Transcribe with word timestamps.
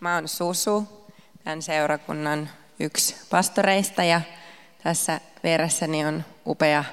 Mä 0.00 0.14
oon 0.14 0.28
Susu, 0.28 1.06
tämän 1.44 1.62
seurakunnan 1.62 2.50
yksi 2.80 3.16
pastoreista 3.30 4.04
ja 4.04 4.20
tässä 4.82 5.20
vieressäni 5.42 6.04
on 6.04 6.24
upea 6.46 6.84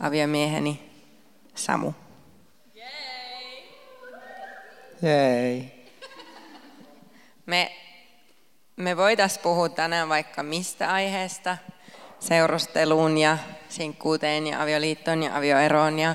aviomieheni 0.00 0.90
Samu. 1.54 1.92
Jei. 5.02 5.86
Me, 7.46 7.72
me 8.76 8.96
voitais 8.96 9.38
puhua 9.38 9.68
tänään 9.68 10.08
vaikka 10.08 10.42
mistä 10.42 10.92
aiheesta, 10.92 11.58
seurusteluun 12.20 13.18
ja 13.18 13.38
sinkkuuteen 13.68 14.46
ja 14.46 14.62
avioliittoon 14.62 15.22
ja 15.22 15.36
avioeroon 15.36 15.98
ja 15.98 16.14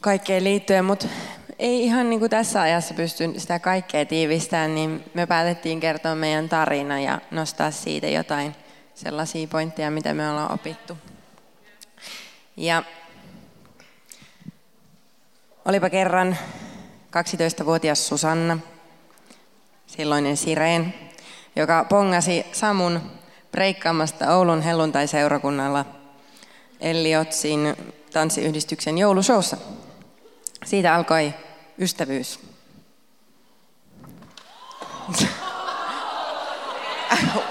kaikkeen 0.00 0.44
liittyen, 0.44 0.84
mutta 0.84 1.06
ei 1.58 1.84
ihan 1.84 2.10
niin 2.10 2.20
kuin 2.20 2.30
tässä 2.30 2.62
ajassa 2.62 2.94
pysty 2.94 3.34
sitä 3.36 3.58
kaikkea 3.58 4.06
tiivistämään, 4.06 4.74
niin 4.74 5.04
me 5.14 5.26
päätettiin 5.26 5.80
kertoa 5.80 6.14
meidän 6.14 6.48
tarina 6.48 7.00
ja 7.00 7.20
nostaa 7.30 7.70
siitä 7.70 8.06
jotain 8.06 8.56
sellaisia 8.94 9.46
pointteja, 9.46 9.90
mitä 9.90 10.14
me 10.14 10.30
ollaan 10.30 10.52
opittu. 10.52 10.98
Ja 12.56 12.82
olipa 15.64 15.90
kerran 15.90 16.38
12-vuotias 17.10 18.08
Susanna, 18.08 18.58
silloinen 19.86 20.36
Sireen, 20.36 20.94
joka 21.56 21.86
pongasi 21.88 22.46
Samun 22.52 23.10
breikkaamasta 23.52 24.34
Oulun 24.34 24.62
helluntai-seurakunnalla 24.62 25.84
Otsin 27.20 27.76
tanssiyhdistyksen 28.12 28.98
joulushowssa. 28.98 29.56
Siitä 30.64 30.94
alkoi 30.94 31.34
ystävyys. 31.78 32.40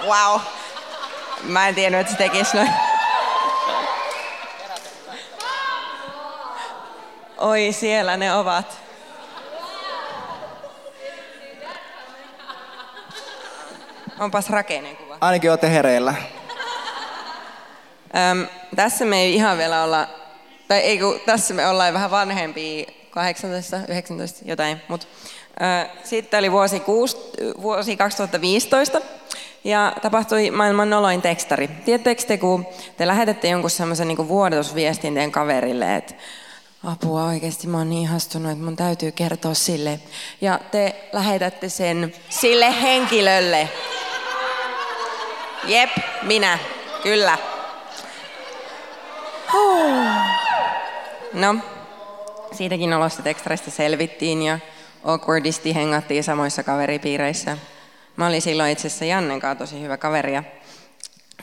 wow. 0.08 0.42
Mä 1.44 1.68
en 1.68 1.76
tiennyt, 1.76 2.02
että 2.02 2.12
se 2.12 2.18
tekisi 2.18 2.58
noin. 2.58 2.72
Oi, 7.38 7.72
siellä 7.72 8.18
ne 8.18 8.34
ovat. 8.34 8.86
Onpas 14.20 14.50
rakeinen 14.50 14.98
kuva. 14.98 15.18
Ainakin 15.22 15.50
olette 15.50 15.72
hereillä. 15.72 16.14
Öm, 18.32 18.48
tässä 18.76 19.06
me 19.06 19.22
ei 19.22 19.36
ihan 19.36 19.58
vielä 19.58 19.84
olla, 19.84 20.08
tai 20.68 20.80
ei 20.80 21.00
kun, 21.00 21.20
tässä 21.26 21.54
me 21.54 21.68
ollaan 21.68 21.94
vähän 21.94 22.12
vanhempia, 22.12 22.86
18, 23.16 23.80
19, 23.88 24.42
jotain. 24.46 24.82
Mut, 24.88 25.08
sitten 26.04 26.40
oli 26.40 26.52
vuosi, 26.52 26.80
6, 26.80 27.18
vuosi 27.62 27.98
2015 27.98 29.02
ja 29.64 29.94
tapahtui 30.02 30.52
maailman 30.52 30.90
noloin 30.90 31.22
tekstari. 31.22 31.68
Tiedättekö 31.68 32.24
te, 32.24 32.38
kun 32.38 32.66
te 32.98 33.08
lähetätte 33.08 33.48
jonkun 33.48 33.70
semmoisen 33.70 34.08
niin 34.08 34.28
vuodatusviestin 34.28 35.14
teidän 35.14 35.32
kaverille, 35.32 35.96
että 35.96 36.14
apua 36.84 37.26
oikeasti 37.26 37.68
mä 37.68 37.78
oon 37.78 37.90
niin 37.90 38.04
ihastunut, 38.04 38.52
että 38.52 38.64
mun 38.64 38.76
täytyy 38.76 39.12
kertoa 39.12 39.54
sille. 39.54 40.00
Ja 40.42 40.60
te 40.72 40.96
lähetätte 41.14 41.70
sen 41.70 42.14
sille 42.30 42.82
henkilölle. 42.82 43.70
Jep, 45.68 45.90
minä, 46.22 46.60
kyllä. 47.04 47.38
No, 51.34 51.56
siitäkin 52.56 52.94
olosta 52.94 53.22
tekstareista 53.22 53.72
selvittiin 53.72 54.42
ja 54.42 54.60
awkwardisti 55.04 55.76
hengattiin 55.76 56.24
samoissa 56.24 56.64
kaveripiireissä. 56.64 57.58
Mä 58.16 58.28
olin 58.28 58.42
silloin 58.42 58.72
itse 58.72 58.88
asiassa 58.88 59.06
Jannen 59.06 59.40
kanssa 59.40 59.60
tosi 59.60 59.82
hyvä 59.82 59.98
kaveri 59.98 60.34
ja 60.34 60.44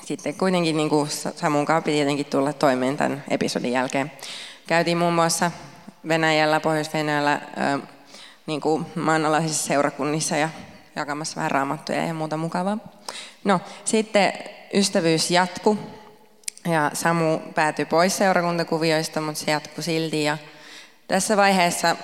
sitten 0.04 0.34
kuitenkin 0.34 0.76
niin 0.76 0.88
kuin 0.88 1.10
Samun 1.36 1.66
kanssa 1.66 1.84
piti 1.84 1.98
jotenkin 1.98 2.26
tulla 2.26 2.52
toimeen 2.52 2.96
tämän 2.96 3.24
episodin 3.30 3.72
jälkeen. 3.72 4.12
Käytiin 4.66 4.98
muun 4.98 5.14
muassa 5.14 5.50
Venäjällä, 6.08 6.60
Pohjois-Venäjällä 6.60 7.40
niin 8.46 8.60
kuin 8.60 8.86
maanalaisissa 8.94 9.66
seurakunnissa 9.66 10.36
ja 10.36 10.48
jakamassa 10.96 11.36
vähän 11.36 11.50
raamattuja 11.50 12.06
ja 12.06 12.14
muuta 12.14 12.36
mukavaa. 12.36 12.78
No, 13.44 13.60
sitten 13.84 14.32
ystävyys 14.74 15.30
jatku 15.30 15.78
ja 16.70 16.90
Samu 16.94 17.38
päätyi 17.38 17.84
pois 17.84 18.16
seurakuntakuvioista, 18.16 19.20
mutta 19.20 19.40
se 19.40 19.50
jatkui 19.50 19.84
silti. 19.84 20.24
Ja 20.24 20.38
tässä 21.12 21.36
vaiheessa 21.36 21.96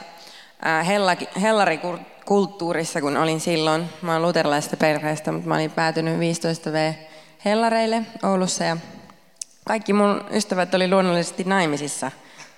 hellarikulttuurissa, 1.42 3.00
kun 3.00 3.16
olin 3.16 3.40
silloin, 3.40 3.84
mä 4.02 4.12
olen 4.12 4.22
luterilaisesta 4.22 4.76
perheestä, 4.76 5.32
mutta 5.32 5.48
mä 5.48 5.54
olin 5.54 5.70
päätynyt 5.70 6.18
15V 6.18 6.94
hellareille 7.44 8.02
Oulussa 8.22 8.64
ja 8.64 8.76
kaikki 9.64 9.92
mun 9.92 10.24
ystävät 10.30 10.74
oli 10.74 10.90
luonnollisesti 10.90 11.44
naimisissa, 11.44 12.10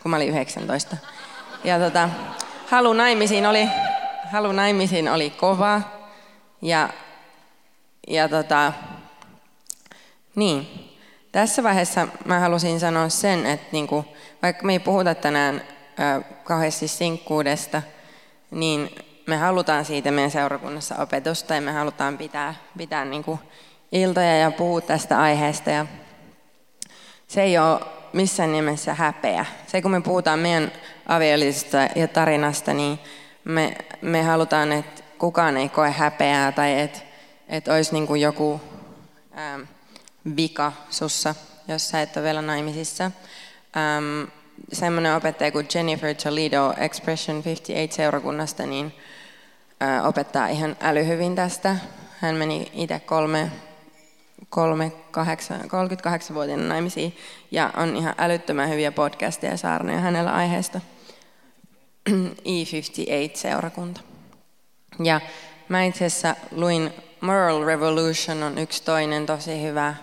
kun 0.03 0.11
mä 0.11 0.17
olin 0.17 0.29
19. 0.29 0.97
Ja 1.65 1.79
tota, 1.79 2.09
halu 2.67 2.93
naimisiin 2.93 3.47
oli, 3.47 3.69
halu 4.33 4.53
naimisiin 4.53 5.09
oli 5.09 5.31
kova 5.31 5.81
ja, 6.63 6.89
ja 8.09 8.29
tota, 8.29 8.73
niin, 10.35 10.89
tässä 11.33 11.63
vaiheessa 11.63 12.09
mä 12.25 12.41
halusin 12.41 12.81
sanoa 12.81 13.09
sen, 13.09 13.47
että 13.47 13.69
niinku, 13.73 14.05
vaikka 14.43 14.67
me 14.67 14.73
ei 14.73 14.79
puhuta 14.79 15.15
tänään 15.15 15.63
kahdesti 16.51 16.89
sinkkuudesta, 16.89 17.83
niin 18.51 18.95
me 19.27 19.37
halutaan 19.37 19.85
siitä 19.85 20.11
meidän 20.11 20.31
seurakunnassa 20.31 20.97
opetusta 20.99 21.55
ja 21.55 21.61
me 21.61 21.73
halutaan 21.73 22.19
pitää, 22.19 22.55
pitää 22.79 23.05
niin 23.05 23.25
kuin 23.25 23.39
iltoja 23.93 24.39
ja 24.39 24.51
puhua 24.51 24.81
tästä 24.81 25.21
aiheesta. 25.21 25.71
Ja 25.71 25.87
se 27.29 27.43
ei 27.43 27.59
ole 27.59 27.81
missään 28.13 28.53
nimessä 28.53 28.95
häpeä. 28.95 29.47
Se 29.67 29.83
kun 29.83 29.91
me 29.91 30.01
puhutaan 30.01 30.39
meidän 30.39 30.73
avioliitosta 31.07 31.77
ja 31.97 32.09
tarinasta, 32.09 32.75
niin 32.75 32.99
me, 33.45 33.77
me 34.03 34.23
halutaan, 34.23 34.73
että 34.73 35.03
kukaan 35.19 35.57
ei 35.57 35.69
koe 35.69 35.91
häpeää 35.91 36.53
tai 36.53 36.81
että, 36.81 36.99
että 37.49 37.75
olisi 37.75 37.93
niin 37.93 38.07
kuin 38.07 38.21
joku 38.21 38.61
ähm, 39.39 39.61
vika 40.37 40.73
sussa, 40.91 41.35
jos 41.69 41.89
sä 41.89 42.03
et 42.03 42.17
ole 42.17 42.25
vielä 42.25 42.43
naimisissa. 42.43 43.05
Ähm, 43.77 44.40
semmoinen 44.73 45.17
opettaja 45.17 45.53
kuin 45.53 45.69
Jennifer 45.75 46.15
Toledo 46.15 46.75
Expression 46.77 47.43
58-seurakunnasta 47.43 48.67
niin 48.67 48.93
opettaa 50.05 50.49
ihan 50.49 50.77
älyhyvin 50.81 51.35
tästä. 51.35 51.77
Hän 52.19 52.35
meni 52.35 52.71
itse 52.75 53.01
kolme, 53.01 53.51
kolme 54.49 54.93
38-vuotiaana 55.13 56.69
naimisiin 56.69 57.17
ja 57.51 57.71
on 57.77 57.97
ihan 57.97 58.15
älyttömän 58.19 58.69
hyviä 58.69 58.93
podcasteja 58.93 59.53
ja 59.53 59.57
saarnoja 59.57 59.99
hänellä 59.99 60.33
aiheesta. 60.33 60.81
E58-seurakunta. 62.55 64.01
Ja 65.05 65.21
mä 65.69 65.85
itse 65.85 66.05
asiassa 66.05 66.37
luin 66.51 66.93
Moral 67.21 67.65
Revolution 67.65 68.43
on 68.43 68.59
yksi 68.59 68.83
toinen 68.85 69.27
tosi 69.27 69.63
hyvä 69.63 69.95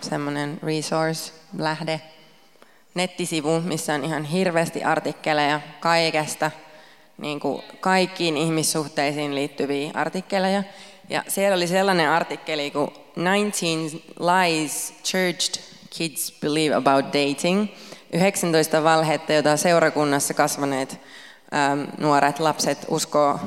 semmoinen 0.00 0.58
resource-lähde– 0.62 2.00
nettisivu, 2.94 3.60
missä 3.60 3.94
on 3.94 4.04
ihan 4.04 4.24
hirveästi 4.24 4.84
artikkeleja 4.84 5.60
kaikesta, 5.80 6.50
niin 7.18 7.40
kuin 7.40 7.62
kaikkiin 7.80 8.36
ihmissuhteisiin 8.36 9.34
liittyviä 9.34 9.90
artikkeleja. 9.94 10.62
Ja 11.08 11.22
siellä 11.28 11.56
oli 11.56 11.66
sellainen 11.66 12.10
artikkeli 12.10 12.70
kuin 12.70 12.90
19 13.16 13.98
Lies 14.20 14.94
Churched 15.04 15.62
Kids 15.90 16.32
Believe 16.40 16.74
About 16.74 17.06
Dating. 17.06 17.68
19 18.12 18.84
valhetta, 18.84 19.32
joita 19.32 19.56
seurakunnassa 19.56 20.34
kasvaneet 20.34 21.00
äm, 21.72 21.86
nuoret 21.98 22.38
lapset 22.38 22.78
uskoo 22.88 23.40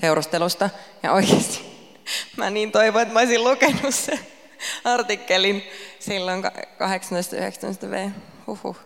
seurustelusta. 0.00 0.70
Ja 1.02 1.12
oikeasti 1.12 1.60
mä 2.36 2.50
niin 2.50 2.72
toivon, 2.72 3.02
että 3.02 3.14
mä 3.14 3.20
olisin 3.20 3.44
lukenut 3.44 3.94
sen 3.94 4.18
artikkelin 4.84 5.62
silloin 5.98 6.44
18-19 6.44 6.50
V. 7.90 8.10
Huhhuh. 8.46 8.76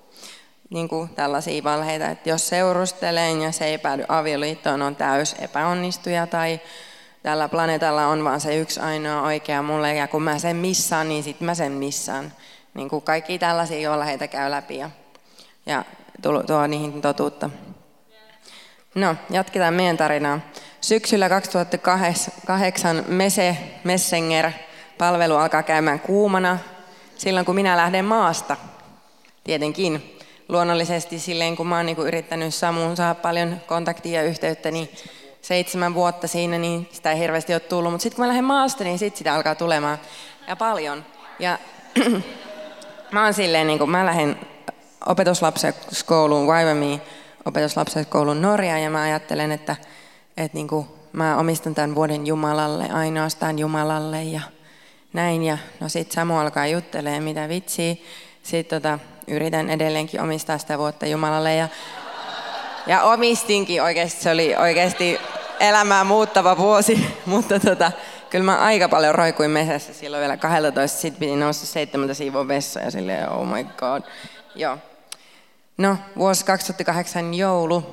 niin 0.70 0.88
kuin 0.88 1.08
tällaisia 1.08 1.64
valheita, 1.64 2.08
että 2.08 2.28
jos 2.28 2.48
seurustelen 2.48 3.42
ja 3.42 3.52
se 3.52 3.64
ei 3.64 3.78
päädy 3.78 4.04
avioliittoon, 4.08 4.82
on 4.82 4.96
täys 4.96 5.36
epäonnistuja 5.38 6.26
tai 6.26 6.60
tällä 7.22 7.48
planeetalla 7.48 8.06
on 8.06 8.24
vaan 8.24 8.40
se 8.40 8.56
yksi 8.56 8.80
ainoa 8.80 9.22
oikea 9.22 9.62
mulle 9.62 9.94
ja 9.94 10.08
kun 10.08 10.22
mä 10.22 10.38
sen 10.38 10.56
missaan, 10.56 11.08
niin 11.08 11.22
sitten 11.22 11.46
mä 11.46 11.54
sen 11.54 11.72
missaan. 11.72 12.32
Niin 12.74 12.88
kuin 12.88 13.02
kaikki 13.02 13.38
tällaisia 13.38 13.90
valheita 13.90 14.28
käy 14.28 14.50
läpi 14.50 14.76
ja, 14.76 14.90
ja 15.66 15.84
tuo, 16.22 16.42
tuo 16.42 16.66
niihin 16.66 17.02
totuutta. 17.02 17.50
No, 18.94 19.16
jatketaan 19.30 19.74
meidän 19.74 19.96
tarinaa. 19.96 20.40
Syksyllä 20.80 21.28
2008 21.28 23.04
Mese 23.08 23.56
Messenger 23.84 24.50
palvelu 24.98 25.36
alkaa 25.36 25.62
käymään 25.62 26.00
kuumana 26.00 26.58
silloin, 27.16 27.46
kun 27.46 27.54
minä 27.54 27.76
lähden 27.76 28.04
maasta. 28.04 28.56
Tietenkin 29.44 30.16
luonnollisesti 30.48 31.18
silleen, 31.18 31.56
kun 31.56 31.66
mä 31.66 31.76
oon 31.76 31.86
niinku 31.86 32.02
yrittänyt 32.02 32.54
Samuun 32.54 32.96
saada 32.96 33.14
paljon 33.14 33.60
kontaktia 33.66 34.22
ja 34.22 34.28
yhteyttä, 34.28 34.70
niin 34.70 34.88
seitsemän 35.42 35.94
vuotta 35.94 36.28
siinä, 36.28 36.58
niin 36.58 36.88
sitä 36.92 37.12
ei 37.12 37.18
hirveästi 37.18 37.52
ole 37.52 37.60
tullut. 37.60 37.92
Mutta 37.92 38.02
sitten 38.02 38.16
kun 38.16 38.24
mä 38.24 38.28
lähden 38.28 38.44
maasta, 38.44 38.84
niin 38.84 38.98
sitten 38.98 39.18
sitä 39.18 39.34
alkaa 39.34 39.54
tulemaan. 39.54 39.98
Ja 40.48 40.56
paljon. 40.56 41.04
Ja 41.38 41.58
mä 43.12 43.24
oon 43.24 43.34
silleen, 43.34 43.66
niin 43.66 43.78
kun 43.78 43.90
mä 43.90 44.06
lähden 44.06 44.36
opetuslapsekouluun 45.06 46.46
Waivamiin, 46.46 47.00
opetuslapsekouluun 47.44 48.42
Norjaan, 48.42 48.82
ja 48.82 48.90
mä 48.90 49.02
ajattelen, 49.02 49.52
että, 49.52 49.76
että 50.36 50.56
niin 50.56 50.68
kuin 50.68 50.86
mä 51.12 51.36
omistan 51.36 51.74
tämän 51.74 51.94
vuoden 51.94 52.26
Jumalalle, 52.26 52.90
ainoastaan 52.90 53.58
Jumalalle 53.58 54.22
ja 54.22 54.40
näin. 55.12 55.42
Ja 55.42 55.58
no 55.80 55.88
sit 55.88 56.12
Samu 56.12 56.38
alkaa 56.38 56.66
juttelee, 56.66 57.20
mitä 57.20 57.48
vitsiä. 57.48 57.94
Sitten 58.42 58.82
tota, 58.82 58.98
yritän 59.30 59.70
edelleenkin 59.70 60.20
omistaa 60.20 60.58
sitä 60.58 60.78
vuotta 60.78 61.06
Jumalalle 61.06 61.54
ja, 61.54 61.68
ja 62.86 63.02
omistinkin 63.02 63.82
oikeasti. 63.82 64.22
Se 64.22 64.30
oli 64.30 64.56
oikeasti 64.56 65.20
elämää 65.60 66.04
muuttava 66.04 66.56
vuosi, 66.56 67.06
mutta 67.26 67.60
tota, 67.60 67.92
kyllä 68.30 68.44
mä 68.44 68.58
aika 68.58 68.88
paljon 68.88 69.14
roikuin 69.14 69.50
mesässä 69.50 69.94
silloin 69.94 70.20
vielä 70.20 70.36
12. 70.36 70.98
Sitten 70.98 71.20
piti 71.20 71.36
nousta 71.36 71.66
seitsemältä 71.66 72.14
siivoa 72.14 72.48
vessa 72.48 72.80
ja 72.80 72.90
silleen, 72.90 73.30
oh 73.30 73.46
my 73.46 73.64
god. 73.64 74.02
Joo. 74.54 74.78
No, 75.78 75.96
vuosi 76.16 76.44
2008 76.44 77.34
joulu. 77.34 77.84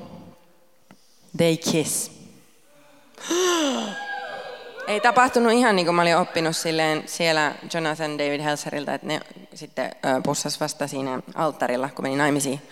They 1.36 1.56
kiss. 1.56 2.10
Ei 4.88 5.00
tapahtunut 5.00 5.52
ihan 5.52 5.76
niin 5.76 5.86
kuin 5.86 5.94
mä 5.94 6.02
olin 6.02 6.16
oppinut 6.16 6.56
silleen 6.56 7.02
siellä 7.06 7.54
Jonathan 7.74 8.18
David 8.18 8.40
Helseriltä, 8.40 8.94
että 8.94 9.06
ne 9.06 9.20
sitten 9.54 9.90
pussas 10.22 10.60
vasta 10.60 10.86
siinä 10.86 11.22
alttarilla, 11.34 11.88
kun 11.88 12.04
meni 12.04 12.16
naimisiin. 12.16 12.62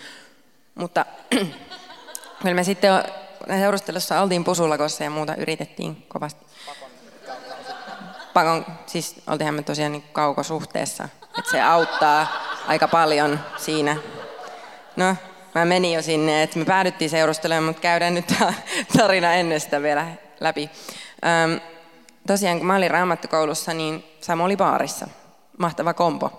Mutta 0.75 1.05
kyllä 2.41 2.55
me 2.55 2.63
sitten 2.63 2.91
seurustelussa 3.47 4.21
oltiin 4.21 4.43
pusulakossa 4.43 5.03
ja 5.03 5.09
muuta 5.09 5.35
yritettiin 5.35 6.05
kovasti. 6.07 6.45
Pakon, 8.33 8.65
siis 8.85 9.15
oltiinhan 9.27 9.55
me 9.55 9.63
tosiaan 9.63 9.91
niin 9.91 10.03
kaukosuhteessa, 10.13 11.09
että 11.39 11.51
se 11.51 11.61
auttaa 11.61 12.27
aika 12.67 12.87
paljon 12.87 13.39
siinä. 13.57 13.97
No, 14.95 15.15
mä 15.55 15.65
menin 15.65 15.93
jo 15.93 16.01
sinne, 16.01 16.43
että 16.43 16.59
me 16.59 16.65
päädyttiin 16.65 17.09
seurustelemaan, 17.09 17.63
mutta 17.63 17.81
käydään 17.81 18.13
nyt 18.13 18.33
tarina 18.97 19.33
ennen 19.33 19.59
sitä 19.59 19.81
vielä 19.81 20.07
läpi. 20.39 20.69
Öm, 21.25 21.76
tosiaan 22.27 22.57
kun 22.57 22.67
mä 22.67 22.75
olin 22.75 22.91
raamattukoulussa, 22.91 23.73
niin 23.73 24.03
Samu 24.21 24.43
oli 24.43 24.57
baarissa. 24.57 25.07
Mahtava 25.57 25.93
kompo. 25.93 26.31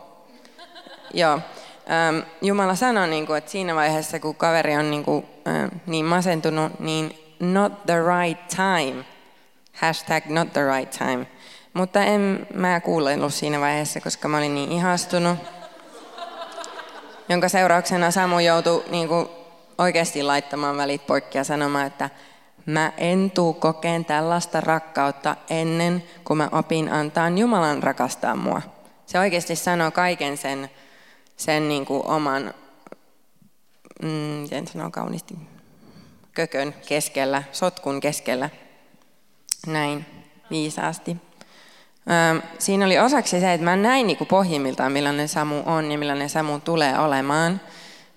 Joo. 1.15 1.41
Jumala 2.43 2.75
sanoi, 2.75 3.09
niin 3.09 3.37
että 3.37 3.51
siinä 3.51 3.75
vaiheessa, 3.75 4.21
kun 4.21 4.35
kaveri 4.35 4.77
on 4.77 4.91
niin, 4.91 5.05
niin 5.87 6.05
masentunut, 6.05 6.81
niin 6.81 7.35
not 7.41 7.87
the 7.87 7.95
right 7.95 8.49
time. 8.49 9.05
Hashtag 9.73 10.27
not 10.27 10.53
the 10.53 10.61
right 10.77 10.99
time. 10.99 11.27
Mutta 11.73 12.03
en 12.03 12.47
mä 12.55 12.81
kuunnellut 12.81 13.35
siinä 13.35 13.61
vaiheessa, 13.61 14.01
koska 14.01 14.29
mä 14.29 14.39
olin 14.39 14.55
niin 14.55 14.73
ihastunut. 14.73 15.39
Jonka 17.29 17.49
seurauksena 17.49 18.11
Samu 18.11 18.39
joutui 18.39 18.85
niin 18.91 19.09
kuin, 19.09 19.29
oikeasti 19.79 20.23
laittamaan 20.23 20.77
välit 20.77 21.07
poikki 21.07 21.39
ja 21.39 21.45
sanomaan, 21.45 21.87
että 21.87 22.11
Mä 22.69 22.93
en 22.97 23.31
tuu 23.31 23.53
kokeen 23.53 24.05
tällaista 24.05 24.61
rakkautta 24.61 25.37
ennen 25.51 26.05
kuin 26.25 26.37
mä 26.37 26.49
opin 26.53 26.93
antaa 26.93 27.29
Jumalan 27.29 27.83
rakastaa 27.83 28.37
mua. 28.37 28.63
Se 29.07 29.19
oikeasti 29.19 29.57
sanoo 29.57 29.91
kaiken 29.91 30.37
sen, 30.37 30.71
sen 31.37 31.69
niin 31.69 31.87
kuin 31.87 32.07
oman, 32.07 32.55
mm, 34.03 34.67
sanoo 34.73 34.91
kauniisti, 34.91 35.35
kökön 36.33 36.75
keskellä, 36.89 37.43
sotkun 37.53 38.01
keskellä. 38.01 38.51
Näin 39.67 40.07
viisaasti. 40.51 41.17
Siinä 42.59 42.87
oli 42.87 42.99
osaksi 42.99 43.41
se, 43.41 43.53
että 43.53 43.65
mä 43.65 43.77
näin 43.77 44.07
niin 44.07 44.17
kuin 44.17 44.29
pohjimmiltaan, 44.29 44.93
millainen 44.93 45.29
Samu 45.29 45.63
on 45.67 45.93
ja 45.93 45.99
millainen 45.99 46.31
Samu 46.31 46.59
tulee 46.59 46.99
olemaan. 46.99 47.61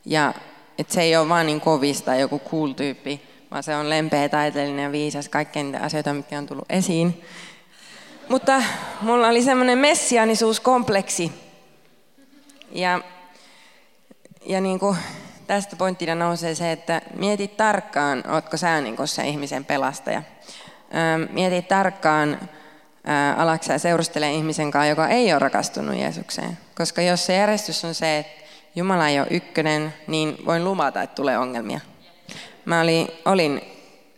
Ja 0.06 0.34
että 0.78 0.94
se 0.94 1.02
ei 1.02 1.16
ole 1.16 1.30
vaan 1.30 1.46
niin 1.46 1.62
kovista 1.62 2.16
joku 2.16 2.42
cool 2.52 2.72
tyyppi, 2.72 3.31
vaan 3.52 3.64
se 3.64 3.76
on 3.76 3.90
lempeä, 3.90 4.30
taiteellinen 4.30 4.84
ja 4.84 4.92
viisas, 4.92 5.30
kaikkea 5.30 5.64
niitä 5.64 5.80
asioita, 5.80 6.14
mitkä 6.14 6.38
on 6.38 6.46
tullut 6.46 6.66
esiin. 6.70 7.26
Mutta 8.30 8.64
mulla 9.02 9.28
oli 9.28 9.44
semmoinen 9.44 9.78
messianisuuskompleksi. 9.78 11.32
Ja, 12.72 13.02
ja 14.46 14.62
niin 14.62 14.80
kuin 14.80 14.98
tästä 15.48 15.76
pointtina 15.76 16.16
nousee 16.16 16.56
se, 16.56 16.72
että 16.72 17.02
mieti 17.16 17.48
tarkkaan, 17.48 18.24
ootko 18.28 18.58
sä 18.58 18.82
niin 18.82 19.08
se 19.08 19.28
ihmisen 19.28 19.66
pelastaja. 19.66 20.24
Mieti 21.30 21.62
tarkkaan, 21.62 22.50
alatko 23.38 23.68
sä 23.68 23.78
seurustele 23.78 24.34
ihmisen 24.34 24.72
kanssa, 24.72 24.90
joka 24.90 25.08
ei 25.08 25.32
ole 25.32 25.40
rakastunut 25.40 25.96
Jeesukseen. 25.96 26.58
Koska 26.78 27.02
jos 27.02 27.26
se 27.26 27.36
järjestys 27.36 27.86
on 27.86 27.96
se, 27.96 28.18
että 28.18 28.44
Jumala 28.76 29.08
ei 29.08 29.20
ole 29.20 29.28
ykkönen, 29.32 29.94
niin 30.08 30.38
voin 30.46 30.64
luvata, 30.64 31.02
että 31.02 31.16
tulee 31.16 31.38
ongelmia. 31.38 31.80
Mä 32.66 32.82
olin, 32.82 33.08
olin 33.26 33.62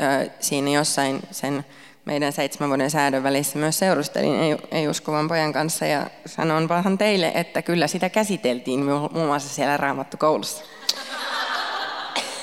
ö, 0.01 0.29
siinä 0.39 0.69
jossain 0.69 1.21
sen 1.31 1.65
meidän 2.05 2.33
seitsemän 2.33 2.69
vuoden 2.69 2.91
säädön 2.91 3.23
välissä 3.23 3.59
myös 3.59 3.79
seurustelin 3.79 4.39
ei, 4.39 4.57
ei-uskovan 4.71 5.27
pojan 5.27 5.53
kanssa 5.53 5.85
ja 5.85 6.07
sanon 6.25 6.69
vaan 6.69 6.97
teille, 6.97 7.31
että 7.35 7.61
kyllä 7.61 7.87
sitä 7.87 8.09
käsiteltiin 8.09 8.85
muun 8.85 9.25
muassa 9.25 9.49
siellä 9.49 9.77
raamattukoulussa. 9.77 10.63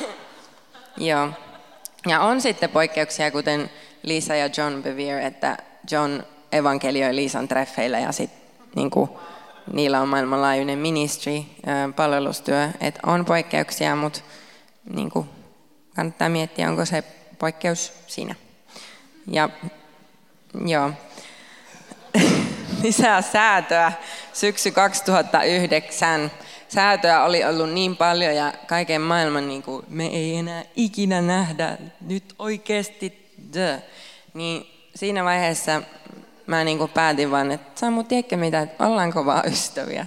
Joo. 0.97 1.29
Ja 2.07 2.21
on 2.21 2.41
sitten 2.41 2.71
poikkeuksia, 2.71 3.31
kuten 3.31 3.71
Lisa 4.03 4.35
ja 4.35 4.51
John 4.57 4.83
Bevere, 4.83 5.27
että 5.27 5.57
John 5.91 6.23
evankelioi 6.53 7.17
Liisan 7.17 7.49
treffeillä 7.49 7.99
ja 7.99 8.13
sitten 8.13 8.41
niin 8.75 8.91
niillä 9.73 10.01
on 10.01 10.09
maailmanlaajuinen 10.09 10.79
ministry, 10.79 11.43
palvelustyö, 11.97 12.69
että 12.81 13.01
on 13.07 13.25
poikkeuksia, 13.25 13.97
mutta 13.97 14.21
niin 14.95 15.11
kuin, 15.11 15.29
kannattaa 15.97 16.29
miettiä, 16.29 16.69
onko 16.69 16.85
se 16.85 17.05
poikkeus 17.39 17.93
siinä. 18.07 18.35
Ja 19.27 19.49
joo. 20.67 20.91
Lisää 22.83 23.23
säätöä 23.23 23.93
syksy 24.33 24.71
2009. 24.71 26.31
Säätöä 26.69 27.25
oli 27.25 27.45
ollut 27.45 27.71
niin 27.71 27.97
paljon 27.97 28.35
ja 28.35 28.53
kaiken 28.67 29.01
maailman 29.01 29.49
niin 29.49 29.63
kuin, 29.63 29.87
me 29.89 30.07
ei 30.07 30.37
enää 30.37 30.65
ikinä 30.77 31.23
nähdä 31.23 31.79
nyt 32.01 32.35
oikeasti. 32.39 33.31
Dö. 33.55 33.79
Niin 34.35 34.67
siinä 34.95 35.25
vaiheessa 35.25 35.83
mä 36.47 36.65
niin 36.65 36.79
kuin 36.79 36.91
päätin 36.91 37.31
vaan, 37.31 37.53
että 37.53 37.81
Samu, 37.81 38.03
tiedätkö 38.03 38.37
mitä, 38.37 38.61
että 38.61 38.87
ollaanko 38.87 39.25
vaan 39.25 39.49
ystäviä. 39.53 40.07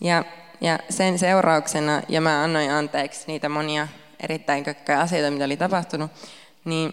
Ja, 0.00 0.24
ja 0.60 0.78
sen 0.90 1.18
seurauksena, 1.18 2.02
ja 2.08 2.20
mä 2.20 2.42
annoin 2.42 2.70
anteeksi 2.70 3.24
niitä 3.26 3.48
monia 3.48 3.88
erittäin 4.22 4.64
kökköjä 4.64 5.00
asioita, 5.00 5.30
mitä 5.30 5.44
oli 5.44 5.56
tapahtunut, 5.56 6.10
niin 6.64 6.92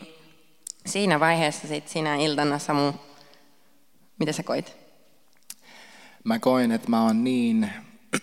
siinä 0.86 1.20
vaiheessa 1.20 1.68
sit 1.68 1.88
sinä 1.88 2.16
iltana 2.16 2.60
Samu, 2.60 2.94
mitä 4.20 4.32
sä 4.32 4.44
koit? 4.44 4.78
Mä 6.24 6.40
koin, 6.40 6.72
että 6.72 6.90
mä 6.90 7.04
oon 7.04 7.24
niin, 7.24 7.72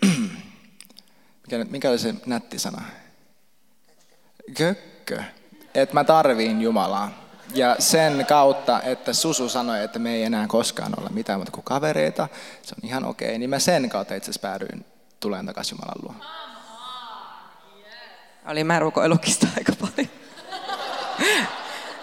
mikä, 1.42 1.64
mikä 1.70 1.90
oli 1.90 1.98
se 1.98 2.14
nätti 2.26 2.58
sana? 2.58 2.82
Kökkö. 4.56 5.22
Että 5.74 5.94
mä 5.94 6.04
tarviin 6.04 6.62
Jumalaa. 6.62 7.26
Ja 7.54 7.76
sen 7.78 8.26
kautta, 8.28 8.82
että 8.82 9.12
Susu 9.12 9.48
sanoi, 9.48 9.84
että 9.84 9.98
me 9.98 10.14
ei 10.14 10.22
enää 10.22 10.46
koskaan 10.46 10.92
olla 10.98 11.08
mitään 11.10 11.38
muuta 11.38 11.52
kuin 11.52 11.64
kavereita, 11.64 12.28
se 12.62 12.74
on 12.82 12.88
ihan 12.88 13.04
okei, 13.04 13.38
niin 13.38 13.50
mä 13.50 13.58
sen 13.58 13.88
kautta 13.88 14.14
itse 14.14 14.30
asiassa 14.30 14.48
päädyin 14.48 14.84
tulen 15.20 15.46
takaisin 15.46 15.78
Jumalan 15.78 16.02
luo. 16.02 16.26
Oli 18.46 18.64
mä 18.64 18.78
rukoilukista 18.78 19.46
aika 19.56 19.72
paljon. 19.80 20.10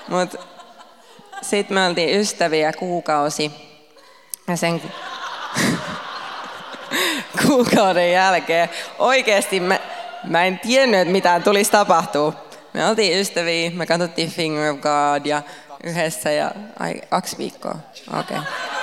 Mutta 0.08 0.38
sitten 1.42 1.76
me 1.76 1.86
oltiin 1.86 2.20
ystäviä 2.20 2.74
kuukausi. 2.74 3.52
Ja 4.48 4.58
sen 4.58 4.82
kuukauden 7.48 8.12
jälkeen 8.12 8.70
oikeasti 9.00 9.60
me, 9.60 9.82
Mä 10.24 10.46
en 10.46 10.60
tiennyt, 10.60 11.00
että 11.00 11.12
mitään 11.12 11.44
tulisi 11.44 11.72
tapahtuu. 11.72 12.34
Me 12.74 12.86
oltiin 12.88 13.20
ystäviä, 13.20 13.72
me 13.72 13.86
katsottiin 13.86 14.32
Finger 14.32 14.74
of 14.74 14.80
God 14.80 15.26
ja 15.26 15.42
yhdessä 15.84 16.32
ja 16.32 16.52
ai, 16.80 16.94
kaksi 17.10 17.38
viikkoa. 17.38 17.76
Okei. 18.20 18.38
Okay. 18.38 18.83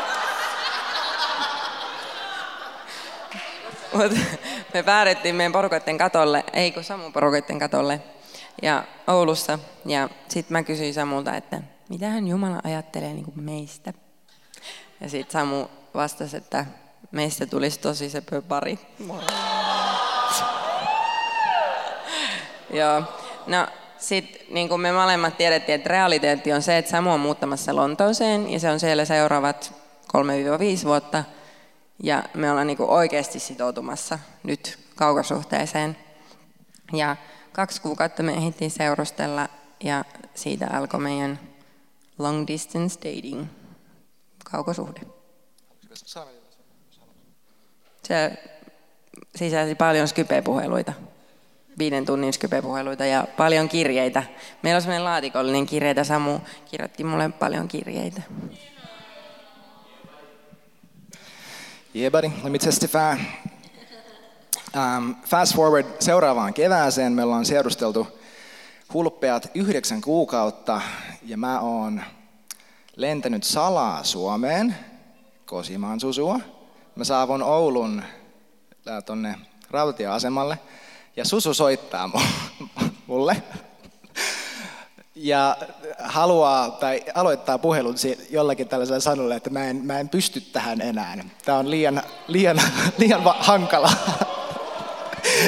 Mut 3.92 4.12
me 4.74 4.82
päädyttiin 4.82 5.34
meidän 5.34 5.52
porukoiden 5.52 5.98
katolle, 5.98 6.44
ei 6.52 6.72
kun 6.72 6.84
Samun 6.84 7.12
porukoiden 7.12 7.58
katolle 7.58 8.00
ja 8.62 8.84
Oulussa. 9.06 9.58
Ja 9.86 10.08
sitten 10.28 10.52
mä 10.52 10.62
kysyin 10.62 10.94
Samulta, 10.94 11.36
että 11.36 11.62
mitähän 11.88 12.26
Jumala 12.26 12.60
ajattelee 12.64 13.12
niin 13.12 13.24
kuin 13.24 13.40
meistä. 13.44 13.92
Ja 15.00 15.08
sitten 15.08 15.32
Samu 15.32 15.66
vastasi, 15.94 16.36
että 16.36 16.66
meistä 17.10 17.46
tulisi 17.46 17.80
tosi 17.80 18.10
se 18.10 18.22
pari. 18.48 18.78
Joo. 22.70 23.02
No, 23.46 23.66
sitten 23.98 24.42
niin 24.50 24.68
kuin 24.68 24.80
me 24.80 24.92
molemmat 24.92 25.36
tiedettiin, 25.36 25.76
että 25.76 25.88
realiteetti 25.88 26.52
on 26.52 26.62
se, 26.62 26.78
että 26.78 26.90
Samu 26.90 27.12
on 27.12 27.20
muuttamassa 27.20 27.76
Lontooseen 27.76 28.50
ja 28.50 28.60
se 28.60 28.70
on 28.70 28.80
siellä 28.80 29.04
seuraavat 29.04 29.74
3-5 30.82 30.84
vuotta. 30.84 31.24
Ja 32.02 32.22
me 32.34 32.50
ollaan 32.50 32.66
niin 32.66 32.80
oikeasti 32.80 33.38
sitoutumassa 33.38 34.18
nyt 34.42 34.78
kaukasuhteeseen. 34.96 35.96
Ja 36.92 37.16
kaksi 37.52 37.80
kuukautta 37.80 38.22
me 38.22 38.32
ehdittiin 38.32 38.70
seurustella 38.70 39.48
ja 39.84 40.04
siitä 40.34 40.66
alkoi 40.72 41.00
meidän 41.00 41.40
long 42.18 42.46
distance 42.46 42.98
dating, 43.00 43.46
kaukosuhde. 44.44 45.00
Se 48.04 48.32
sisälsi 49.36 49.74
paljon 49.74 50.08
skype-puheluita, 50.08 50.92
viiden 51.78 52.06
tunnin 52.06 52.32
skype-puheluita 52.32 53.04
ja 53.04 53.26
paljon 53.36 53.68
kirjeitä. 53.68 54.22
Meillä 54.62 54.76
on 54.76 54.82
sellainen 54.82 55.04
laatikollinen 55.04 55.66
kirjeitä, 55.66 56.04
Samu 56.04 56.38
kirjoitti 56.70 57.04
mulle 57.04 57.28
paljon 57.28 57.68
kirjeitä. 57.68 58.22
Yeah, 61.94 62.12
buddy. 62.12 62.28
Let 62.42 62.52
me 62.52 62.58
testify. 62.58 63.16
Um, 64.76 65.16
fast 65.26 65.54
forward 65.54 65.86
seuraavaan 66.00 66.54
kevääseen. 66.54 67.12
Me 67.12 67.22
ollaan 67.24 67.46
seurusteltu 67.46 68.08
hulppeat 68.94 69.50
yhdeksän 69.54 70.00
kuukautta 70.00 70.80
ja 71.22 71.36
mä 71.36 71.60
oon 71.60 72.02
lentänyt 72.96 73.44
salaa 73.44 74.04
Suomeen, 74.04 74.76
Kosimaan 75.44 76.00
Susua. 76.00 76.40
Mä 76.96 77.04
saavun 77.04 77.42
Oulun 77.42 78.02
tonne 79.06 79.34
rautatieasemalle 79.70 80.58
ja 81.16 81.24
Susu 81.24 81.54
soittaa 81.54 82.10
mulle 83.06 83.42
ja 85.22 85.56
haluaa 85.98 86.70
tai 86.70 87.02
aloittaa 87.14 87.58
puhelun 87.58 87.94
jollakin 88.30 88.68
tällaisella 88.68 89.00
sanolla, 89.00 89.34
että 89.34 89.50
mä 89.50 89.64
en, 89.64 89.76
mä 89.76 90.00
en 90.00 90.08
pysty 90.08 90.40
tähän 90.40 90.80
enää. 90.80 91.24
Tämä 91.44 91.58
on 91.58 91.70
liian, 91.70 92.02
liian, 92.26 92.60
liian 92.98 93.22
hankala. 93.38 93.92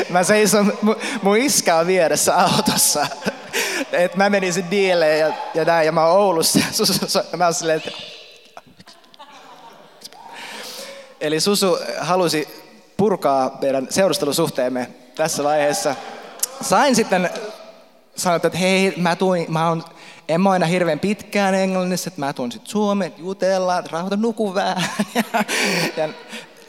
Mä 0.09 0.25
seison, 0.25 0.73
mun 1.23 1.37
iskä 1.37 1.77
on 1.77 1.87
vieressä 1.87 2.37
autossa. 2.37 3.07
Et 3.93 4.17
mä 4.17 4.31
menisin 4.31 4.71
dieleen 4.71 5.21
ja, 5.21 5.33
ja 5.55 5.65
näin, 5.65 5.87
ja 5.87 5.93
mä 5.93 6.07
oon 6.07 6.19
Oulussa. 6.19 6.59
Mä 7.37 7.45
oon 7.45 7.55
silleen, 7.55 7.83
että... 7.87 7.91
Eli 11.21 11.41
Susu 11.41 11.79
halusi 11.99 12.49
purkaa 12.97 13.59
meidän 13.63 13.87
seurustelusuhteemme 13.91 14.91
tässä 15.15 15.45
vaiheessa. 15.45 15.95
Sain 16.61 16.97
sitten 16.97 17.31
sanoa, 18.17 18.37
että 18.37 18.59
hei, 18.59 18.95
mä 18.97 19.17
tuin, 19.17 19.47
mä 19.49 19.69
oon, 19.69 19.85
en 20.29 20.41
mä 20.41 20.51
aina 20.51 20.67
hirveän 20.67 21.01
pitkään 21.01 21.55
englannissa, 21.55 22.09
että 22.09 22.21
mä 22.21 22.33
tuun 22.33 22.53
sitten 22.53 22.71
Suomeen, 22.71 23.15
jutellaan, 23.19 23.85
rauhoita 23.91 24.17
nuku 24.17 24.55
vähän. 24.55 24.85
Ja, 25.15 25.23
ja 25.97 26.09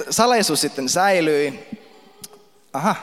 salaisuus 0.10 0.62
sitten 0.62 0.90
säilyi. 0.90 1.70
Aha. 2.74 2.96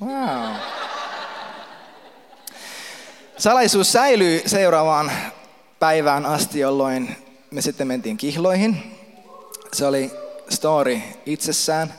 Wow. 0.00 0.54
Salaisuus 3.38 3.92
säilyi 3.92 4.42
seuraavaan 4.46 5.12
päivään 5.78 6.26
asti, 6.26 6.60
jolloin 6.60 7.16
me 7.50 7.60
sitten 7.60 7.86
mentiin 7.86 8.16
kihloihin. 8.16 8.96
Se 9.72 9.86
oli 9.86 10.10
story 10.48 11.00
itsessään. 11.26 11.94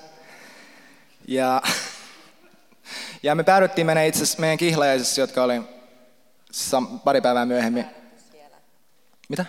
Ja, 1.28 1.62
ja 3.24 3.36
me 3.36 3.44
päädyttiin 3.44 3.88
mennä 3.88 4.04
itse 4.04 4.24
asiassa 4.24 4.40
meidän 4.40 4.58
kihlajaisissa, 4.58 5.22
jotka 5.22 5.44
oli 5.44 5.62
pari 7.04 7.22
päivää 7.22 7.46
myöhemmin. 7.46 7.86
Mitä? 9.30 9.46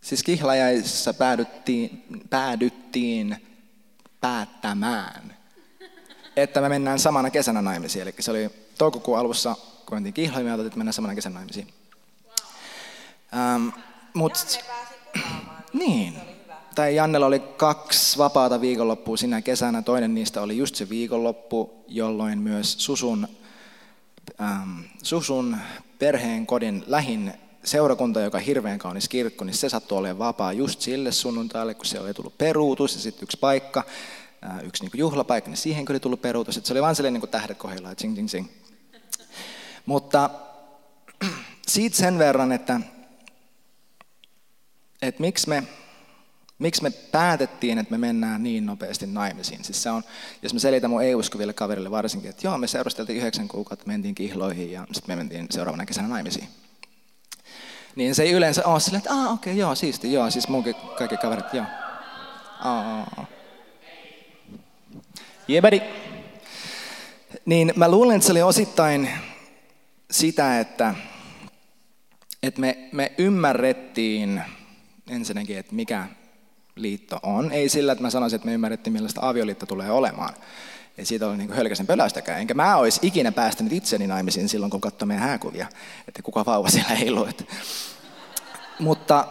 Siis 0.00 0.22
kihlajaisissa 0.22 1.14
päädyttiin, 1.14 2.04
päädyttiin 2.30 3.46
päättämään, 4.20 5.36
että 6.36 6.60
me 6.60 6.68
mennään 6.68 6.98
samana 6.98 7.30
kesänä 7.30 7.62
naimisiin. 7.62 8.02
Eli 8.02 8.14
se 8.20 8.30
oli 8.30 8.50
toukokuun 8.78 9.18
alussa, 9.18 9.56
kun 9.86 9.96
mentiin 9.96 10.14
kihlajaisiin, 10.14 10.60
me 10.60 10.66
että 10.66 10.78
mennään 10.78 10.92
samana 10.92 11.14
kesänä 11.14 11.34
naimisiin. 11.34 11.74
Um, 13.56 13.72
mut, 14.14 14.58
niin. 15.72 16.29
Tai 16.74 16.94
Jannella 16.94 17.26
oli 17.26 17.40
kaksi 17.40 18.18
vapaata 18.18 18.60
viikonloppua 18.60 19.16
sinä 19.16 19.42
kesänä. 19.42 19.82
Toinen 19.82 20.14
niistä 20.14 20.42
oli 20.42 20.56
just 20.56 20.74
se 20.74 20.88
viikonloppu, 20.88 21.84
jolloin 21.88 22.38
myös 22.38 22.74
Susun, 22.78 23.28
ähm, 24.40 24.80
Susun 25.02 25.56
perheen 25.98 26.46
kodin 26.46 26.84
lähin 26.86 27.32
seurakunta, 27.64 28.20
joka 28.20 28.38
on 28.38 28.44
hirveän 28.44 28.78
kaunis 28.78 29.08
kirkko, 29.08 29.44
niin 29.44 29.54
se 29.54 29.68
sattui 29.68 29.98
olemaan 29.98 30.18
vapaa 30.18 30.52
just 30.52 30.80
sille 30.80 31.12
sunnuntaille, 31.12 31.74
kun 31.74 31.86
se 31.86 32.00
oli 32.00 32.14
tullut 32.14 32.38
peruutus 32.38 32.94
ja 32.94 33.00
sitten 33.00 33.22
yksi 33.22 33.38
paikka, 33.40 33.84
äh, 34.44 34.64
yksi 34.64 34.84
niin 34.84 34.90
juhlapaikka, 34.94 35.50
niin 35.50 35.58
siihen 35.58 35.86
oli 35.90 36.00
tullut 36.00 36.22
peruutus. 36.22 36.56
Et 36.56 36.66
se 36.66 36.72
oli 36.72 36.82
vain 36.82 36.96
sellainen 36.96 37.20
niin 37.20 37.30
tähdet 37.30 37.58
kohdillaan, 37.58 37.96
tsing, 37.96 38.14
tsing, 38.14 38.28
tsing. 38.28 38.48
Mutta 39.86 40.30
siitä 41.68 41.96
sen 41.96 42.18
verran, 42.18 42.52
että, 42.52 42.80
että 45.02 45.20
miksi 45.20 45.48
me 45.48 45.62
Miksi 46.60 46.82
me 46.82 46.90
päätettiin, 46.90 47.78
että 47.78 47.90
me 47.90 47.98
mennään 47.98 48.42
niin 48.42 48.66
nopeasti 48.66 49.06
naimisiin? 49.06 49.64
Siis 49.64 49.82
se 49.82 49.90
on, 49.90 50.02
jos 50.42 50.54
me 50.54 50.60
selitän 50.60 50.90
mun 50.90 51.02
ei-uskoville 51.02 51.52
kaverille 51.52 51.90
varsinkin, 51.90 52.30
että 52.30 52.46
joo, 52.46 52.58
me 52.58 52.66
seurusteltiin 52.66 53.18
yhdeksän 53.18 53.48
kuukautta, 53.48 53.86
mentiin 53.86 54.14
kihloihin 54.14 54.72
ja 54.72 54.86
sitten 54.92 55.12
me 55.12 55.16
mentiin 55.16 55.46
seuraavana 55.50 55.86
kesänä 55.86 56.08
naimisiin. 56.08 56.48
Niin 57.96 58.14
se 58.14 58.22
ei 58.22 58.32
yleensä 58.32 58.66
ole 58.66 58.80
silleen, 58.80 58.98
että 58.98 59.14
ah, 59.14 59.32
okei, 59.32 59.52
okay, 59.52 59.60
joo, 59.60 59.74
siisti, 59.74 60.12
joo, 60.12 60.30
siis 60.30 60.48
munkin 60.48 60.74
kaikki 60.98 61.16
kaverit, 61.16 61.54
joo. 61.54 61.66
Aa. 62.60 63.26
Jebedi. 65.48 65.82
Niin 67.44 67.72
mä 67.76 67.90
luulen, 67.90 68.16
että 68.16 68.26
se 68.26 68.32
oli 68.32 68.42
osittain 68.42 69.10
sitä, 70.10 70.60
että, 70.60 70.94
että 72.42 72.60
me, 72.60 72.88
me 72.92 73.12
ymmärrettiin 73.18 74.42
ensinnäkin, 75.10 75.58
että 75.58 75.74
mikä 75.74 76.08
liitto 76.82 77.20
on. 77.22 77.52
Ei 77.52 77.68
sillä, 77.68 77.92
että 77.92 78.02
mä 78.02 78.10
sanoisin, 78.10 78.36
että 78.36 78.46
me 78.46 78.54
ymmärrettiin, 78.54 78.92
millaista 78.92 79.28
avioliitto 79.28 79.66
tulee 79.66 79.90
olemaan. 79.90 80.34
Ei 80.98 81.04
siitä 81.04 81.26
ole 81.26 81.36
niin 81.36 81.52
hölkäsen 81.52 81.86
pöläystäkään. 81.86 82.40
Enkä 82.40 82.54
mä 82.54 82.76
olisi 82.76 83.00
ikinä 83.02 83.32
päästänyt 83.32 83.72
itseni 83.72 84.06
naimisiin 84.06 84.48
silloin, 84.48 84.70
kun 84.70 84.80
katsoin 84.80 85.08
meidän 85.08 85.28
hääkuvia, 85.28 85.66
että 86.08 86.22
kuka 86.22 86.44
vauva 86.46 86.68
siellä 86.70 86.94
ei 86.94 87.08
Että. 87.28 87.44
Mutta 88.78 89.26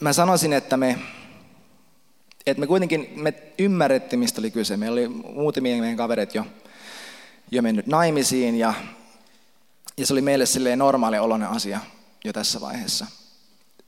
mä 0.00 0.12
sanoisin, 0.12 0.52
että 0.52 0.76
me, 0.76 0.98
että 2.46 2.60
me 2.60 2.66
kuitenkin 2.66 3.12
me 3.16 3.34
ymmärrettiin, 3.58 4.20
mistä 4.20 4.40
oli 4.40 4.50
kyse. 4.50 4.76
Meillä 4.76 4.94
oli 4.94 5.08
muutamia 5.08 5.76
meidän 5.76 5.96
kaverit 5.96 6.34
jo, 6.34 6.46
jo 7.50 7.62
mennyt 7.62 7.86
naimisiin 7.86 8.54
ja, 8.58 8.74
ja 9.96 10.06
se 10.06 10.12
oli 10.14 10.22
meille 10.22 10.46
silleen 10.46 10.78
normaali 10.78 11.18
oloinen 11.18 11.48
asia 11.48 11.80
jo 12.24 12.32
tässä 12.32 12.60
vaiheessa. 12.60 13.06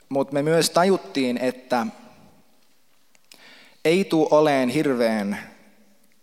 Mutta 0.09 0.35
me 0.35 0.43
myös 0.43 0.71
tajuttiin, 0.71 1.39
että 1.39 1.87
ei 3.85 4.05
tule 4.05 4.29
oleen 4.31 4.69
hirveän 4.69 5.39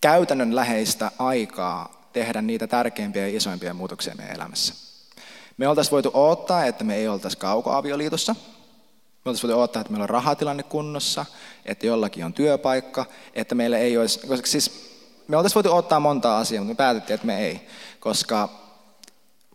käytännönläheistä 0.02 1.12
aikaa 1.20 2.08
tehdä 2.14 2.42
niitä 2.42 2.68
tärkeimpiä 2.68 3.28
ja 3.28 3.38
isoimpia 3.38 3.74
muutoksia 3.74 4.16
meidän 4.16 4.36
elämässä. 4.36 4.74
Me 5.58 5.68
oltaisiin 5.68 5.92
voitu 5.92 6.12
odottaa, 6.14 6.66
että 6.66 6.84
me 6.84 6.96
ei 6.96 7.08
oltaisi 7.08 7.38
kaukoavioliitossa. 7.38 8.34
Me 8.34 9.30
oltaisiin 9.30 9.48
voitu 9.50 9.60
odottaa, 9.60 9.82
että 9.82 9.92
meillä 9.92 10.04
on 10.04 10.10
rahatilanne 10.10 10.64
kunnossa, 10.64 11.26
että 11.66 11.86
jollakin 11.86 12.26
on 12.26 12.34
työpaikka, 12.34 13.06
että 13.34 13.56
meillä 13.56 13.78
ei 13.78 13.98
olisi, 13.98 14.28
koska 14.28 14.48
siis 14.48 14.92
me 15.28 15.38
oltaisiin 15.38 15.56
voitu 15.56 15.76
ottaa 15.76 16.00
monta 16.00 16.38
asiaa, 16.38 16.64
mutta 16.64 16.72
me 16.72 16.78
päätettiin, 16.78 17.16
että 17.16 17.28
me 17.28 17.46
ei, 17.46 17.68
koska 18.00 18.50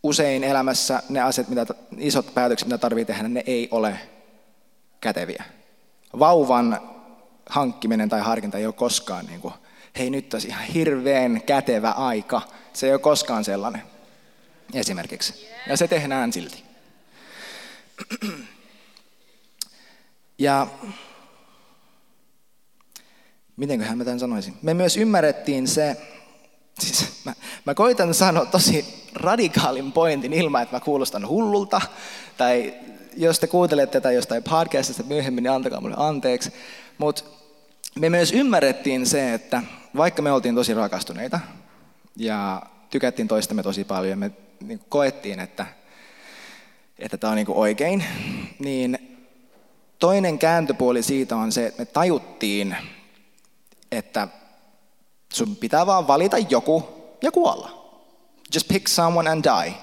usein 0.02 0.44
elämässä 0.44 1.02
ne 1.08 1.20
asiat, 1.20 1.48
mitä, 1.48 1.66
isot 1.98 2.34
päätökset, 2.34 2.68
mitä 2.68 2.78
tarvitsee 2.78 3.14
tehdä, 3.14 3.28
ne 3.28 3.42
ei 3.46 3.68
ole 3.70 3.98
käteviä. 5.00 5.44
Vauvan 6.18 6.95
hankkiminen 7.48 8.08
tai 8.08 8.20
harkinta 8.20 8.58
ei 8.58 8.66
ole 8.66 8.74
koskaan 8.74 9.26
niin 9.26 9.40
kuin, 9.40 9.54
hei 9.98 10.10
nyt 10.10 10.34
olisi 10.34 10.48
ihan 10.48 10.64
hirveän 10.64 11.42
kätevä 11.42 11.90
aika. 11.90 12.42
Se 12.72 12.86
ei 12.86 12.92
ole 12.92 13.00
koskaan 13.00 13.44
sellainen 13.44 13.82
esimerkiksi. 14.74 15.48
Ja 15.66 15.76
se 15.76 15.88
tehdään 15.88 16.32
silti. 16.32 16.64
Ja 20.38 20.66
mitenköhän 23.56 23.98
mä 23.98 24.04
tämän 24.04 24.20
sanoisin? 24.20 24.56
Me 24.62 24.74
myös 24.74 24.96
ymmärrettiin 24.96 25.68
se, 25.68 25.96
siis 26.78 27.24
mä, 27.24 27.34
mä 27.64 27.74
koitan 27.74 28.14
sanoa 28.14 28.46
tosi 28.46 29.06
radikaalin 29.14 29.92
pointin 29.92 30.32
ilman, 30.32 30.62
että 30.62 30.76
mä 30.76 30.80
kuulostan 30.80 31.28
hullulta. 31.28 31.80
Tai 32.36 32.74
jos 33.16 33.40
te 33.40 33.46
kuuntelette 33.46 34.00
tätä 34.00 34.12
jostain 34.12 34.42
podcastista 34.42 35.02
myöhemmin, 35.02 35.44
niin 35.44 35.52
antakaa 35.52 35.80
mulle 35.80 35.96
anteeksi. 35.98 36.52
Mutta 36.98 37.24
me 37.94 38.10
myös 38.10 38.32
ymmärrettiin 38.32 39.06
se, 39.06 39.34
että 39.34 39.62
vaikka 39.96 40.22
me 40.22 40.32
oltiin 40.32 40.54
tosi 40.54 40.74
rakastuneita 40.74 41.40
ja 42.16 42.62
tykättiin 42.90 43.28
toistamme 43.28 43.62
tosi 43.62 43.84
paljon, 43.84 44.18
me 44.18 44.30
niin 44.60 44.80
koettiin, 44.88 45.40
että 45.40 45.66
että 46.98 47.16
tämä 47.16 47.30
on 47.30 47.36
niin 47.36 47.46
oikein, 47.48 48.04
niin 48.58 49.18
toinen 49.98 50.38
kääntöpuoli 50.38 51.02
siitä 51.02 51.36
on 51.36 51.52
se, 51.52 51.66
että 51.66 51.82
me 51.82 51.86
tajuttiin, 51.86 52.76
että 53.92 54.28
sun 55.32 55.56
pitää 55.56 55.86
vaan 55.86 56.06
valita 56.06 56.38
joku 56.38 56.88
ja 57.22 57.32
kuolla. 57.32 57.86
Just 58.54 58.68
pick 58.68 58.88
someone 58.88 59.30
and 59.30 59.44
die 59.44 59.74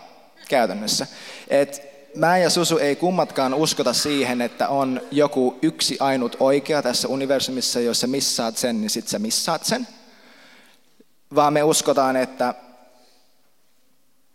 käytännössä. 0.49 1.07
Et 1.47 1.92
mä 2.15 2.37
ja 2.37 2.49
Susu 2.49 2.77
ei 2.77 2.95
kummatkaan 2.95 3.53
uskota 3.53 3.93
siihen, 3.93 4.41
että 4.41 4.67
on 4.67 5.01
joku 5.11 5.59
yksi 5.61 5.97
ainut 5.99 6.35
oikea 6.39 6.81
tässä 6.81 7.07
universumissa, 7.07 7.79
jos 7.79 7.99
sä 7.99 8.07
missaat 8.07 8.57
sen, 8.57 8.81
niin 8.81 8.89
sit 8.89 9.07
sä 9.07 9.19
missaat 9.19 9.65
sen. 9.65 9.87
Vaan 11.35 11.53
me 11.53 11.63
uskotaan, 11.63 12.15
että 12.15 12.53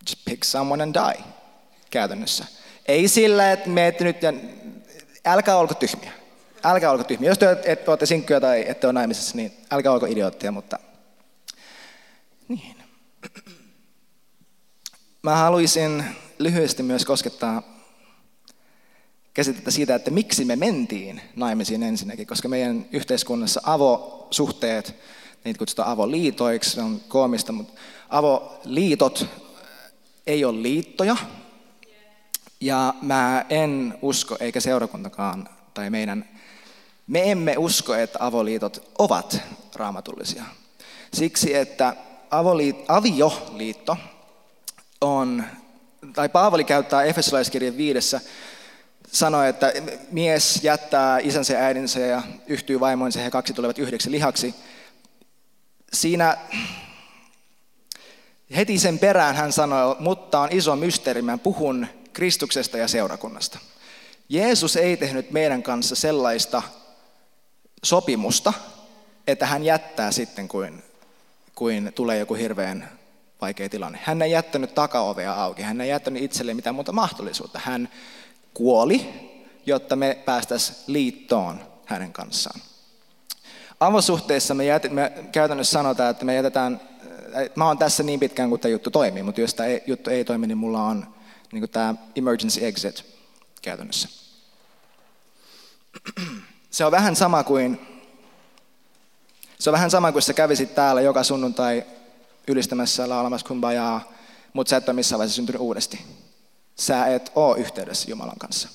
just 0.08 0.18
pick 0.25 0.44
someone 0.44 0.82
and 0.82 0.94
die 0.94 1.25
käytännössä. 1.90 2.44
Ei 2.87 3.08
sillä, 3.08 3.52
että 3.52 3.68
meette 3.68 4.04
nyt 4.04 4.23
ja 4.23 4.32
älkää 5.25 5.56
olko 5.56 5.75
tyhmiä. 5.75 6.12
Älkää 6.64 6.90
olko 6.90 7.04
tyhmiä. 7.04 7.30
Jos 7.30 7.38
te 7.38 7.56
et, 7.64 7.88
olette 7.88 8.06
sinkkyä 8.06 8.40
tai 8.40 8.64
ette 8.68 8.87
ole 8.87 8.92
naimisessa, 8.92 9.37
niin 9.37 9.52
älkää 9.70 9.92
olko 9.92 10.06
idiootteja, 10.06 10.52
mutta 10.52 10.78
niin. 12.49 12.76
Mä 15.23 15.37
haluaisin 15.37 16.04
lyhyesti 16.38 16.83
myös 16.83 17.04
koskettaa 17.04 17.62
käsitettä 19.35 19.71
siitä, 19.71 19.95
että 19.95 20.11
miksi 20.11 20.45
me 20.45 20.57
mentiin 20.57 21.21
naimisiin 21.37 21.83
ensinnäkin, 21.83 22.26
koska 22.26 22.49
meidän 22.49 22.87
yhteiskunnassa 22.92 23.61
avosuhteet, 23.64 24.95
niitä 25.45 25.59
kutsutaan 25.59 25.88
avoliitoiksi, 25.88 26.71
se 26.71 26.83
on 26.83 27.00
koomista, 27.09 27.52
mutta 27.52 27.73
avoliitot 28.09 29.26
ei 30.26 30.45
ole 30.45 30.62
liittoja, 30.62 31.16
ja 32.61 32.95
mä 33.02 33.45
en 33.49 33.99
usko, 34.02 34.37
eikä 34.40 34.61
seurakuntakaan, 34.61 35.49
tai 35.75 35.90
meidän, 35.90 36.28
me 37.07 37.30
emme 37.30 37.54
usko, 37.59 37.95
että 37.95 38.18
avoliitot 38.21 38.92
ovat 38.99 39.40
raamatullisia. 39.75 40.45
Siksi, 41.14 41.54
että 41.54 41.97
avoliit, 42.30 42.76
avioliitto 42.88 43.97
on, 45.00 45.45
tai 46.14 46.28
Paavali 46.28 46.64
käyttää 46.64 47.02
Efesolaiskirjan 47.02 47.76
viidessä, 47.76 48.21
sanoi, 49.12 49.49
että 49.49 49.73
mies 50.11 50.61
jättää 50.62 51.19
isänsä 51.19 51.52
ja 51.52 51.61
äidinsä 51.61 52.00
ja 52.00 52.23
yhtyy 52.47 52.81
vaimoinsa, 52.81 53.21
he 53.21 53.31
kaksi 53.31 53.52
tulevat 53.52 53.78
yhdeksi 53.78 54.11
lihaksi. 54.11 54.55
Siinä 55.93 56.37
heti 58.57 58.79
sen 58.79 58.99
perään 58.99 59.37
hän 59.37 59.53
sanoi, 59.53 59.96
mutta 59.99 60.40
on 60.40 60.49
iso 60.53 60.77
mysteeri, 60.77 61.22
mä 61.22 61.38
puhun 61.38 61.87
Kristuksesta 62.12 62.79
ja 62.79 62.88
seurakunnasta. 62.88 63.59
Jeesus 64.29 64.77
ei 64.77 64.96
tehnyt 64.96 65.31
meidän 65.31 65.62
kanssa 65.62 65.94
sellaista 65.94 66.62
sopimusta, 67.83 68.53
että 69.27 69.46
hän 69.46 69.64
jättää 69.64 70.12
sitten, 70.12 70.49
kuin, 70.49 70.83
kuin 71.55 71.92
tulee 71.94 72.18
joku 72.18 72.35
hirveän 72.35 72.97
vaikea 73.40 73.68
tilanne. 73.68 74.01
Hän 74.03 74.22
ei 74.22 74.31
jättänyt 74.31 74.74
takaovea 74.74 75.35
auki, 75.35 75.62
hän 75.62 75.81
ei 75.81 75.88
jättänyt 75.88 76.22
itselleen 76.22 76.57
mitään 76.57 76.74
muuta 76.74 76.92
mahdollisuutta. 76.92 77.61
Hän 77.64 77.88
kuoli, 78.55 79.09
jotta 79.66 79.96
me 79.96 80.18
päästäisiin 80.24 80.79
liittoon 80.87 81.61
hänen 81.85 82.12
kanssaan. 82.12 82.61
Avosuhteissa 83.81 84.55
me, 84.55 84.64
jät, 84.64 84.90
me 84.90 85.12
käytännössä 85.33 85.72
sanotaan, 85.72 86.11
että 86.11 86.24
me 86.24 86.35
jätetään, 86.35 86.81
mä 87.55 87.66
oon 87.66 87.79
tässä 87.79 88.03
niin 88.03 88.20
pitkään 88.20 88.48
kuin 88.48 88.61
tämä 88.61 88.72
juttu 88.72 88.90
toimii, 88.90 89.22
mutta 89.22 89.40
jos 89.40 89.55
tämä 89.55 89.68
juttu 89.87 90.11
ei 90.11 90.24
toimi, 90.24 90.46
niin 90.46 90.59
mulla 90.59 90.83
on 90.83 91.14
niin 91.53 91.70
tämä 91.70 91.94
emergency 92.16 92.66
exit 92.66 93.05
käytännössä. 93.62 94.09
Se 96.70 96.85
on 96.85 96.92
vähän 96.92 97.16
sama 97.16 97.44
kuin, 97.44 97.81
se 99.59 99.70
on 99.70 99.72
vähän 99.72 99.90
sama 99.90 100.12
kuin 100.12 100.22
sä 100.22 100.35
kävisit 100.35 100.74
täällä 100.74 101.01
joka 101.01 101.24
sunnuntai 101.24 101.85
ylistämässä, 102.48 103.08
laulamassa 103.08 103.46
kumbajaa, 103.46 104.12
mutta 104.52 104.70
sä 104.70 104.76
et 104.76 104.88
ole 104.88 104.94
missään 104.94 105.18
vaiheessa 105.18 105.37
syntynyt 105.37 105.61
uudesti. 105.61 106.04
Sä 106.76 107.06
et 107.06 107.32
ole 107.34 107.58
yhteydessä 107.58 108.11
Jumalan 108.11 108.38
kanssa. 108.38 108.68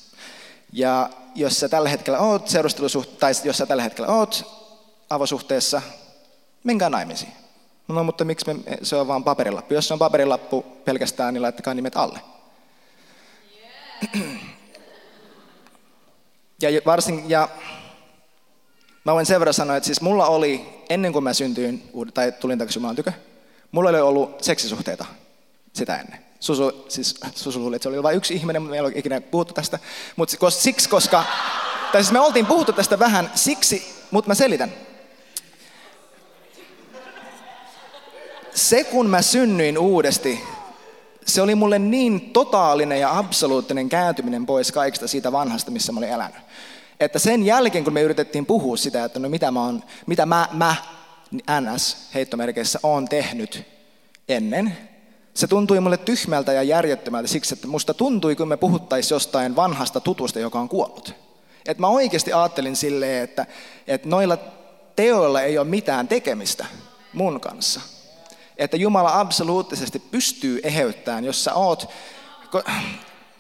Ja 0.74 1.10
jos 1.36 1.60
sä 1.60 1.70
tällä 1.70 1.90
hetkellä 1.90 2.20
oot 2.20 2.48
seurustelusuhteessa, 2.48 3.20
tai 3.20 3.34
jos 3.50 3.58
sä 3.58 3.66
tällä 3.66 3.84
hetkellä 3.84 4.10
oot 4.10 4.46
avosuhteessa, 5.10 5.82
menkää 6.64 6.90
naimisiin. 6.90 7.32
No 7.88 8.04
mutta 8.04 8.26
miksi 8.26 8.54
me, 8.54 8.78
se 8.84 8.96
on 8.96 9.08
vaan 9.08 9.24
paperilappu? 9.24 9.74
Jos 9.74 9.88
se 9.88 9.94
on 9.94 10.00
paperilappu 10.00 10.62
pelkästään, 10.62 11.34
niin 11.34 11.42
laittakaa 11.42 11.74
nimet 11.74 11.98
alle. 11.98 12.20
Ja 16.62 16.70
varsin, 16.86 17.30
ja 17.30 17.50
mä 19.04 19.14
voin 19.14 19.26
sen 19.26 19.40
verran 19.40 19.54
sanoa, 19.54 19.76
että 19.76 19.86
siis 19.88 20.02
mulla 20.02 20.28
oli, 20.28 20.84
ennen 20.90 21.14
kuin 21.14 21.24
mä 21.24 21.34
syntyin, 21.34 21.90
tai 22.14 22.32
tulin 22.32 22.58
takaisin 22.58 22.80
Jumalan 22.80 22.96
tykö, 22.96 23.12
mulla 23.74 23.90
oli 23.90 24.02
ollut 24.02 24.44
seksisuhteita 24.44 25.06
sitä 25.74 26.00
ennen. 26.00 26.20
Susu, 26.40 26.86
siis, 26.90 27.16
Susu 27.36 27.60
luuli, 27.60 27.76
että 27.76 27.84
se 27.84 27.90
oli 27.90 28.04
vain 28.04 28.18
yksi 28.18 28.34
ihminen, 28.34 28.62
mutta 28.62 28.72
me 28.72 28.78
ei 28.78 28.82
ole 28.82 28.92
ikinä 28.96 29.22
puhuttu 29.22 29.54
tästä. 29.54 29.80
Mutta 30.16 30.50
siksi, 30.50 30.90
koska, 30.90 31.24
tai 31.92 32.04
siis 32.04 32.12
me 32.14 32.20
oltiin 32.20 32.46
puhuttu 32.46 32.74
tästä 32.74 33.00
vähän 33.00 33.32
siksi, 33.36 33.94
mutta 34.12 34.28
mä 34.28 34.36
selitän. 34.36 34.74
Se 38.56 38.84
kun 38.84 39.10
mä 39.10 39.22
synnyin 39.22 39.78
uudesti, 39.78 40.44
se 41.26 41.42
oli 41.42 41.56
mulle 41.56 41.80
niin 41.80 42.22
totaalinen 42.34 43.00
ja 43.00 43.18
absoluuttinen 43.18 43.90
kääntyminen 43.90 44.46
pois 44.46 44.72
kaikista 44.72 45.08
siitä 45.08 45.32
vanhasta, 45.32 45.72
missä 45.72 45.92
mä 45.92 45.98
olin 45.98 46.10
elänyt. 46.10 46.38
Että 47.00 47.20
sen 47.20 47.46
jälkeen, 47.46 47.84
kun 47.84 47.94
me 47.94 48.02
yritettiin 48.02 48.46
puhua 48.46 48.78
sitä, 48.78 49.04
että 49.04 49.20
no 49.20 49.30
mitä 49.30 49.52
mä, 49.52 49.62
oon, 49.66 49.84
mitä 50.06 50.26
mä, 50.26 50.48
mä 50.54 50.76
NS 51.62 51.98
heittomerkeissä 52.14 52.80
on 52.84 53.08
tehnyt 53.08 53.64
ennen, 54.30 54.78
se 55.34 55.48
tuntui 55.48 55.80
mulle 55.80 55.98
tyhmältä 55.98 56.54
ja 56.54 56.64
järjettömältä 56.64 57.28
siksi, 57.28 57.54
että 57.54 57.68
musta 57.68 57.94
tuntui, 57.94 58.36
kun 58.36 58.48
me 58.48 58.58
puhuttaisiin 58.58 59.16
jostain 59.16 59.56
vanhasta 59.56 60.00
tutusta, 60.00 60.40
joka 60.40 60.60
on 60.60 60.70
kuollut. 60.70 61.14
Että 61.68 61.82
mä 61.82 61.88
oikeasti 61.88 62.34
ajattelin 62.34 62.76
silleen, 62.76 63.24
että, 63.24 63.46
että 63.88 64.10
noilla 64.10 64.38
teoilla 64.96 65.42
ei 65.42 65.58
ole 65.58 65.68
mitään 65.68 66.08
tekemistä 66.08 66.66
mun 67.14 67.40
kanssa. 67.40 67.82
Että 68.58 68.78
Jumala 68.78 69.20
absoluuttisesti 69.20 70.00
pystyy 70.00 70.60
eheyttämään, 70.64 71.26
jos 71.26 71.44
sä 71.44 71.54
oot, 71.54 71.90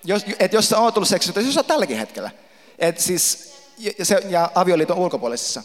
jos, 0.03 0.25
että 0.39 0.57
jos 0.57 0.69
sä 0.69 0.79
oot 0.79 0.93
tullut 0.93 1.09
seksisuhteessa, 1.09 1.47
jos 1.47 1.53
sä 1.53 1.59
oot 1.59 1.67
tälläkin 1.67 1.97
hetkellä, 1.97 2.31
et 2.79 2.99
siis, 2.99 3.53
ja, 3.77 4.05
se, 4.05 4.21
ja 4.29 4.51
avioliiton 4.55 4.97
ulkopuolisessa, 4.97 5.63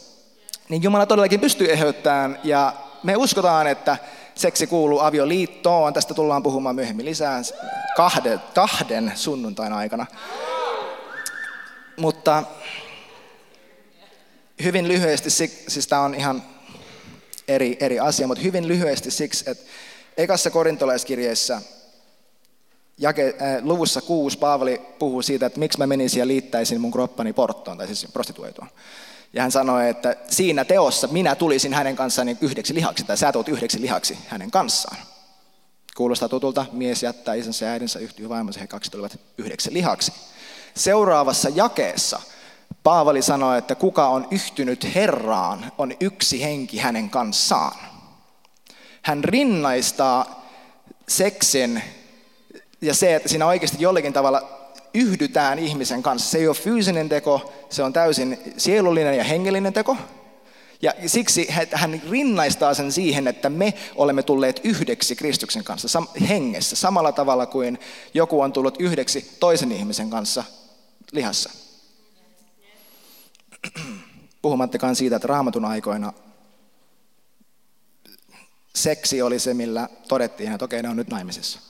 niin 0.69 0.83
Jumala 0.83 1.07
todellakin 1.07 1.41
pystyy 1.41 1.73
eheyttämään, 1.73 2.39
ja 2.45 2.73
me 3.03 3.17
uskotaan, 3.17 3.67
että 3.67 3.97
seksi 4.35 4.67
kuuluu 4.67 5.01
avioliittoon, 5.01 5.95
tästä 5.95 6.15
tullaan 6.15 6.43
puhumaan 6.43 6.75
myöhemmin 6.75 7.07
lisää 7.07 7.43
kahden, 7.97 8.41
kahden 8.55 9.13
sunnuntain 9.15 9.73
aikana. 9.73 10.07
Mutta 11.97 12.43
hyvin 14.63 14.89
lyhyesti, 14.89 15.31
siis 15.69 15.87
tämä 15.87 16.03
on 16.03 16.15
ihan 16.15 16.43
eri, 17.49 17.77
eri 17.81 18.01
asia, 18.01 18.27
mutta 18.27 18.43
hyvin 18.43 18.69
lyhyesti 18.69 19.11
siksi, 19.11 19.51
että 19.51 19.65
ekassa 20.17 20.51
korintolaiskirjeessä 20.51 21.63
jake, 22.99 23.37
äh, 23.43 23.65
luvussa 23.65 24.01
kuusi 24.01 24.39
Paavali 24.39 24.83
puhuu 24.99 25.23
siitä, 25.23 25.47
että 25.47 25.59
miksi 25.59 25.79
mä 25.79 25.87
menisin 25.87 26.21
ja 26.21 26.27
liittäisin 26.27 26.81
mun 26.81 26.93
kroppani 26.93 27.33
porttoon, 27.33 27.79
tai 27.79 27.87
siis 27.87 28.07
prostituoituun. 28.13 28.69
Ja 29.33 29.43
hän 29.43 29.53
sanoi, 29.53 29.89
että 29.89 30.17
siinä 30.31 30.65
teossa 30.65 31.07
minä 31.07 31.35
tulisin 31.35 31.75
hänen 31.75 31.97
kanssaan 31.97 32.39
yhdeksi 32.41 32.75
lihaksi, 32.75 33.05
tai 33.05 33.17
sä 33.17 33.33
tulet 33.33 33.49
yhdeksi 33.49 33.81
lihaksi 33.81 34.19
hänen 34.29 34.51
kanssaan. 34.51 34.97
Kuulostaa 35.97 36.29
tutulta, 36.29 36.67
mies 36.73 37.03
jättää 37.03 37.35
isänsä 37.35 37.65
ja 37.65 37.73
äidinsä, 37.73 37.99
yhtyy 37.99 38.29
vaimonsa, 38.29 38.61
he 38.61 38.67
kaksi 38.67 38.91
tulevat 38.91 39.19
yhdeksi 39.39 39.73
lihaksi. 39.73 40.13
Seuraavassa 40.75 41.49
jakeessa 41.49 42.21
Paavali 42.83 43.23
sanoi, 43.23 43.59
että 43.59 43.75
kuka 43.75 44.09
on 44.09 44.29
yhtynyt 44.31 44.95
Herraan, 44.95 45.73
on 45.79 45.93
yksi 46.01 46.43
henki 46.43 46.79
hänen 46.79 47.11
kanssaan. 47.11 47.79
Hän 49.03 49.25
rinnaistaa 49.25 50.47
seksin 51.09 51.83
ja 52.81 52.95
se, 52.95 53.15
että 53.15 53.29
siinä 53.29 53.47
oikeasti 53.47 53.77
jollakin 53.81 54.13
tavalla 54.13 54.58
yhdytään 54.95 55.59
ihmisen 55.59 56.03
kanssa. 56.03 56.31
Se 56.31 56.39
ei 56.39 56.49
ole 56.49 56.57
fyysinen 56.57 57.09
teko, 57.09 57.53
se 57.71 57.83
on 57.83 57.93
täysin 57.93 58.39
sielullinen 58.57 59.17
ja 59.17 59.25
hengellinen 59.25 59.73
teko. 59.73 59.97
Ja 60.83 60.95
siksi 61.07 61.47
hän 61.73 62.03
rinnaistaa 62.11 62.75
sen 62.75 62.93
siihen, 62.93 63.29
että 63.29 63.51
me 63.51 63.75
olemme 63.95 64.23
tulleet 64.23 64.61
yhdeksi 64.65 65.17
Kristuksen 65.17 65.65
kanssa 65.65 66.03
hengessä, 66.29 66.77
samalla 66.77 67.13
tavalla 67.13 67.47
kuin 67.47 67.79
joku 68.15 68.41
on 68.41 68.53
tullut 68.53 68.81
yhdeksi 68.81 69.37
toisen 69.41 69.73
ihmisen 69.73 70.11
kanssa 70.11 70.45
lihassa. 71.13 71.51
Puhumattakaan 74.43 74.97
siitä, 74.97 75.17
että 75.17 75.29
raamatun 75.29 75.65
aikoina 75.65 76.13
seksi 78.75 79.23
oli 79.23 79.39
se, 79.39 79.55
millä 79.55 79.89
todettiin, 80.09 80.53
että 80.53 80.65
okei, 80.65 80.83
ne 80.83 80.89
on 80.89 80.97
nyt 80.97 81.09
naimisissa. 81.09 81.61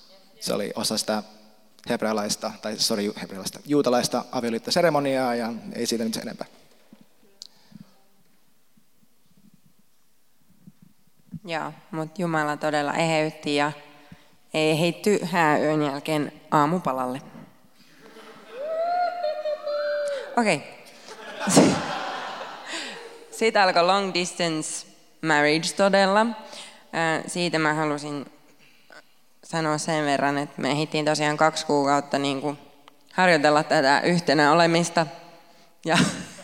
Se 0.40 0.54
oli 0.54 0.72
osa 0.74 0.98
sitä 0.98 1.22
hebrealaista, 1.88 2.52
tai 2.62 2.78
sorry, 2.78 3.12
hebrealaista, 3.20 3.60
juutalaista 3.66 4.24
avioliittoseremoniaa 4.32 5.34
ja 5.34 5.52
ei 5.72 5.86
siitä 5.86 6.04
nyt 6.04 6.14
sen 6.14 6.22
enempää. 6.22 6.46
Joo, 11.44 11.72
mutta 11.90 12.22
Jumala 12.22 12.56
todella 12.56 12.94
eheytti 12.94 13.56
ja 13.56 13.72
ei 14.54 14.80
heitty 14.80 15.18
hääyön 15.22 15.82
jälkeen 15.82 16.32
aamupalalle. 16.50 17.20
Okei. 20.36 20.56
Okay. 21.46 21.64
Siitä 23.30 23.62
alkoi 23.62 23.82
long 23.82 24.14
distance 24.14 24.86
marriage 25.22 25.68
todella. 25.76 26.26
Siitä 27.26 27.58
mä 27.58 27.74
halusin 27.74 28.26
sanoa 29.48 29.78
sen 29.78 30.04
verran, 30.04 30.38
että 30.38 30.62
me 30.62 30.70
ehdittiin 30.70 31.04
tosiaan 31.04 31.36
kaksi 31.36 31.66
kuukautta 31.66 32.18
niin 32.18 32.40
kuin 32.40 32.58
harjoitella 33.12 33.62
tätä 33.62 34.00
yhtenä 34.00 34.52
olemista 34.52 35.06
ja, 35.84 35.98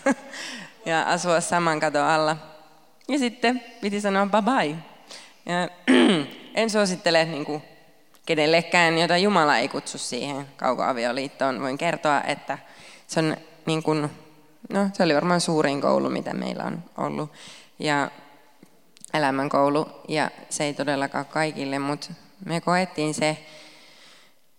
ja 0.87 1.03
asua 1.03 1.41
saman 1.41 1.81
katon 1.81 2.03
alla. 2.03 2.37
Ja 3.09 3.19
sitten 3.19 3.63
piti 3.81 4.01
sanoa 4.01 4.27
bye 4.27 4.43
bye. 4.43 4.77
Ja, 5.47 5.69
en 6.61 6.71
suosittele 6.71 7.25
niin 7.25 7.45
kuin, 7.45 7.63
kenellekään, 8.27 8.99
jota 8.99 9.17
Jumala 9.17 9.59
ei 9.59 9.69
kutsu 9.69 9.99
siihen 9.99 10.47
kaukoavioliittoon. 10.57 11.61
Voin 11.61 11.79
kertoa, 11.79 12.21
että 12.21 12.59
se 13.07 13.21
on 13.21 13.37
niin 13.67 13.83
kuin, 13.83 14.11
no, 14.73 14.89
se 14.93 15.03
oli 15.03 15.15
varmaan 15.15 15.41
suurin 15.41 15.81
koulu, 15.81 16.11
mitä 16.11 16.35
meillä 16.35 16.65
on 16.65 16.85
ollut. 16.97 17.33
Ja 17.79 18.11
elämänkoulu, 19.15 19.87
ja 20.09 20.31
se 20.49 20.65
ei 20.65 20.75
todellakaan 20.75 21.27
kaikille, 21.27 21.79
mutta 21.79 22.24
me 22.45 22.61
koettiin 22.61 23.15
se. 23.15 23.37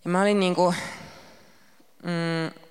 Ja 0.06 0.12
mä 0.12 0.22
olin 0.22 0.40
niinku, 0.40 0.74
mm, 2.04 2.62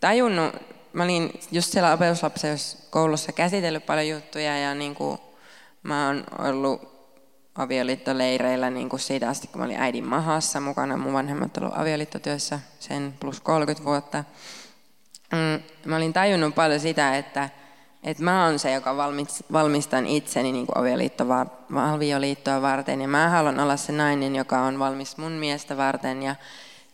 tajunnut, 0.00 0.54
mä 0.92 1.04
olin 1.04 1.40
just 1.52 1.72
siellä 1.72 1.92
opetuslapseuskoulussa 1.92 3.32
käsitellyt 3.32 3.86
paljon 3.86 4.08
juttuja 4.08 4.58
ja 4.58 4.74
niinku, 4.74 5.20
mä 5.82 6.06
oon 6.06 6.24
ollut 6.38 6.94
avioliittoleireillä 7.54 8.70
niin 8.70 8.88
kuin 8.88 9.00
siitä 9.00 9.28
asti, 9.28 9.46
kun 9.46 9.60
mä 9.60 9.64
olin 9.64 9.80
äidin 9.80 10.04
mahassa 10.04 10.60
mukana. 10.60 10.96
Mun 10.96 11.12
vanhemmat 11.12 11.56
ollut 11.56 11.72
avioliittotyössä 11.76 12.60
sen 12.80 13.14
plus 13.20 13.40
30 13.40 13.84
vuotta. 13.84 14.24
Mm, 15.32 15.62
mä 15.90 15.96
olin 15.96 16.12
tajunnut 16.12 16.54
paljon 16.54 16.80
sitä, 16.80 17.16
että, 17.16 17.50
että 18.04 18.22
mä 18.22 18.44
oon 18.44 18.58
se, 18.58 18.72
joka 18.72 18.96
valmistan 19.52 20.06
itseni 20.06 20.52
niin 20.52 20.66
kuin 20.66 20.78
avioliittoa 21.74 22.62
varten. 22.62 23.00
Ja 23.00 23.08
mä 23.08 23.28
haluan 23.28 23.60
olla 23.60 23.76
se 23.76 23.92
nainen, 23.92 24.36
joka 24.36 24.60
on 24.60 24.78
valmis 24.78 25.16
mun 25.16 25.32
miestä 25.32 25.76
varten 25.76 26.22
ja, 26.22 26.36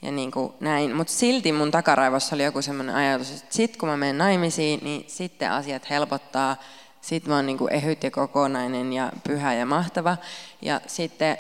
ja 0.02 0.12
niin 0.12 0.30
kuin 0.30 0.52
näin. 0.60 0.96
Mutta 0.96 1.12
silti 1.12 1.52
mun 1.52 1.70
takaraivossa 1.70 2.36
oli 2.36 2.44
joku 2.44 2.62
semmoinen 2.62 2.94
ajatus, 2.94 3.30
että 3.30 3.54
sit 3.54 3.76
kun 3.76 3.88
mä 3.88 3.96
menen 3.96 4.18
naimisiin, 4.18 4.80
niin 4.82 5.04
sitten 5.08 5.50
asiat 5.50 5.90
helpottaa. 5.90 6.56
Sitten 7.00 7.30
mä 7.30 7.36
oon 7.36 7.46
niin 7.46 7.58
kuin 7.58 7.72
ehyt 7.72 8.02
ja 8.02 8.10
kokonainen 8.10 8.92
ja 8.92 9.12
pyhä 9.26 9.54
ja 9.54 9.66
mahtava. 9.66 10.16
Ja 10.62 10.80
sitten 10.86 11.38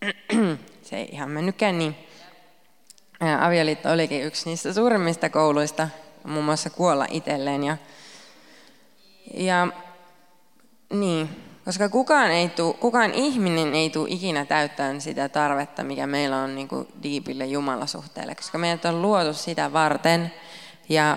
se 0.82 0.96
ei 0.96 1.08
ihan 1.12 1.30
mennytkään 1.30 1.78
niin. 1.78 1.96
Avioliitto 3.40 3.90
olikin 3.90 4.22
yksi 4.22 4.48
niistä 4.50 4.72
suurimmista 4.72 5.30
kouluista, 5.30 5.88
muun 6.24 6.44
muassa 6.44 6.70
kuolla 6.70 7.06
itselleen. 7.10 7.64
Ja 7.64 7.76
ja 9.34 9.68
niin, 10.90 11.28
koska 11.64 11.88
kukaan, 11.88 12.30
ei 12.30 12.48
tuu, 12.48 12.72
kukaan 12.72 13.14
ihminen 13.14 13.74
ei 13.74 13.90
tule 13.90 14.08
ikinä 14.10 14.44
täyttämään 14.44 15.00
sitä 15.00 15.28
tarvetta, 15.28 15.84
mikä 15.84 16.06
meillä 16.06 16.36
on 16.36 16.54
niin 16.54 16.68
kuin 16.68 16.88
diipille 17.02 17.46
Jumalasuhteelle, 17.46 18.34
koska 18.34 18.58
meidät 18.58 18.84
on 18.84 19.02
luotu 19.02 19.32
sitä 19.32 19.72
varten 19.72 20.32
ja 20.88 21.16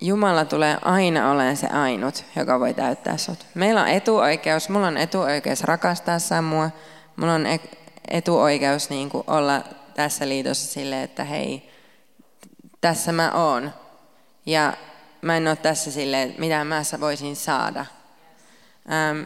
Jumala 0.00 0.44
tulee 0.44 0.78
aina 0.82 1.30
olemaan 1.30 1.56
se 1.56 1.66
ainut, 1.66 2.24
joka 2.36 2.60
voi 2.60 2.74
täyttää 2.74 3.16
sut. 3.16 3.46
Meillä 3.54 3.80
on 3.80 3.88
etuoikeus, 3.88 4.68
mulla 4.68 4.86
on 4.86 4.96
etuoikeus 4.96 5.64
rakastaa 5.64 6.18
Samua, 6.18 6.70
mulla 7.16 7.34
on 7.34 7.46
etuoikeus 8.08 8.90
niin 8.90 9.10
kuin 9.10 9.24
olla 9.26 9.62
tässä 9.94 10.28
liitossa 10.28 10.72
sille, 10.72 11.02
että 11.02 11.24
hei, 11.24 11.70
tässä 12.80 13.12
mä 13.12 13.32
oon. 13.32 13.72
Ja 14.46 14.72
mä 15.22 15.36
en 15.36 15.48
ole 15.48 15.56
tässä 15.56 15.90
silleen, 15.90 16.34
mitä 16.38 16.64
mä 16.64 16.82
voisin 17.00 17.36
saada. 17.36 17.86
Ähm, 18.92 19.22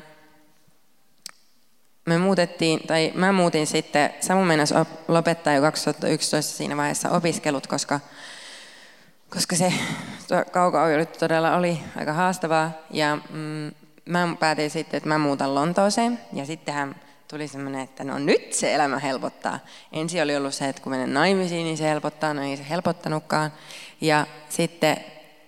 me 2.06 2.18
muutettiin, 2.18 2.86
tai 2.86 3.12
mä 3.14 3.32
muutin 3.32 3.66
sitten, 3.66 4.14
Samu 4.20 4.44
meinasi 4.44 4.74
lopettaa 5.08 5.52
jo 5.52 5.62
2011 5.62 6.56
siinä 6.56 6.76
vaiheessa 6.76 7.10
opiskelut, 7.10 7.66
koska, 7.66 8.00
koska 9.30 9.56
se 9.56 9.72
kauko 10.52 10.78
todella 11.18 11.56
oli 11.56 11.80
aika 11.96 12.12
haastavaa. 12.12 12.70
Ja 12.90 13.18
mm, 13.30 13.72
mä 14.04 14.36
päätin 14.40 14.70
sitten, 14.70 14.96
että 14.98 15.08
mä 15.08 15.18
muutan 15.18 15.54
Lontooseen. 15.54 16.20
Ja 16.32 16.46
sittenhän 16.46 16.94
tuli 17.28 17.48
semmoinen, 17.48 17.80
että 17.80 18.04
no 18.04 18.18
nyt 18.18 18.52
se 18.52 18.74
elämä 18.74 18.98
helpottaa. 18.98 19.58
Ensin 19.92 20.22
oli 20.22 20.36
ollut 20.36 20.54
se, 20.54 20.68
että 20.68 20.82
kun 20.82 20.92
menen 20.92 21.14
naimisiin, 21.14 21.64
niin 21.64 21.76
se 21.76 21.88
helpottaa, 21.88 22.34
no 22.34 22.42
ei 22.42 22.56
se 22.56 22.66
helpottanutkaan. 22.68 23.52
Ja 24.00 24.26
sitten 24.48 24.96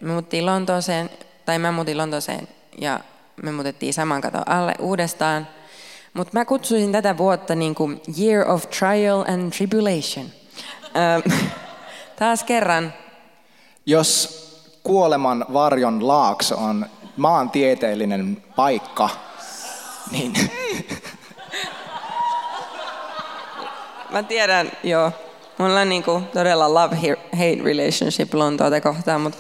me 0.01 0.13
muuttiin 0.13 0.47
Lontooseen, 0.47 1.11
tai 1.45 1.59
mä 1.59 1.73
muutin 1.73 1.99
Lontooseen 1.99 2.49
ja 2.79 3.01
me 3.43 3.53
muutettiin 3.53 3.95
saman 3.95 4.21
katon 4.21 4.49
alle 4.49 4.75
uudestaan. 4.79 5.49
Mutta 6.15 6.39
mä 6.39 6.45
kutsuisin 6.45 6.93
tätä 6.93 7.19
vuotta 7.19 7.55
niin 7.55 7.75
kuin 7.75 8.01
Year 8.19 8.51
of 8.51 8.71
Trial 8.71 9.25
and 9.29 9.53
Tribulation. 9.53 10.27
taas 12.19 12.45
kerran. 12.45 12.93
Jos 13.87 14.43
kuoleman 14.83 15.47
varjon 15.53 16.09
laakso 16.09 16.57
on 16.57 16.87
maantieteellinen 17.17 18.43
paikka, 18.57 19.09
niin... 20.11 20.33
Mä 24.11 24.23
tiedän, 24.23 24.73
joo. 24.83 25.13
Mulla 25.59 25.81
on 25.81 25.89
niinku 25.89 26.23
todella 26.33 26.69
love-hate 26.69 27.65
relationship 27.65 28.35
Lontoota 28.35 28.81
kohtaan, 28.81 29.21
mutta 29.21 29.39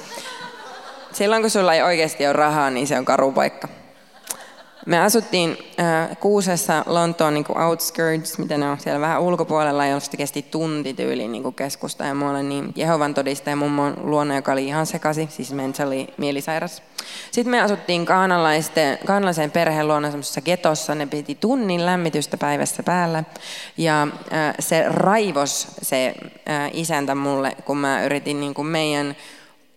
silloin 1.17 1.43
kun 1.43 1.51
sulla 1.51 1.75
ei 1.75 1.83
oikeasti 1.83 2.27
ole 2.27 2.33
rahaa, 2.33 2.71
niin 2.71 2.87
se 2.87 2.99
on 2.99 3.05
karu 3.05 3.33
paikka. 3.33 3.69
Me 4.87 5.01
asuttiin 5.01 5.57
äh, 5.81 6.17
Kuusessa 6.21 6.85
Lontoon 6.87 7.35
niin 7.35 7.45
kuin 7.45 7.59
outskirts, 7.59 8.39
mitä 8.39 8.59
ne 8.59 8.71
on 8.71 8.81
siellä 8.81 9.01
vähän 9.01 9.21
ulkopuolella, 9.21 9.87
josta 9.87 10.17
kesti 10.17 10.43
tunti 10.43 10.95
tyyliin 10.95 11.33
niin 11.33 11.55
keskusta 11.55 12.05
ja 12.05 12.15
muualle, 12.15 12.43
niin 12.43 12.73
Jehovan 12.77 13.15
todistaja 13.15 13.57
mummon 13.57 13.95
luona, 14.03 14.37
joka 14.37 14.53
oli 14.53 14.67
ihan 14.67 14.87
sekasi, 14.87 15.29
siis 15.31 15.53
mentally 15.53 16.07
mielisairas. 16.17 16.83
Sitten 17.31 17.51
me 17.51 17.61
asuttiin 17.61 18.07
kaanalaisen 19.07 19.51
perheen 19.53 19.89
luona 19.89 20.11
semmoisessa 20.11 20.41
getossa, 20.41 20.95
ne 20.95 21.07
piti 21.07 21.35
tunnin 21.35 21.87
lämmitystä 21.87 22.37
päivässä 22.37 22.83
päällä. 22.83 23.25
Ja 23.77 24.03
äh, 24.03 24.55
se 24.59 24.85
raivos 24.89 25.69
se 25.83 26.15
äh, 26.51 26.71
isäntä 26.73 27.15
mulle, 27.15 27.57
kun 27.65 27.79
mä 27.79 28.05
yritin 28.05 28.41
niin 28.41 28.55
kuin 28.55 28.67
meidän 28.67 29.17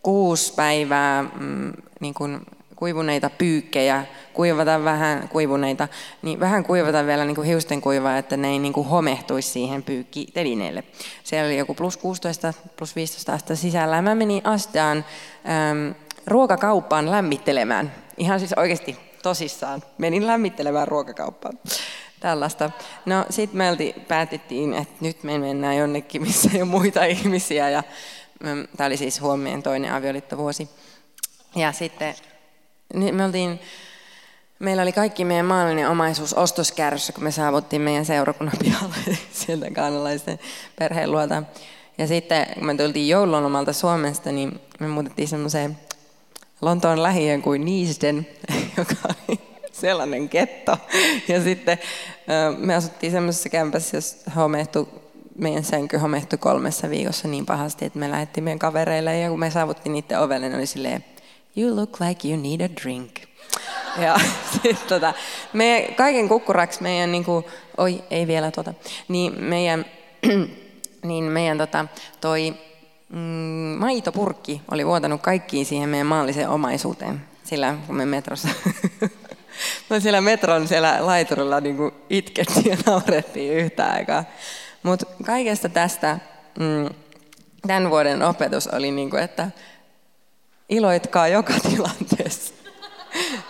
kuusi 0.03 0.53
päivää 0.53 1.23
mm, 1.39 1.73
niin 1.99 2.13
kuin 2.13 2.41
kuivuneita 2.79 3.29
pyykkejä, 3.29 4.05
kuivata 4.33 4.83
vähän 4.83 5.29
kuivuneita, 5.29 5.87
niin 6.21 6.39
vähän 6.39 6.63
kuivata 6.63 7.05
vielä 7.05 7.25
niin 7.25 7.35
kuin 7.35 7.47
hiusten 7.47 7.81
kuivaa, 7.81 8.17
että 8.17 8.37
ne 8.37 8.47
ei 8.47 8.59
niin 8.59 8.73
kuin 8.73 8.87
homehtuisi 8.87 9.49
siihen 9.49 9.83
pyykkitelineelle. 9.83 10.83
Siellä 11.23 11.47
oli 11.47 11.57
joku 11.57 11.73
plus 11.73 11.97
16, 11.97 12.53
plus 12.77 12.95
15 12.95 13.33
astetta 13.33 13.55
sisällä 13.55 14.01
mä 14.01 14.15
menin 14.15 14.45
astaan 14.45 14.97
äm, 14.97 15.95
ruokakauppaan 16.27 17.11
lämmittelemään. 17.11 17.91
Ihan 18.17 18.39
siis 18.39 18.53
oikeasti 18.53 18.97
tosissaan. 19.23 19.83
Menin 19.97 20.27
lämmittelemään 20.27 20.87
ruokakauppaan. 20.87 21.59
Tällaista. 22.19 22.71
No 23.05 23.25
sitten 23.29 23.57
me 23.57 23.93
päätettiin, 24.07 24.73
että 24.73 24.95
nyt 25.01 25.23
me 25.23 25.37
mennään 25.37 25.77
jonnekin, 25.77 26.21
missä 26.21 26.49
ei 26.53 26.61
ole 26.61 26.69
muita 26.69 27.05
ihmisiä 27.05 27.69
ja 27.69 27.83
Tämä 28.77 28.87
oli 28.87 28.97
siis 28.97 29.21
huomien 29.21 29.63
toinen 29.63 29.93
avioliittovuosi. 29.93 30.69
Ja 31.55 31.71
sitten 31.71 32.15
niin 32.93 33.15
me 33.15 33.25
oltiin, 33.25 33.59
meillä 34.59 34.81
oli 34.81 34.91
kaikki 34.91 35.25
meidän 35.25 35.45
maallinen 35.45 35.89
omaisuus 35.89 36.33
ostoskärryssä, 36.33 37.13
kun 37.13 37.23
me 37.23 37.31
saavuttiin 37.31 37.81
meidän 37.81 38.05
seurakunnan 38.05 38.57
pihalle 38.59 38.95
sieltä 39.31 39.71
kaanalaisten 39.71 40.39
perheen 40.75 41.11
luota. 41.11 41.43
Ja 41.97 42.07
sitten 42.07 42.47
kun 42.53 42.65
me 42.65 42.75
tultiin 42.75 43.09
joululomalta 43.09 43.73
Suomesta, 43.73 44.31
niin 44.31 44.61
me 44.79 44.87
muutettiin 44.87 45.27
semmoiseen 45.27 45.77
Lontoon 46.61 47.03
lähiön 47.03 47.41
kuin 47.41 47.65
Niisden, 47.65 48.27
joka 48.77 48.95
oli 49.05 49.39
sellainen 49.71 50.29
ketto. 50.29 50.77
Ja 51.27 51.43
sitten 51.43 51.79
me 52.57 52.75
asuttiin 52.75 53.11
semmoisessa 53.11 53.49
kämpässä, 53.49 53.97
jos 53.97 54.17
homehtui, 54.35 54.87
meidän 55.39 55.63
sänky 55.63 55.97
homehtui 55.97 56.39
kolmessa 56.39 56.89
viikossa 56.89 57.27
niin 57.27 57.45
pahasti, 57.45 57.85
että 57.85 57.99
me 57.99 58.11
lähdettiin 58.11 58.43
meidän 58.43 58.59
kavereille 58.59 59.19
ja 59.19 59.29
kun 59.29 59.39
me 59.39 59.51
saavuttiin 59.51 59.93
niiden 59.93 60.19
ovelle, 60.19 60.49
niin 60.49 60.57
oli 60.57 60.65
silleen, 60.65 61.05
you 61.57 61.75
look 61.75 61.99
like 61.99 62.27
you 62.27 62.41
need 62.41 62.61
a 62.61 62.69
drink. 62.83 63.11
Ja 63.97 64.19
sitten 64.51 64.87
tota, 64.87 65.13
me, 65.53 65.93
kaiken 65.97 66.29
kukkuraksi 66.29 66.83
meidän, 66.83 67.11
niin 67.11 67.25
kuin, 67.25 67.45
oi 67.77 68.03
ei 68.09 68.27
vielä 68.27 68.51
tota, 68.51 68.73
niin 69.07 69.43
meidän, 69.43 69.85
niin 71.09 71.23
meidän 71.23 71.57
tota, 71.57 71.85
toi 72.21 72.53
mm, 73.09 73.17
maitopurkki 73.79 74.61
oli 74.71 74.85
vuotanut 74.85 75.21
kaikkiin 75.21 75.65
siihen 75.65 75.89
meidän 75.89 76.07
maalliseen 76.07 76.49
omaisuuteen. 76.49 77.21
Sillä 77.43 77.75
kun 77.87 77.95
me 77.95 78.05
metrossa 78.05 78.47
No 79.89 79.99
siellä 79.99 80.21
metron 80.21 80.67
siellä 80.67 80.97
laiturilla 80.99 81.59
niin 81.59 81.91
itkettiin 82.09 82.65
ja 82.65 82.77
naurettiin 82.85 83.53
yhtä 83.53 83.85
aikaa. 83.85 84.23
Mutta 84.83 85.05
kaikesta 85.25 85.69
tästä 85.69 86.19
mm, 86.59 86.89
tämän 87.67 87.89
vuoden 87.89 88.23
opetus 88.23 88.67
oli, 88.67 88.91
niin 88.91 89.09
kuin, 89.09 89.23
että 89.23 89.51
iloitkaa 90.69 91.27
joka 91.27 91.53
tilanteessa. 91.69 92.53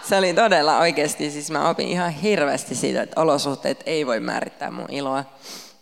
Se 0.09 0.17
oli 0.17 0.33
todella 0.33 0.77
oikeasti, 0.77 1.31
siis 1.31 1.51
mä 1.51 1.69
opin 1.69 1.87
ihan 1.87 2.11
hirveästi 2.11 2.75
siitä, 2.75 3.01
että 3.01 3.21
olosuhteet 3.21 3.83
ei 3.85 4.07
voi 4.07 4.19
määrittää 4.19 4.71
mun 4.71 4.89
iloa. 4.89 5.23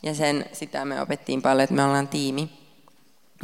Ja 0.04 0.14
sen, 0.14 0.46
sitä 0.54 0.86
me 0.86 1.02
opettiin 1.02 1.42
paljon, 1.42 1.64
että 1.64 1.76
me 1.76 1.84
ollaan 1.84 2.08
tiimi. 2.08 2.50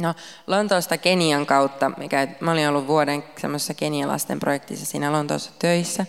No, 0.00 0.14
Lontoosta 0.46 0.98
Kenian 0.98 1.46
kautta, 1.46 1.90
mikä, 1.96 2.28
mä 2.40 2.52
olin 2.52 2.68
ollut 2.68 2.86
vuoden 2.86 3.24
semmoisessa 3.40 3.74
kenialaisten 3.74 4.40
projektissa 4.40 4.86
siinä 4.86 5.12
Lontoossa 5.12 5.50
töissä. 5.58 6.06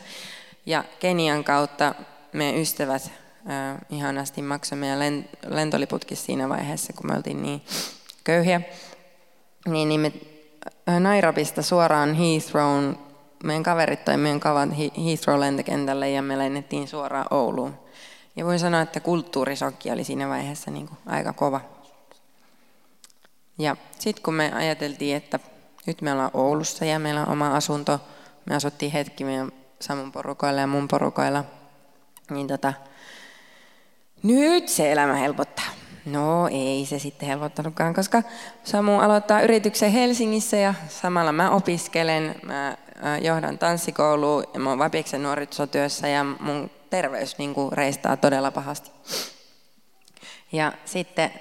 Ja 0.66 0.84
Kenian 1.00 1.44
kautta 1.44 1.96
meidän 2.34 2.62
ystävät 2.62 3.12
äh, 3.50 3.78
ihanasti 3.90 4.42
maksoi 4.42 4.78
meidän 4.78 5.26
lentoliputkin 5.48 6.18
siinä 6.18 6.50
vaiheessa, 6.50 6.94
kun 6.94 7.08
me 7.08 7.16
oltiin 7.16 7.42
niin 7.42 7.62
köyhiä. 8.24 8.62
Niin, 9.68 9.90
niin 9.90 10.02
me 10.02 10.12
Nairobista 11.00 11.62
suoraan 11.62 12.14
Heathrown, 12.14 12.98
meidän 13.44 13.64
kaverit 13.64 14.06
toi 14.06 14.18
meidän 14.18 14.40
kavan 14.40 14.72
Heathrow-lentokentälle 14.72 16.10
ja 16.10 16.22
me 16.22 16.38
lennettiin 16.38 16.88
suoraan 16.88 17.26
Ouluun. 17.32 17.80
Ja 18.36 18.46
voin 18.46 18.60
sanoa, 18.60 18.82
että 18.82 19.00
kulttuurisokki 19.00 19.92
oli 19.92 20.04
siinä 20.04 20.30
vaiheessa 20.30 20.72
niin 20.72 20.88
kuin 20.88 20.98
aika 21.06 21.34
kova. 21.34 21.62
Ja 23.58 23.76
sitten 24.00 24.24
kun 24.24 24.34
me 24.34 24.52
ajateltiin, 24.54 25.16
että 25.16 25.40
nyt 25.86 26.02
me 26.02 26.12
ollaan 26.12 26.32
Oulussa 26.34 26.86
ja 26.86 27.00
meillä 27.00 27.22
on 27.22 27.30
oma 27.30 27.56
asunto, 27.56 28.00
me 28.46 28.56
asuttiin 28.56 28.92
hetki 28.92 29.24
meidän 29.24 29.52
Samun 29.80 30.12
porukoilla 30.12 30.62
ja 30.62 30.68
mun 30.68 30.88
porukoilla, 30.88 31.44
niin 32.30 32.48
tota, 32.48 32.74
nyt 34.26 34.70
se 34.70 34.92
elämä 34.92 35.16
helpottaa. 35.16 35.66
No 36.06 36.48
ei 36.48 36.86
se 36.86 37.00
sitten 37.00 37.30
helpottanutkaan, 37.30 37.94
koska 37.94 38.24
Samu 38.64 39.00
aloittaa 39.00 39.42
yrityksen 39.42 39.92
Helsingissä 39.92 40.58
ja 40.58 40.74
samalla 40.88 41.32
mä 41.32 41.52
opiskelen, 41.52 42.36
mä 42.44 42.78
johdan 43.22 43.58
tanssikoulua 43.58 44.44
ja 44.54 44.60
mä 44.60 44.70
oon 44.70 44.80
Vapiksen 44.80 45.24
nuorisotyössä 45.24 46.08
ja 46.08 46.24
mun 46.24 46.72
terveys 46.90 47.38
niin 47.38 47.54
kuin 47.54 47.72
reistaa 47.72 48.18
todella 48.18 48.52
pahasti. 48.52 48.92
Ja 50.52 50.74
sitten, 50.86 51.32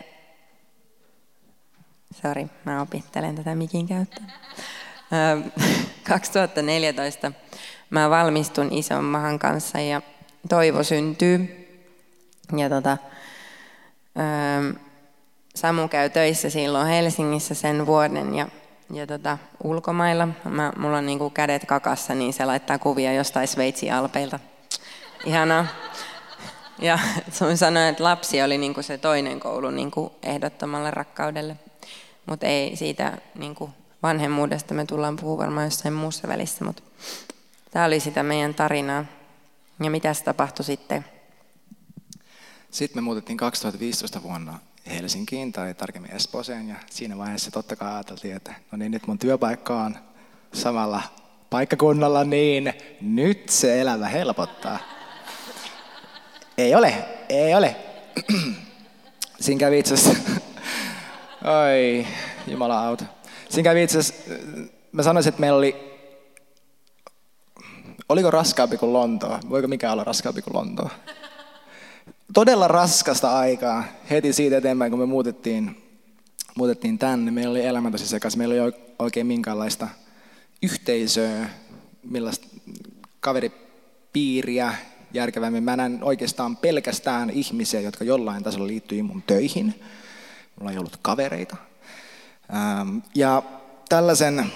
sorry, 2.22 2.48
mä 2.64 2.82
opittelen 2.82 3.34
tätä 3.34 3.54
mikin 3.54 3.86
käyttöön. 3.86 4.32
2014 6.08 7.32
mä 7.90 8.10
valmistun 8.10 8.72
ison 8.72 9.04
mahan 9.04 9.38
kanssa 9.38 9.80
ja 9.80 10.02
toivo 10.48 10.82
syntyy. 10.82 11.63
Ja 12.56 12.68
tota, 12.68 12.98
ähm, 14.18 14.76
Samu 15.54 15.88
käy 15.88 16.10
töissä 16.10 16.50
silloin 16.50 16.86
Helsingissä 16.86 17.54
sen 17.54 17.86
vuoden 17.86 18.34
ja, 18.34 18.48
ja 18.92 19.06
tota, 19.06 19.38
ulkomailla. 19.64 20.28
Mä, 20.44 20.72
mulla 20.76 20.98
on 20.98 21.06
niinku 21.06 21.30
kädet 21.30 21.64
kakassa, 21.66 22.14
niin 22.14 22.32
se 22.32 22.44
laittaa 22.44 22.78
kuvia 22.78 23.12
jostain 23.12 23.48
Sveitsin 23.48 23.94
alpeilta. 23.94 24.40
Ihanaa. 25.24 25.66
Ja 26.78 26.98
sun 27.38 27.56
sanoin, 27.56 27.86
että 27.86 28.04
lapsi 28.04 28.42
oli 28.42 28.58
niinku 28.58 28.82
se 28.82 28.98
toinen 28.98 29.40
koulu 29.40 29.70
niinku 29.70 30.12
ehdottomalle 30.22 30.90
rakkaudelle. 30.90 31.56
Mutta 32.26 32.46
ei 32.46 32.76
siitä 32.76 33.18
niinku 33.34 33.70
vanhemmuudesta 34.02 34.74
me 34.74 34.84
tullaan 34.84 35.16
puhumaan 35.16 35.46
varmaan 35.46 35.66
jossain 35.66 35.94
muussa 35.94 36.28
välissä. 36.28 36.64
Mutta 36.64 36.82
Tämä 37.74 37.86
oli 37.86 38.00
sitä 38.00 38.22
meidän 38.22 38.54
tarinaa. 38.54 39.04
Ja 39.82 39.90
mitä 39.90 40.14
tapahtui 40.24 40.64
sitten? 40.64 41.04
Sitten 42.74 43.02
me 43.02 43.04
muutettiin 43.04 43.36
2015 43.36 44.22
vuonna 44.22 44.58
Helsinkiin 44.90 45.52
tai 45.52 45.74
tarkemmin 45.74 46.14
Espooseen 46.14 46.68
ja 46.68 46.74
siinä 46.90 47.18
vaiheessa 47.18 47.50
totta 47.50 47.76
kai 47.76 47.94
ajateltiin, 47.94 48.36
että 48.36 48.54
no 48.70 48.78
niin 48.78 48.92
nyt 48.92 49.06
mun 49.06 49.18
työpaikka 49.18 49.82
on 49.82 49.96
samalla 50.52 51.02
paikkakunnalla, 51.50 52.24
niin 52.24 52.72
nyt 53.00 53.48
se 53.48 53.80
elämä 53.80 54.08
helpottaa. 54.08 54.78
Ei 56.58 56.74
ole, 56.74 57.04
ei 57.28 57.54
ole. 57.54 57.76
Siinä 59.40 59.60
kävi 59.60 59.78
itse 59.78 59.94
oi, 61.44 62.06
Jumala 62.52 62.86
auta. 62.86 63.04
Siinä 63.48 63.70
kävi 63.70 63.82
itse 63.82 63.98
mä 64.92 65.02
sanoisin, 65.02 65.28
että 65.28 65.40
meillä 65.40 65.58
oli 65.58 65.94
Oliko 68.08 68.30
raskaampi 68.30 68.76
kuin 68.76 68.92
Lontoa? 68.92 69.40
Voiko 69.50 69.68
mikä 69.68 69.92
olla 69.92 70.04
raskaampi 70.04 70.42
kuin 70.42 70.54
Lontoa? 70.54 70.90
Todella 72.34 72.68
raskasta 72.68 73.38
aikaa 73.38 73.84
heti 74.10 74.32
siitä 74.32 74.56
eteenpäin, 74.56 74.90
kun 74.90 75.00
me 75.00 75.06
muutettiin, 75.06 75.82
muutettiin 76.56 76.98
tänne. 76.98 77.30
Meillä 77.30 77.50
oli 77.50 77.66
elämä 77.66 77.90
tosi 77.90 78.06
sekaisin. 78.06 78.38
Meillä 78.38 78.54
ei 78.54 78.72
oikein 78.98 79.26
minkäänlaista 79.26 79.88
yhteisöä, 80.62 81.48
millaista 82.02 82.46
kaveripiiriä 83.20 84.74
järkevämmin. 85.12 85.64
Mä 85.64 85.76
näen 85.76 85.98
oikeastaan 86.02 86.56
pelkästään 86.56 87.30
ihmisiä, 87.30 87.80
jotka 87.80 88.04
jollain 88.04 88.42
tasolla 88.42 88.66
liittyy 88.66 89.02
mun 89.02 89.22
töihin. 89.22 89.80
Mulla 90.58 90.72
ei 90.72 90.78
ollut 90.78 90.98
kavereita. 91.02 91.56
Ja 93.14 93.42
tällaisen 93.88 94.52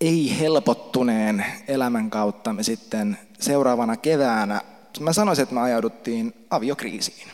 ei 0.00 0.38
helpottuneen 0.40 1.44
elämän 1.68 2.10
kautta 2.10 2.52
me 2.52 2.62
sitten 2.62 3.18
seuraavana 3.40 3.96
keväänä, 3.96 4.60
mä 5.00 5.12
sanoisin, 5.12 5.42
että 5.42 5.54
me 5.54 5.60
ajauduttiin 5.60 6.46
aviokriisiin. 6.50 7.28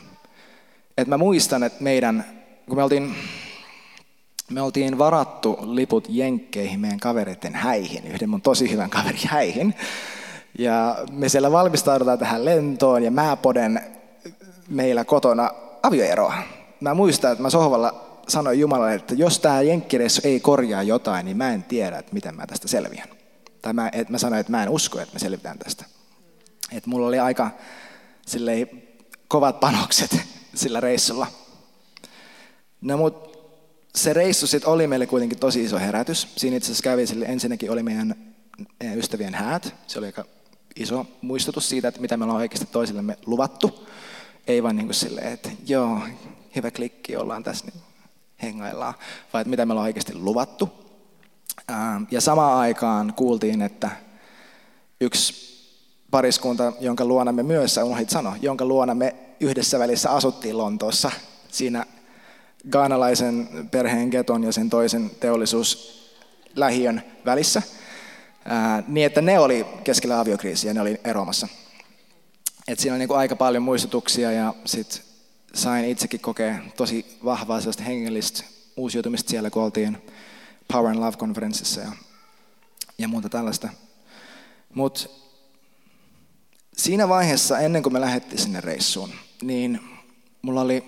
Et 0.99 1.09
mä 1.09 1.17
muistan, 1.17 1.63
että 1.63 1.83
meidän, 1.83 2.25
kun 2.69 2.77
me 2.77 2.83
oltiin, 2.83 3.15
me 4.51 4.63
oltiin 4.63 4.99
varattu 4.99 5.59
liput 5.63 6.07
jenkkeihin 6.09 6.81
meidän 6.81 7.01
kavereiden 7.01 7.55
häihin, 7.55 8.07
yhden 8.07 8.31
mun 8.31 8.43
tosi 8.43 8.71
hyvän 8.71 8.91
kaverin 8.91 9.29
häihin. 9.29 9.75
Ja 10.59 10.97
me 11.11 11.29
siellä 11.29 11.53
valmistaudutaan 11.53 12.19
tähän 12.19 12.45
lentoon 12.45 13.03
ja 13.03 13.11
mä 13.11 13.37
poden 13.37 13.81
meillä 14.69 15.05
kotona 15.05 15.51
avioeroa. 15.83 16.35
Mä 16.81 16.95
muistan, 16.95 17.33
että 17.33 17.43
mä 17.43 17.51
sohvalla 17.51 18.07
sanoin 18.29 18.61
Jumalalle, 18.61 18.95
että 18.95 19.15
jos 19.15 19.39
tämä 19.39 19.63
jenkkireissu 19.63 20.21
ei 20.25 20.41
korjaa 20.41 20.83
jotain, 20.83 21.25
niin 21.25 21.37
mä 21.37 21.53
en 21.53 21.63
tiedä, 21.63 21.99
että 21.99 22.15
miten 22.15 22.37
mä 22.37 22.47
tästä 22.47 22.69
selviän. 22.69 23.09
Tai 23.63 23.73
mä, 23.73 23.89
että 23.93 24.13
mä 24.13 24.19
sanoin, 24.19 24.41
että 24.41 24.53
mä 24.53 24.63
en 24.63 24.69
usko, 24.69 25.01
että 25.01 25.15
me 25.15 25.19
selvitään 25.19 25.59
tästä. 25.59 25.85
Että 26.73 26.91
mulla 26.91 27.07
oli 27.07 27.19
aika 27.19 27.51
sillei, 28.27 28.89
kovat 29.29 29.61
panokset 29.61 30.17
sillä 30.55 30.81
reissulla. 30.81 31.27
No 32.81 32.97
mut 32.97 33.37
se 33.95 34.13
reissu 34.13 34.47
sitten 34.47 34.71
oli 34.71 34.87
meille 34.87 35.07
kuitenkin 35.07 35.39
tosi 35.39 35.65
iso 35.65 35.79
herätys. 35.79 36.29
Siinä 36.37 36.57
itse 36.57 36.67
asiassa 36.67 36.83
kävi 36.83 37.07
sille, 37.07 37.25
ensinnäkin 37.25 37.71
oli 37.71 37.83
meidän, 37.83 38.15
ystävien 38.97 39.35
häät. 39.35 39.75
Se 39.87 39.99
oli 39.99 40.07
aika 40.07 40.25
iso 40.77 41.07
muistutus 41.23 41.69
siitä, 41.69 41.89
että 41.89 42.01
mitä 42.01 42.17
me 42.17 42.25
ollaan 42.25 42.41
oikeasti 42.41 42.67
toisillemme 42.67 43.19
luvattu. 43.27 43.89
Ei 44.47 44.63
vaan 44.63 44.77
niin 44.77 44.87
kuin 44.87 44.95
silleen, 44.95 45.33
että 45.33 45.51
joo, 45.67 46.01
hyvä 46.57 46.71
klikki, 46.71 47.17
ollaan 47.17 47.43
tässä. 47.43 47.65
Niin 47.67 47.83
hengaillaan, 48.43 48.95
vai 49.33 49.43
että 49.43 49.51
mitä 49.51 49.67
me 49.67 49.73
ollaan 49.73 49.87
oikeasti 49.87 50.15
luvattu. 50.15 50.73
Ja 52.11 52.21
samaan 52.21 52.59
aikaan 52.59 53.13
kuultiin, 53.17 53.63
että 53.63 53.91
yksi 55.01 55.56
pariskunta, 56.11 56.73
jonka 56.81 57.05
luona 57.05 57.33
me 57.33 57.43
myös, 57.43 57.77
unohdit 57.77 58.11
sanoa, 58.11 58.37
jonka 58.43 58.65
luona 58.65 58.95
me 58.95 59.15
yhdessä 59.41 59.79
välissä 59.79 60.11
asuttiin 60.11 60.59
Lontoossa, 60.59 61.11
siinä 61.49 61.87
gaanalaisen 62.71 63.49
perheen 63.71 64.09
Geton 64.09 64.45
ja 64.45 64.53
sen 64.53 64.71
toisen 64.71 65.11
teollisuuslähiön 65.21 67.03
välissä, 67.25 67.63
Ää, 68.49 68.83
niin, 68.89 69.07
että 69.07 69.23
ne 69.23 69.39
oli 69.39 69.67
keskellä 69.85 70.21
aviokriisiä, 70.21 70.75
ne 70.75 70.81
oli 70.81 71.01
eroamassa. 71.05 71.49
Et 72.69 72.79
siinä 72.79 72.95
on 72.95 72.99
niin 72.99 73.09
kuin 73.09 73.19
aika 73.19 73.37
paljon 73.37 73.63
muistutuksia 73.63 74.33
ja 74.33 74.55
sit 74.65 75.03
sain 75.55 75.85
itsekin 75.85 76.21
kokea 76.21 76.59
tosi 76.77 77.19
vahvaa 77.25 77.61
sellaista 77.61 77.83
hengellistä 77.83 78.45
uusiutumista 78.77 79.31
siellä, 79.31 79.51
kun 79.51 79.63
oltiin 79.63 79.99
Power 80.73 80.91
and 80.91 80.99
Love-konferenssissa 80.99 81.81
ja, 81.81 81.93
ja 82.99 83.09
muuta 83.09 83.29
tällaista. 83.29 83.69
Mutta 84.75 85.09
siinä 86.77 87.09
vaiheessa, 87.09 87.59
ennen 87.59 87.83
kuin 87.83 87.93
me 87.93 88.01
lähdettiin 88.01 88.39
sinne 88.39 88.61
reissuun, 88.61 89.11
niin 89.43 89.81
mulla 90.43 90.61
oli 90.61 90.85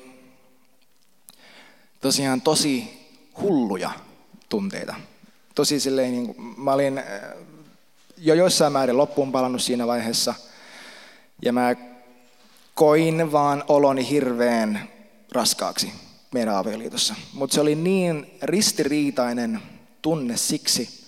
tosiaan 2.00 2.40
tosi 2.40 3.06
hulluja 3.40 3.90
tunteita. 4.48 4.94
Tosi 5.54 5.80
silleen, 5.80 6.12
niin 6.12 6.34
kuin, 6.34 6.60
mä 6.60 6.72
olin 6.72 6.98
äh, 6.98 7.04
jo 8.16 8.34
jossain 8.34 8.72
määrin 8.72 8.96
loppuun 8.96 9.32
palannut 9.32 9.62
siinä 9.62 9.86
vaiheessa, 9.86 10.34
ja 11.42 11.52
mä 11.52 11.74
koin 12.74 13.32
vaan 13.32 13.64
oloni 13.68 14.10
hirveän 14.10 14.88
raskaaksi 15.32 15.92
meidän 16.32 16.54
avioliitossa. 16.54 17.14
Mutta 17.32 17.54
se 17.54 17.60
oli 17.60 17.74
niin 17.74 18.38
ristiriitainen 18.42 19.62
tunne 20.02 20.36
siksi, 20.36 21.06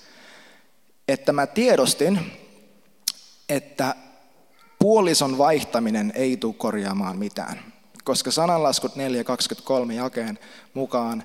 että 1.08 1.32
mä 1.32 1.46
tiedostin, 1.46 2.20
että 3.48 3.94
puolison 4.80 5.38
vaihtaminen 5.38 6.12
ei 6.14 6.36
tule 6.36 6.54
korjaamaan 6.54 7.18
mitään. 7.18 7.72
Koska 8.04 8.30
sananlaskut 8.30 8.92
4.23 9.86 9.92
jakeen 9.92 10.38
mukaan 10.74 11.24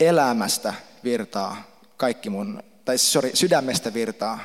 elämästä 0.00 0.74
virtaa 1.04 1.62
kaikki 1.96 2.30
mun, 2.30 2.62
tai 2.84 2.98
sorry, 2.98 3.30
sydämestä 3.34 3.94
virtaa 3.94 4.38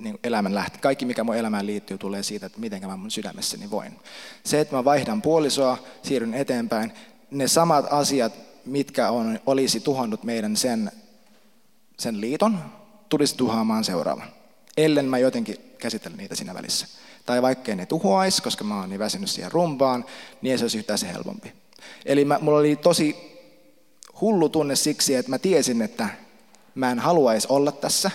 niin 0.00 0.18
elämän 0.24 0.54
lähti. 0.54 0.78
Kaikki, 0.78 1.04
mikä 1.04 1.24
mun 1.24 1.36
elämään 1.36 1.66
liittyy, 1.66 1.98
tulee 1.98 2.22
siitä, 2.22 2.46
että 2.46 2.60
miten 2.60 2.86
mä 2.86 2.96
mun 2.96 3.10
sydämessäni 3.10 3.70
voin. 3.70 3.98
Se, 4.44 4.60
että 4.60 4.76
mä 4.76 4.84
vaihdan 4.84 5.22
puolisoa, 5.22 5.78
siirryn 6.02 6.34
eteenpäin, 6.34 6.92
ne 7.30 7.48
samat 7.48 7.86
asiat, 7.90 8.32
mitkä 8.64 9.10
on, 9.10 9.40
olisi 9.46 9.80
tuhonnut 9.80 10.24
meidän 10.24 10.56
sen, 10.56 10.92
sen 11.98 12.20
liiton, 12.20 12.58
tulisi 13.08 13.36
tuhoamaan 13.36 13.84
seuraavan. 13.84 14.28
Ellen 14.76 15.04
mä 15.04 15.18
jotenkin 15.18 15.56
käsittelen 15.78 16.18
niitä 16.18 16.34
siinä 16.34 16.54
välissä. 16.54 17.01
Tai 17.26 17.42
vaikkei 17.42 17.76
ne 17.76 17.86
tuhoaisi, 17.86 18.42
koska 18.42 18.64
mä 18.64 18.80
oon 18.80 18.88
niin 18.88 18.98
väsynyt 18.98 19.30
siihen 19.30 19.52
rumpaan, 19.52 20.04
niin 20.42 20.52
ei 20.52 20.58
se 20.58 20.64
olisi 20.64 20.78
yhtään 20.78 20.98
se 20.98 21.12
helpompi. 21.12 21.52
Eli 22.04 22.24
mä, 22.24 22.38
mulla 22.38 22.58
oli 22.58 22.76
tosi 22.76 23.32
hullu 24.20 24.48
tunne 24.48 24.76
siksi, 24.76 25.14
että 25.14 25.30
mä 25.30 25.38
tiesin, 25.38 25.82
että 25.82 26.08
mä 26.74 26.90
en 26.90 26.98
haluaisi 26.98 27.46
olla 27.50 27.72
tässä. 27.72 28.10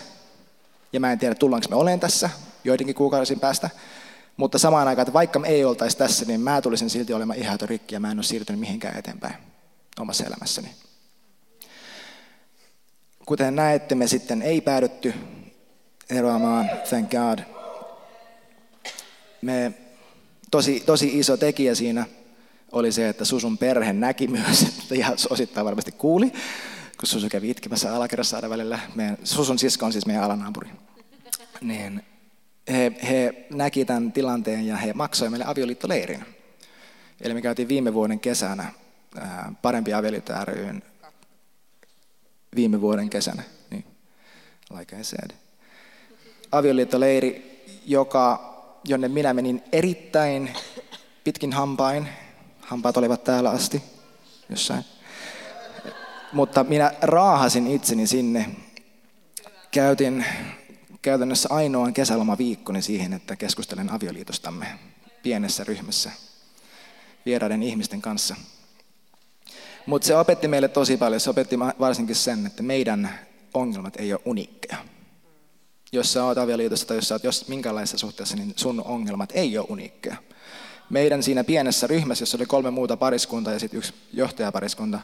Ja 0.94 1.00
mä 1.00 1.12
en 1.12 1.20
tiedä, 1.20 1.36
tullaanko 1.36 1.68
me 1.70 1.76
olen 1.76 2.00
tässä 2.00 2.30
joidenkin 2.64 2.96
kuukausien 2.96 3.40
päästä. 3.40 3.70
Mutta 4.38 4.58
samaan 4.58 4.88
aikaan, 4.88 5.04
että 5.04 5.14
vaikka 5.14 5.40
me 5.40 5.48
ei 5.48 5.66
oltaisi 5.66 5.98
tässä, 5.98 6.26
niin 6.26 6.42
mä 6.42 6.62
tulisin 6.62 6.90
silti 6.90 7.14
olemaan 7.14 7.40
ihan 7.40 7.60
rikki 7.62 7.96
ja 7.96 8.00
mä 8.00 8.12
en 8.12 8.18
ole 8.18 8.24
siirtynyt 8.24 8.60
mihinkään 8.60 8.98
eteenpäin 8.98 9.36
omassa 10.00 10.24
elämässäni. 10.26 10.70
Kuten 13.26 13.56
näette, 13.56 13.96
me 13.96 14.08
sitten 14.08 14.42
ei 14.42 14.62
päädytty 14.62 15.14
eroamaan, 16.10 16.70
thank 16.90 17.12
God. 17.12 17.57
Me, 19.42 19.74
tosi, 20.52 20.80
tosi 20.80 21.20
iso 21.20 21.38
tekijä 21.38 21.76
siinä 21.76 22.06
oli 22.72 22.92
se, 22.92 23.10
että 23.10 23.26
Susun 23.26 23.58
perhe 23.58 23.94
näki 23.94 24.28
myös, 24.28 24.68
ja 24.90 25.16
osittain 25.30 25.66
varmasti 25.66 25.92
kuuli, 25.92 26.30
kun 27.00 27.08
Susu 27.08 27.30
kävi 27.30 27.50
itkemässä 27.50 27.96
alakerrassa 27.96 28.38
aina 28.38 28.50
välillä. 28.50 28.80
Meidän, 28.96 29.18
Susun 29.24 29.60
sisko 29.60 29.86
on 29.86 29.92
siis 29.92 30.06
meidän 30.06 30.24
alanaapuri. 30.24 30.70
Niin 31.62 32.04
he, 32.68 32.92
he 33.10 33.46
näki 33.50 33.86
tämän 33.86 34.12
tilanteen 34.12 34.68
ja 34.68 34.78
he 34.78 34.94
maksoivat 34.94 35.32
meille 35.32 35.46
avioliittoleirin. 35.48 36.26
Eli 37.22 37.34
me 37.34 37.42
käytiin 37.42 37.68
viime 37.68 37.94
vuoden 37.94 38.20
kesänä 38.20 38.72
ää, 39.20 39.54
Parempi 39.62 39.94
avioliitto 39.94 40.34
ryn 40.44 40.84
viime 42.56 42.82
vuoden 42.82 43.10
kesänä, 43.10 43.44
niin, 43.70 43.86
like 44.78 45.00
I 45.00 45.04
said. 45.04 45.32
Avioliittoleiri, 46.52 47.64
joka, 47.86 48.57
jonne 48.84 49.08
minä 49.08 49.34
menin 49.34 49.64
erittäin 49.72 50.54
pitkin 51.24 51.54
hampain. 51.54 52.08
Hampaat 52.62 52.98
olivat 52.98 53.24
täällä 53.24 53.50
asti 53.50 53.84
jossain. 54.50 54.84
Mutta 56.34 56.64
minä 56.64 56.92
raahasin 57.02 57.68
itseni 57.68 58.08
sinne. 58.08 58.50
Käytin 59.72 60.26
käytännössä 61.02 61.50
ainoan 61.52 61.94
kesälomaviikkoni 61.94 62.82
siihen, 62.82 63.14
että 63.14 63.36
keskustelen 63.36 63.90
avioliitostamme 63.90 64.80
pienessä 65.24 65.64
ryhmässä 65.64 66.12
vieraiden 67.26 67.64
ihmisten 67.64 68.02
kanssa. 68.02 68.36
Mutta 69.86 70.08
se 70.08 70.16
opetti 70.16 70.48
meille 70.48 70.68
tosi 70.68 70.98
paljon. 70.98 71.20
Se 71.20 71.30
opetti 71.30 71.60
varsinkin 71.60 72.16
sen, 72.16 72.46
että 72.46 72.64
meidän 72.64 73.20
ongelmat 73.54 73.96
ei 73.96 74.14
ole 74.14 74.22
uniikkeja. 74.26 74.78
Jos 75.92 76.14
sä 76.14 76.24
oot 76.24 76.38
avioliitossa 76.38 76.88
tai 76.88 76.98
jos 76.98 77.08
sä 77.08 77.16
oot 77.16 77.24
jos 77.24 77.48
minkälaisessa 77.48 77.98
suhteessa, 77.98 78.36
niin 78.36 78.54
sun 78.56 78.82
ongelmat 78.86 79.30
ei 79.34 79.58
ole 79.58 79.68
uniikkeja. 79.70 80.16
Meidän 80.90 81.24
siinä 81.24 81.44
pienessä 81.44 81.88
ryhmässä, 81.88 82.22
jossa 82.22 82.38
oli 82.38 82.46
kolme 82.46 82.72
muuta 82.72 82.98
pariskuntaa 82.98 83.54
ja 83.54 83.60
sitten 83.60 83.78
yksi 83.78 83.94
johtajapariskunta, 84.14 85.00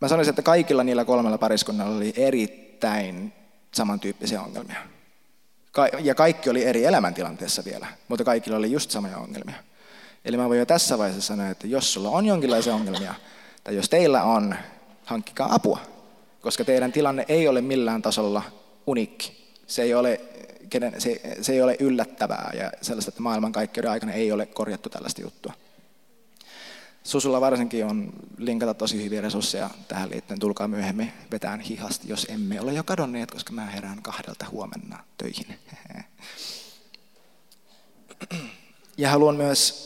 mä 0.00 0.08
sanoisin, 0.08 0.30
että 0.30 0.42
kaikilla 0.42 0.84
niillä 0.84 1.04
kolmella 1.04 1.38
pariskunnalla 1.38 1.96
oli 1.96 2.12
erittäin 2.16 3.32
samantyyppisiä 3.72 4.42
ongelmia. 4.42 4.80
Ja 6.00 6.14
kaikki 6.14 6.50
oli 6.50 6.64
eri 6.64 6.84
elämäntilanteessa 6.84 7.64
vielä, 7.64 7.86
mutta 8.08 8.24
kaikilla 8.24 8.56
oli 8.56 8.72
just 8.72 8.90
samoja 8.90 9.18
ongelmia. 9.18 9.56
Eli 10.24 10.36
mä 10.36 10.48
voin 10.48 10.58
jo 10.58 10.66
tässä 10.66 10.98
vaiheessa 10.98 11.26
sanoa, 11.26 11.48
että 11.48 11.66
jos 11.66 11.92
sulla 11.92 12.10
on 12.10 12.26
jonkinlaisia 12.26 12.74
ongelmia, 12.74 13.14
tai 13.64 13.76
jos 13.76 13.88
teillä 13.88 14.22
on, 14.22 14.54
hankkikaa 15.04 15.54
apua, 15.54 15.78
koska 16.40 16.64
teidän 16.64 16.92
tilanne 16.92 17.24
ei 17.28 17.48
ole 17.48 17.60
millään 17.60 18.02
tasolla 18.02 18.42
uniikki. 18.86 19.43
Se 19.66 19.82
ei 19.82 19.94
ole, 19.94 20.20
se, 20.98 21.20
se 21.42 21.52
ei 21.52 21.62
ole 21.62 21.76
yllättävää 21.80 22.52
ja 22.54 22.72
sellaista, 22.82 23.08
että 23.08 23.22
maailmankaikkeuden 23.22 23.90
aikana 23.90 24.12
ei 24.12 24.32
ole 24.32 24.46
korjattu 24.46 24.88
tällaista 24.88 25.22
juttua. 25.22 25.52
Susulla 27.04 27.40
varsinkin 27.40 27.84
on 27.84 28.12
linkata 28.38 28.74
tosi 28.74 29.04
hyviä 29.04 29.20
resursseja 29.20 29.70
tähän 29.88 30.10
liittyen. 30.10 30.40
Tulkaa 30.40 30.68
myöhemmin 30.68 31.12
vetään 31.30 31.60
hihasti, 31.60 32.08
jos 32.08 32.26
emme 32.30 32.60
ole 32.60 32.72
jo 32.72 32.84
kadonneet, 32.84 33.30
koska 33.30 33.52
mä 33.52 33.66
herään 33.66 34.02
kahdelta 34.02 34.46
huomenna 34.50 35.04
töihin. 35.18 35.58
Ja 38.96 39.10
haluan 39.10 39.36
myös 39.36 39.84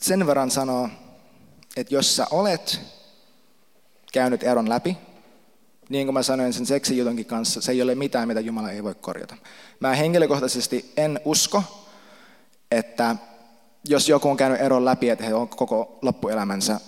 sen 0.00 0.26
verran 0.26 0.50
sanoa, 0.50 0.88
että 1.76 1.94
jos 1.94 2.16
sä 2.16 2.26
olet 2.30 2.80
käynyt 4.12 4.42
eron 4.42 4.68
läpi, 4.68 4.96
niin 5.88 6.06
kuin 6.06 6.14
mä 6.14 6.22
sanoin 6.22 6.52
sen 6.52 6.66
seksijutonkin 6.66 7.26
kanssa, 7.26 7.60
se 7.60 7.72
ei 7.72 7.82
ole 7.82 7.94
mitään, 7.94 8.28
mitä 8.28 8.40
Jumala 8.40 8.70
ei 8.70 8.84
voi 8.84 8.94
korjata. 8.94 9.36
Mä 9.80 9.94
henkilökohtaisesti 9.94 10.92
en 10.96 11.20
usko, 11.24 11.62
että 12.70 13.16
jos 13.88 14.08
joku 14.08 14.30
on 14.30 14.36
käynyt 14.36 14.60
eron 14.60 14.84
läpi, 14.84 15.08
että 15.10 15.24
he 15.24 15.34
on 15.34 15.48
koko 15.48 15.98
loppuelämänsä, 16.02 16.80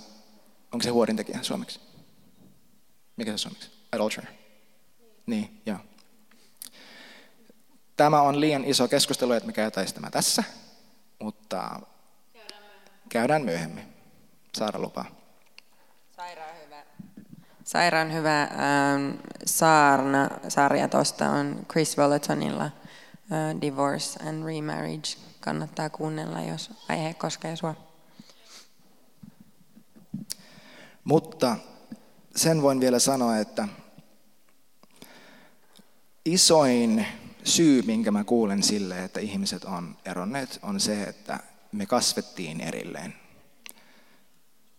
onko 0.73 0.83
se 0.83 0.91
huorintekijä 0.91 1.39
suomeksi? 1.43 1.81
Mikä 3.17 3.33
se 3.33 3.39
suomeksi? 3.39 3.71
Adulterer. 3.93 4.31
Niin, 5.27 5.61
joo. 5.67 5.79
Tämä 7.97 8.23
on 8.23 8.41
liian 8.41 8.65
iso 8.65 8.89
keskustelu, 8.89 9.33
että 9.33 9.47
me 9.47 9.53
käytäisiin 9.53 9.95
tämä 9.95 10.11
tässä, 10.11 10.45
mutta 11.19 11.81
käydään 13.09 13.45
myöhemmin. 13.45 13.85
Saara 14.57 14.81
lupaa. 14.81 15.24
Sairaan 17.65 18.13
hyvä, 18.13 18.43
ähm, 18.43 19.11
saarna, 19.47 20.31
sarja 20.49 20.89
tuosta 20.89 21.31
on 21.31 21.67
Chris 21.71 21.97
Volatonilla 21.97 22.65
äh, 22.65 23.61
Divorce 23.61 24.29
and 24.29 24.45
Remarriage 24.45 25.17
kannattaa 25.41 25.91
kuunnella, 25.91 26.41
jos 26.41 26.71
aihe 26.89 27.15
koskee 27.15 27.57
sinua. 27.57 27.75
Mutta 31.05 31.57
sen 32.37 32.63
voin 32.63 32.81
vielä 32.81 32.99
sanoa, 32.99 33.39
että 33.39 33.69
isoin 36.25 37.07
syy, 37.45 37.83
minkä 37.83 38.11
mä 38.11 38.25
kuulen 38.25 38.63
sille, 38.63 39.05
että 39.05 39.21
ihmiset 39.21 39.65
on 39.65 39.97
eronneet, 40.05 40.59
on 40.63 40.81
se, 40.81 41.03
että 41.03 41.39
me 41.73 41.87
kasvettiin 41.87 42.61
erilleen. 42.61 43.15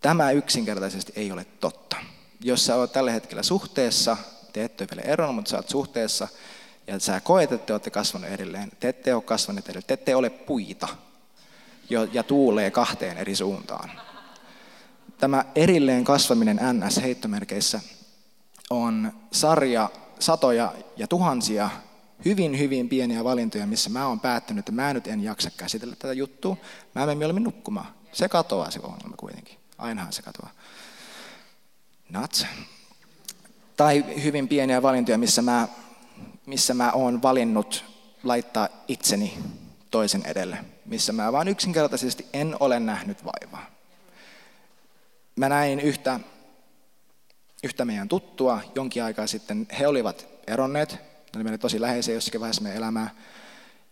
Tämä 0.00 0.30
yksinkertaisesti 0.30 1.12
ei 1.16 1.32
ole 1.32 1.44
totta. 1.44 1.96
Jos 2.40 2.66
sä 2.66 2.76
oot 2.76 2.92
tällä 2.92 3.10
hetkellä 3.10 3.42
suhteessa, 3.42 4.16
te 4.52 4.64
ette 4.64 4.84
ole 4.84 4.88
vielä 4.90 5.12
eronnut, 5.12 5.36
mutta 5.36 5.50
sä 5.50 5.56
oot 5.56 5.68
suhteessa, 5.68 6.28
ja 6.86 7.00
sä 7.00 7.20
koet, 7.20 7.52
että 7.52 7.66
te 7.66 7.72
olette 7.72 7.90
kasvaneet 7.90 8.32
erilleen. 8.32 8.72
Te 8.80 8.88
ette 8.88 9.14
ole 9.14 9.22
kasvaneet 9.22 9.68
erilleen. 9.68 9.86
Te 9.86 9.94
ette 9.94 10.16
ole 10.16 10.30
puita 10.30 10.88
ja 12.12 12.22
tuulee 12.22 12.70
kahteen 12.70 13.18
eri 13.18 13.36
suuntaan. 13.36 13.90
Tämä 15.18 15.44
erilleen 15.54 16.04
kasvaminen 16.04 16.60
NS-heittomerkeissä 16.72 17.80
on 18.70 19.12
sarja 19.32 19.90
satoja 20.18 20.72
ja 20.96 21.08
tuhansia 21.08 21.70
hyvin, 22.24 22.58
hyvin 22.58 22.88
pieniä 22.88 23.24
valintoja, 23.24 23.66
missä 23.66 23.90
mä 23.90 24.06
oon 24.06 24.20
päättänyt, 24.20 24.58
että 24.58 24.72
mä 24.72 24.92
nyt 24.92 25.06
en 25.06 25.22
jaksa 25.22 25.50
käsitellä 25.56 25.96
tätä 25.96 26.12
juttua. 26.12 26.56
Mä 26.94 27.00
menen 27.00 27.18
mieluummin 27.18 27.44
nukkumaan. 27.44 27.86
Se 28.12 28.28
katoaa 28.28 28.70
se 28.70 28.80
ongelma 28.82 29.16
kuitenkin. 29.16 29.58
Ainahan 29.78 30.12
se 30.12 30.22
katoaa. 30.22 30.50
Nuts. 32.10 32.46
Tai 33.76 34.22
hyvin 34.22 34.48
pieniä 34.48 34.82
valintoja, 34.82 35.18
missä 35.18 35.42
mä, 35.42 35.68
missä 36.46 36.74
mä 36.74 36.92
oon 36.92 37.22
valinnut 37.22 37.84
laittaa 38.22 38.68
itseni 38.88 39.38
toisen 39.90 40.22
edelle. 40.26 40.58
Missä 40.86 41.12
mä 41.12 41.32
vaan 41.32 41.48
yksinkertaisesti 41.48 42.26
en 42.32 42.56
ole 42.60 42.80
nähnyt 42.80 43.24
vaivaa. 43.24 43.66
Mä 45.36 45.48
näin 45.48 45.80
yhtä, 45.80 46.20
yhtä 47.62 47.84
meidän 47.84 48.08
tuttua 48.08 48.60
jonkin 48.74 49.04
aikaa 49.04 49.26
sitten. 49.26 49.66
He 49.78 49.86
olivat 49.86 50.26
eronneet. 50.46 50.92
Ne 50.92 50.98
oli 51.36 51.44
meille 51.44 51.58
tosi 51.58 51.80
läheisiä 51.80 52.14
jossakin 52.14 52.40
vaiheessa 52.40 52.62
meidän 52.62 52.78
elämää. 52.78 53.10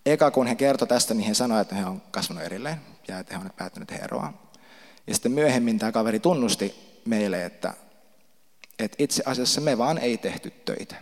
Eka 0.05 0.31
kun 0.31 0.47
he 0.47 0.55
kertoi 0.55 0.87
tästä, 0.87 1.13
niin 1.13 1.27
he 1.27 1.33
sanoivat, 1.33 1.61
että 1.61 1.75
he 1.75 1.85
on 1.85 2.01
kasvanut 2.11 2.43
erilleen 2.43 2.81
ja 3.07 3.19
että 3.19 3.33
he 3.33 3.41
ovat 3.41 3.55
päättäneet 3.55 4.03
eroa. 4.03 4.33
Ja 5.07 5.13
sitten 5.13 5.31
myöhemmin 5.31 5.79
tämä 5.79 5.91
kaveri 5.91 6.19
tunnusti 6.19 6.75
meille, 7.05 7.45
että, 7.45 7.73
että 8.79 8.95
itse 8.99 9.23
asiassa 9.25 9.61
me 9.61 9.77
vaan 9.77 9.97
ei 9.97 10.17
tehty 10.17 10.49
töitä. 10.49 10.95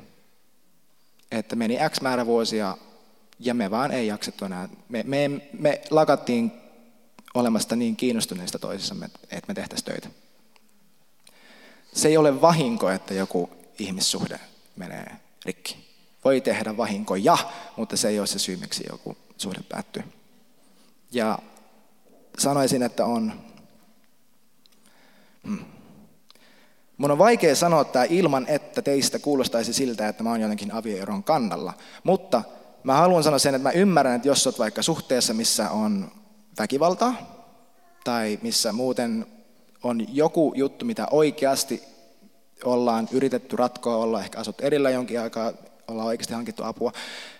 Että 1.31 1.55
meni 1.55 1.77
X 1.89 2.01
määrä 2.01 2.25
vuosia 2.25 2.77
ja 3.39 3.53
me 3.53 3.71
vaan 3.71 3.91
ei 3.91 4.07
jaksettu 4.07 4.45
enää. 4.45 4.69
Me, 4.89 5.03
me, 5.03 5.29
me 5.59 5.81
lakattiin 5.89 6.51
olemasta 7.33 7.75
niin 7.75 7.95
kiinnostuneista 7.95 8.59
toisissamme, 8.59 9.05
että 9.05 9.47
me 9.47 9.53
tehtäisiin 9.53 9.85
töitä. 9.85 10.09
Se 11.93 12.07
ei 12.07 12.17
ole 12.17 12.41
vahinko, 12.41 12.89
että 12.89 13.13
joku 13.13 13.49
ihmissuhde 13.79 14.39
menee 14.75 15.11
rikki. 15.45 15.77
Voi 16.25 16.41
tehdä 16.41 16.77
vahinkoja, 16.77 17.37
mutta 17.77 17.97
se 17.97 18.07
ei 18.07 18.19
ole 18.19 18.27
se 18.27 18.39
syy, 18.39 18.57
miksi 18.57 18.83
joku 18.89 19.17
suhde 19.37 19.59
päättyy. 19.69 20.03
Ja 21.11 21.39
sanoisin, 22.37 22.83
että 22.83 23.05
on 23.05 23.33
Hmm. 25.47 25.65
Mun 27.03 27.11
on 27.11 27.17
vaikea 27.17 27.55
sanoa 27.55 27.83
tämä 27.83 28.05
ilman, 28.09 28.45
että 28.47 28.81
teistä 28.81 29.19
kuulostaisi 29.19 29.73
siltä, 29.73 30.07
että 30.07 30.23
mä 30.23 30.29
oon 30.29 30.41
jotenkin 30.41 30.71
avioeron 30.71 31.23
kannalla. 31.23 31.73
Mutta 32.03 32.43
mä 32.83 32.93
haluan 32.93 33.23
sanoa 33.23 33.39
sen, 33.39 33.55
että 33.55 33.69
mä 33.69 33.71
ymmärrän, 33.71 34.15
että 34.15 34.27
jos 34.27 34.47
olet 34.47 34.59
vaikka 34.59 34.81
suhteessa, 34.81 35.33
missä 35.33 35.69
on 35.69 36.11
väkivaltaa, 36.59 37.15
tai 38.03 38.39
missä 38.41 38.73
muuten 38.73 39.25
on 39.83 40.15
joku 40.15 40.53
juttu, 40.55 40.85
mitä 40.85 41.07
oikeasti 41.11 41.83
ollaan 42.63 43.07
yritetty 43.11 43.55
ratkoa, 43.55 43.95
olla 43.95 44.19
ehkä 44.19 44.39
asut 44.39 44.61
erillä 44.61 44.89
jonkin 44.89 45.21
aikaa, 45.21 45.53
ollaan 45.87 46.07
oikeasti 46.07 46.33
hankittu 46.33 46.63
apua. 46.63 46.91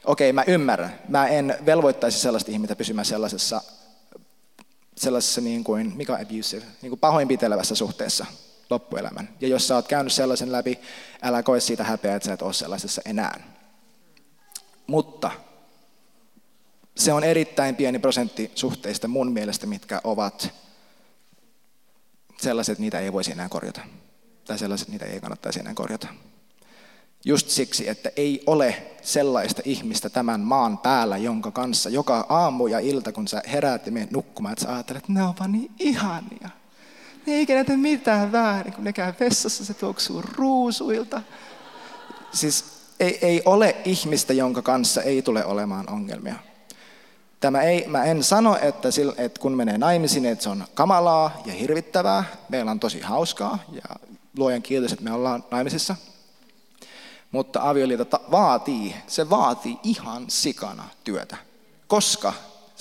Okei, 0.06 0.34
mä 0.34 0.44
ymmärrän. 0.48 1.00
Mä 1.08 1.28
en 1.28 1.58
velvoittaisi 1.66 2.20
sellaista 2.20 2.52
ihmistä 2.52 2.76
pysymään 2.76 3.06
sellaisessa 3.06 3.62
sellaisessa 4.98 5.42
niin 5.42 5.64
kuin, 5.64 5.94
mikä 5.96 6.14
abusive, 6.14 6.64
niin 6.82 6.90
kuin 6.90 7.00
pahoinpitelevässä 7.00 7.76
suhteessa 7.76 8.26
loppuelämän. 8.70 9.30
Ja 9.42 9.48
jos 9.48 9.68
sä 9.68 9.76
oot 9.76 9.88
käynyt 9.88 10.14
sellaisen 10.14 10.52
läpi, 10.52 10.80
älä 11.22 11.44
koe 11.44 11.60
siitä 11.60 11.84
häpeää, 11.84 12.16
että 12.16 12.26
sä 12.26 12.34
et 12.34 12.42
ole 12.42 12.54
sellaisessa 12.54 13.02
enää. 13.06 13.44
Mutta 14.88 15.32
se 16.98 17.14
on 17.14 17.24
erittäin 17.24 17.76
pieni 17.76 18.00
prosentti 18.00 18.52
suhteista 18.56 19.08
mun 19.08 19.32
mielestä, 19.32 19.68
mitkä 19.68 20.02
ovat 20.04 20.54
sellaiset, 22.42 22.80
niitä 22.80 23.00
ei 23.00 23.14
voisi 23.14 23.32
enää 23.32 23.50
korjata. 23.50 23.82
Tai 24.46 24.58
sellaiset, 24.58 24.88
niitä 24.88 25.06
ei 25.06 25.22
kannattaisi 25.22 25.60
enää 25.60 25.74
korjata. 25.74 26.08
Just 27.26 27.50
siksi, 27.50 27.90
että 27.90 28.12
ei 28.16 28.44
ole 28.48 28.84
sellaista 29.02 29.62
ihmistä 29.66 30.10
tämän 30.10 30.40
maan 30.40 30.78
päällä, 30.78 31.18
jonka 31.18 31.52
kanssa 31.52 31.90
joka 31.90 32.26
aamu 32.30 32.68
ja 32.68 32.80
ilta, 32.80 33.12
kun 33.12 33.28
sä 33.28 33.42
heräät 33.52 33.86
ja 33.86 33.92
menet 33.92 34.12
nukkumaan, 34.12 34.54
että 34.54 34.66
sä 34.66 34.74
ajattelet, 34.74 35.04
että 35.04 35.14
ne 35.14 35.24
on 35.24 35.34
vaan 35.40 35.52
niin 35.52 35.72
ihania. 35.80 36.50
Ne 37.26 37.34
ei 37.34 37.42
ikinä 37.42 37.64
tee 37.64 37.78
mitään 37.78 38.32
väärin, 38.32 38.74
kun 38.74 38.84
ne 38.84 38.94
käy 38.94 39.14
vessassa, 39.20 39.66
se 39.66 39.74
tuoksuu 39.74 40.22
ruusuilta. 40.22 41.22
Siis 42.32 42.66
ei, 43.00 43.20
ei 43.22 43.42
ole 43.46 43.76
ihmistä, 43.86 44.34
jonka 44.34 44.62
kanssa 44.62 45.02
ei 45.02 45.22
tule 45.22 45.46
olemaan 45.46 45.90
ongelmia. 45.90 46.36
Tämä 47.40 47.62
ei, 47.62 47.88
mä 47.88 48.04
en 48.04 48.24
sano, 48.24 48.58
että, 48.62 48.92
sillä, 48.92 49.14
että 49.18 49.42
kun 49.42 49.58
menee 49.58 49.78
naimisiin, 49.78 50.26
että 50.26 50.44
se 50.44 50.50
on 50.50 50.66
kamalaa 50.74 51.42
ja 51.46 51.54
hirvittävää. 51.54 52.24
Meillä 52.50 52.72
on 52.72 52.80
tosi 52.80 53.02
hauskaa 53.02 53.60
ja 53.72 53.96
luojan 54.38 54.62
kiitos, 54.62 54.92
että 54.92 55.04
me 55.04 55.12
ollaan 55.12 55.44
naimisissa– 55.52 55.96
mutta 57.34 57.70
avioliitto 57.70 58.22
vaatii, 58.32 58.96
se 59.08 59.30
vaatii 59.30 59.80
ihan 59.84 60.26
sikana 60.28 60.84
työtä. 61.04 61.38
Koska 61.88 62.34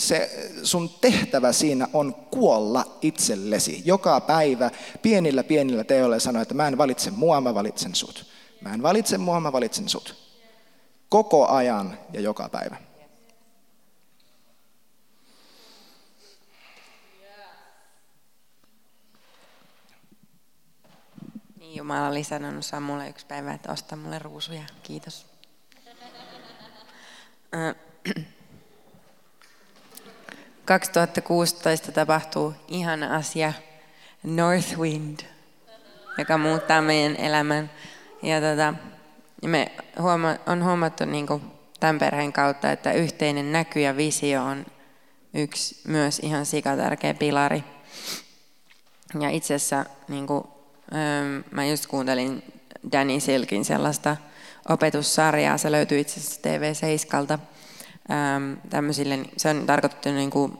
se 0.09 0.51
sun 0.63 0.91
tehtävä 1.01 1.53
siinä 1.53 1.89
on 1.93 2.15
kuolla 2.15 2.99
itsellesi. 3.03 3.83
Joka 3.85 4.21
päivä 4.21 4.71
pienillä 5.03 5.45
pienillä 5.45 5.85
teoilla 5.85 6.19
sanoa, 6.19 6.43
että 6.43 6.55
mä 6.55 6.69
en 6.69 6.79
valitse 6.79 7.11
mua, 7.11 7.41
mä 7.41 7.55
valitsen 7.55 7.95
sut. 7.95 8.27
Mä 8.61 8.75
en 8.75 8.83
valitse 8.83 9.19
mua, 9.19 9.41
mä 9.41 9.53
valitsen 9.53 9.89
sut. 9.89 10.17
Koko 11.09 11.49
ajan 11.49 11.99
ja 12.13 12.21
joka 12.21 12.49
päivä. 12.49 12.77
Jumala 21.75 22.09
oli 22.09 22.25
sanonut 22.25 22.65
Samulle 22.65 23.09
yksi 23.09 23.27
päivä, 23.27 23.55
että 23.55 23.73
osta 23.73 23.97
mulle 23.97 24.19
ruusuja. 24.19 24.63
Kiitos. 24.83 25.27
2016 30.65 31.93
tapahtuu 31.93 32.55
ihana 32.69 33.17
asia, 33.17 33.53
Northwind, 34.23 35.21
joka 36.19 36.39
muuttaa 36.39 36.83
meidän 36.83 37.17
elämän. 37.17 37.71
Ja 38.23 38.41
tota, 38.41 38.75
me 39.47 39.73
huoma- 39.99 40.39
on 40.47 40.65
huomattu 40.65 41.05
niin 41.05 41.27
kuin 41.27 41.43
tämän 41.81 41.99
perheen 41.99 42.33
kautta, 42.33 42.73
että 42.73 42.93
yhteinen 42.93 43.53
näky 43.53 43.81
ja 43.81 43.97
visio 43.97 44.45
on 44.45 44.67
yksi 45.35 45.81
myös 45.85 46.19
ihan 46.19 46.47
sikatärkeä 46.47 47.15
pilari. 47.15 47.65
Ja 49.21 49.31
itse 49.31 49.55
asiassa 49.55 49.85
niin 50.09 50.27
kuin 50.27 50.45
Mä 51.51 51.67
just 51.67 51.87
kuuntelin 51.87 52.43
Danny 52.93 53.21
Silkin 53.21 53.65
sellaista 53.65 54.17
opetussarjaa, 54.69 55.59
se 55.59 55.73
löytyy 55.73 56.01
itse 56.01 56.21
asiassa 56.21 56.41
TV7. 57.35 57.39
Tämmöisille, 58.71 59.19
se 59.37 59.51
on 59.51 59.67
tarkoitettu 59.67 60.09
niin 60.09 60.31
kuin, 60.31 60.59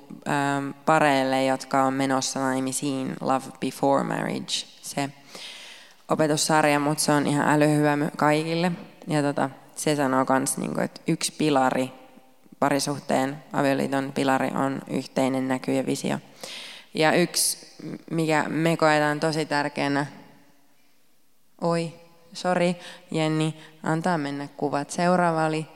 pareille, 0.87 1.45
jotka 1.45 1.83
on 1.83 1.95
menossa 1.95 2.41
naimisiin 2.41 3.17
Love 3.21 3.45
Before 3.61 4.05
Marriage, 4.05 4.67
se 4.83 5.11
opetussarja, 6.09 6.81
mutta 6.81 7.05
se 7.05 7.13
on 7.13 7.27
ihan 7.27 7.49
älyhyvä 7.49 7.99
kaikille. 8.17 8.73
Ja 9.07 9.23
tota, 9.23 9.51
se 9.77 9.97
sanoo 9.97 10.27
myös, 10.31 10.59
niin 10.59 10.81
että 10.81 11.01
yksi 11.09 11.33
pilari, 11.39 11.93
parisuhteen 12.59 13.45
avioliiton 13.53 14.13
pilari 14.13 14.49
on 14.49 14.83
yhteinen 14.91 15.49
näky 15.49 15.73
ja 15.73 15.87
visio. 15.87 16.19
Ja 16.95 17.13
yksi, 17.13 17.77
mikä 18.11 18.45
me 18.49 18.77
koetaan 18.77 19.21
tosi 19.21 19.47
tärkeänä 19.47 20.07
Oi, 21.61 21.93
sori 22.33 22.77
Jenni, 23.11 23.57
antaa 23.83 24.19
mennä 24.19 24.49
kuvat. 24.57 24.91
Seuraava 24.91 25.47
oli 25.47 25.67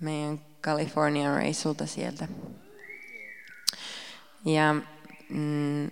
meidän 0.00 0.40
Californian 0.62 1.36
reissulta 1.36 1.86
sieltä. 1.86 2.28
Ja, 4.44 4.74
mm, 5.28 5.90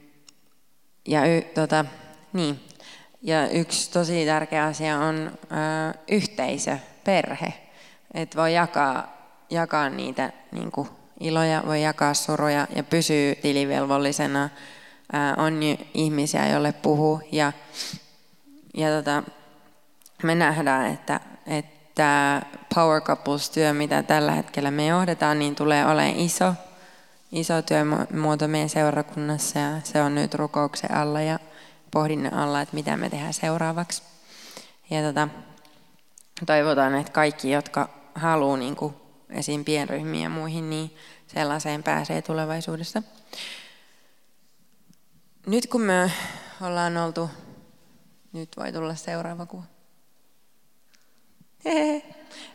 ja, 1.07 1.27
y, 1.27 1.41
tota, 1.41 1.85
niin. 2.33 2.61
ja 3.23 3.49
yksi 3.49 3.91
tosi 3.91 4.27
tärkeä 4.27 4.65
asia 4.65 4.99
on 4.99 5.33
ö, 5.43 5.99
yhteisö, 6.09 6.79
perhe. 7.05 7.55
Että 8.15 8.39
voi 8.39 8.55
jakaa, 8.55 9.17
jakaa 9.51 9.91
niitä 9.91 10.33
niin 10.53 10.71
kuin, 10.71 10.89
iloja, 11.21 11.63
voi 11.67 11.83
jakaa 11.83 12.15
suruja 12.15 12.67
ja 12.77 12.83
pysyy 12.83 13.35
tilivelvollisena. 13.35 14.45
Ö, 14.45 15.43
on 15.43 15.61
ihmisiä, 15.95 16.49
joille 16.49 16.73
puhuu 16.73 17.21
ja 17.33 17.53
ja 18.79 18.89
tota, 18.89 19.23
me 20.23 20.35
nähdään, 20.35 20.93
että, 20.93 21.21
että 21.47 21.78
Power 22.75 23.01
Couples-työ, 23.01 23.73
mitä 23.73 24.03
tällä 24.03 24.33
hetkellä 24.33 24.71
me 24.71 24.87
johdetaan, 24.87 25.39
niin 25.39 25.55
tulee 25.55 25.87
olemaan 25.87 26.17
iso, 26.17 26.55
iso 27.33 27.63
työmuoto 27.63 28.49
meidän 28.49 28.69
seurakunnassa 28.69 29.59
ja 29.59 29.81
se 29.85 30.03
on 30.03 30.15
nyt 30.15 30.35
rukouksen 30.35 30.95
alla 30.95 31.21
ja 31.21 31.39
pohdinnan 31.91 32.35
alla, 32.35 32.61
että 32.61 32.75
mitä 32.75 32.97
me 32.97 33.11
tehdään 33.11 33.35
seuraavaksi. 33.35 34.03
Ja 34.91 35.03
tota, 35.03 35.29
toivotaan, 36.47 36.95
että 36.95 37.13
kaikki, 37.13 37.51
jotka 37.51 37.89
haluaa 38.15 38.57
niin 38.57 38.77
kuin 38.77 38.95
esim. 39.31 39.65
pienryhmiin 39.65 40.23
ja 40.23 40.31
muihin, 40.31 40.71
niin 40.71 40.97
sellaiseen 41.27 41.83
pääsee 41.83 42.23
tulevaisuudessa. 42.23 43.03
Nyt 45.47 45.67
kun 45.67 45.81
me 45.81 46.13
ollaan 46.61 46.97
oltu 46.97 47.31
nyt 48.33 48.49
voi 48.57 48.73
tulla 48.73 48.95
seuraava 48.95 49.47
kuva. 49.47 49.78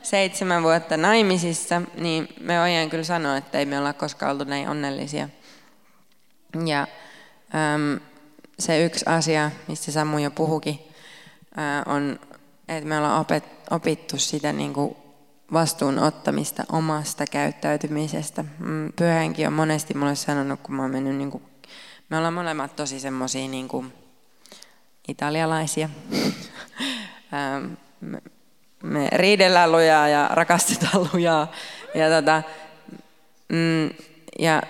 Seitsemän 0.03 0.63
vuotta 0.63 0.97
naimisissa, 0.97 1.81
niin 1.95 2.27
me 2.39 2.59
voidaan 2.59 2.89
kyllä 2.89 3.03
sanoa, 3.03 3.37
että 3.37 3.59
ei 3.59 3.65
me 3.65 3.79
olla 3.79 3.93
koskaan 3.93 4.31
oltu 4.31 4.43
näin 4.43 4.69
onnellisia. 4.69 5.29
Ja 6.65 6.87
äm, 7.55 7.99
se 8.59 8.85
yksi 8.85 9.05
asia, 9.07 9.51
mistä 9.67 9.91
Samu 9.91 10.17
jo 10.17 10.31
puhukin, 10.31 10.79
ää, 11.55 11.83
on, 11.85 12.19
että 12.67 12.89
me 12.89 12.97
ollaan 12.97 13.21
opet, 13.21 13.43
opittu 13.71 14.17
sitä 14.17 14.53
niin 14.53 14.73
kuin 14.73 14.95
vastuun 15.53 15.99
ottamista 15.99 16.63
omasta 16.71 17.25
käyttäytymisestä. 17.31 18.45
Mm, 18.59 18.93
Pyhänkin 18.95 19.47
on 19.47 19.53
monesti 19.53 19.93
mulle 19.93 20.15
sanonut, 20.15 20.59
kun 20.63 20.75
mä 20.75 20.81
oon 20.81 20.91
mennyt, 20.91 21.15
niin 21.15 21.31
kuin, 21.31 21.43
me 22.09 22.17
ollaan 22.17 22.33
molemmat 22.33 22.75
tosi 22.75 22.99
semmoisia 22.99 23.47
niin 23.47 23.67
kuin 23.67 23.93
italialaisia. 25.07 25.89
me, 28.83 29.09
riidellään 29.11 29.71
lujaa 29.71 30.07
ja 30.07 30.29
rakastetaan 30.31 31.09
lujaa. 31.13 31.51
Ja, 31.95 32.09
tota, 32.09 32.43
mm, 33.49 33.89
ja 34.39 34.61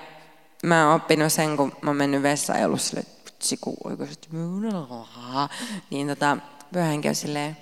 mä 0.63 0.87
oon 0.87 0.95
oppinut 0.95 1.33
sen, 1.33 1.57
kun 1.57 1.71
mä 1.81 1.89
oon 1.89 1.97
mennyt 1.97 2.23
vessaan 2.23 2.59
ja 2.59 2.65
ollut 2.65 2.81
sille, 2.81 3.03
siku 3.39 3.77
oikeasti, 3.83 4.27
niin 5.89 6.07
tota, 6.07 6.37
pyhänkin 6.73 7.09
on 7.09 7.15
silleen, 7.15 7.57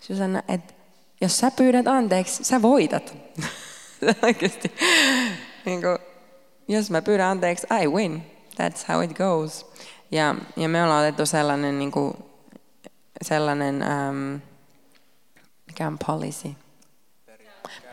Susanna, 0.00 0.42
että 0.48 0.74
jos 1.20 1.38
sä 1.38 1.50
pyydät 1.50 1.88
anteeksi, 1.88 2.44
sä 2.44 2.62
voitat. 2.62 3.16
Oikeasti. 4.22 4.72
niin 5.64 5.82
kuin, 5.82 5.98
jos 6.68 6.90
mä 6.90 7.02
pyydän 7.02 7.28
anteeksi, 7.28 7.66
I 7.82 7.86
win. 7.86 8.22
That's 8.62 8.92
how 8.92 9.02
it 9.02 9.16
goes. 9.16 9.66
Ja, 10.10 10.34
ja 10.56 10.68
me 10.68 10.84
ollaan 10.84 11.04
otettu 11.04 11.26
sellainen, 11.26 11.78
niin 11.78 11.92
kuin, 11.92 12.14
sellainen 13.22 13.84
um, 14.08 14.40
mikä 15.66 15.86
on 15.86 15.98
policy? 16.06 16.48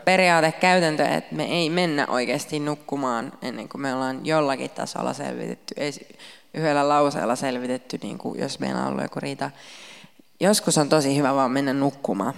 Periaate, 0.04 0.52
käytäntö, 0.52 1.04
että 1.04 1.34
me 1.34 1.44
ei 1.44 1.70
mennä 1.70 2.06
oikeasti 2.06 2.58
nukkumaan 2.58 3.32
ennen 3.42 3.68
kuin 3.68 3.82
me 3.82 3.94
ollaan 3.94 4.26
jollakin 4.26 4.70
tasolla 4.70 5.12
selvitetty, 5.12 5.74
ei 5.76 5.92
yhdellä 6.54 6.88
lauseella 6.88 7.36
selvitetty, 7.36 7.98
niin 8.02 8.18
kuin 8.18 8.40
jos 8.40 8.58
meillä 8.58 8.80
on 8.80 8.86
ollut 8.86 9.02
joku 9.02 9.20
riita. 9.20 9.50
Joskus 10.40 10.78
on 10.78 10.88
tosi 10.88 11.16
hyvä 11.16 11.34
vaan 11.34 11.50
mennä 11.50 11.72
nukkumaan 11.72 12.34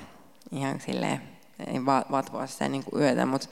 ihan 0.52 0.80
silleen, 0.80 1.22
ei 1.66 1.86
vatvoa 1.86 2.46
sitä 2.46 2.68
niin 2.68 2.84
kuin 2.84 3.02
yötä, 3.02 3.26
mutta 3.26 3.48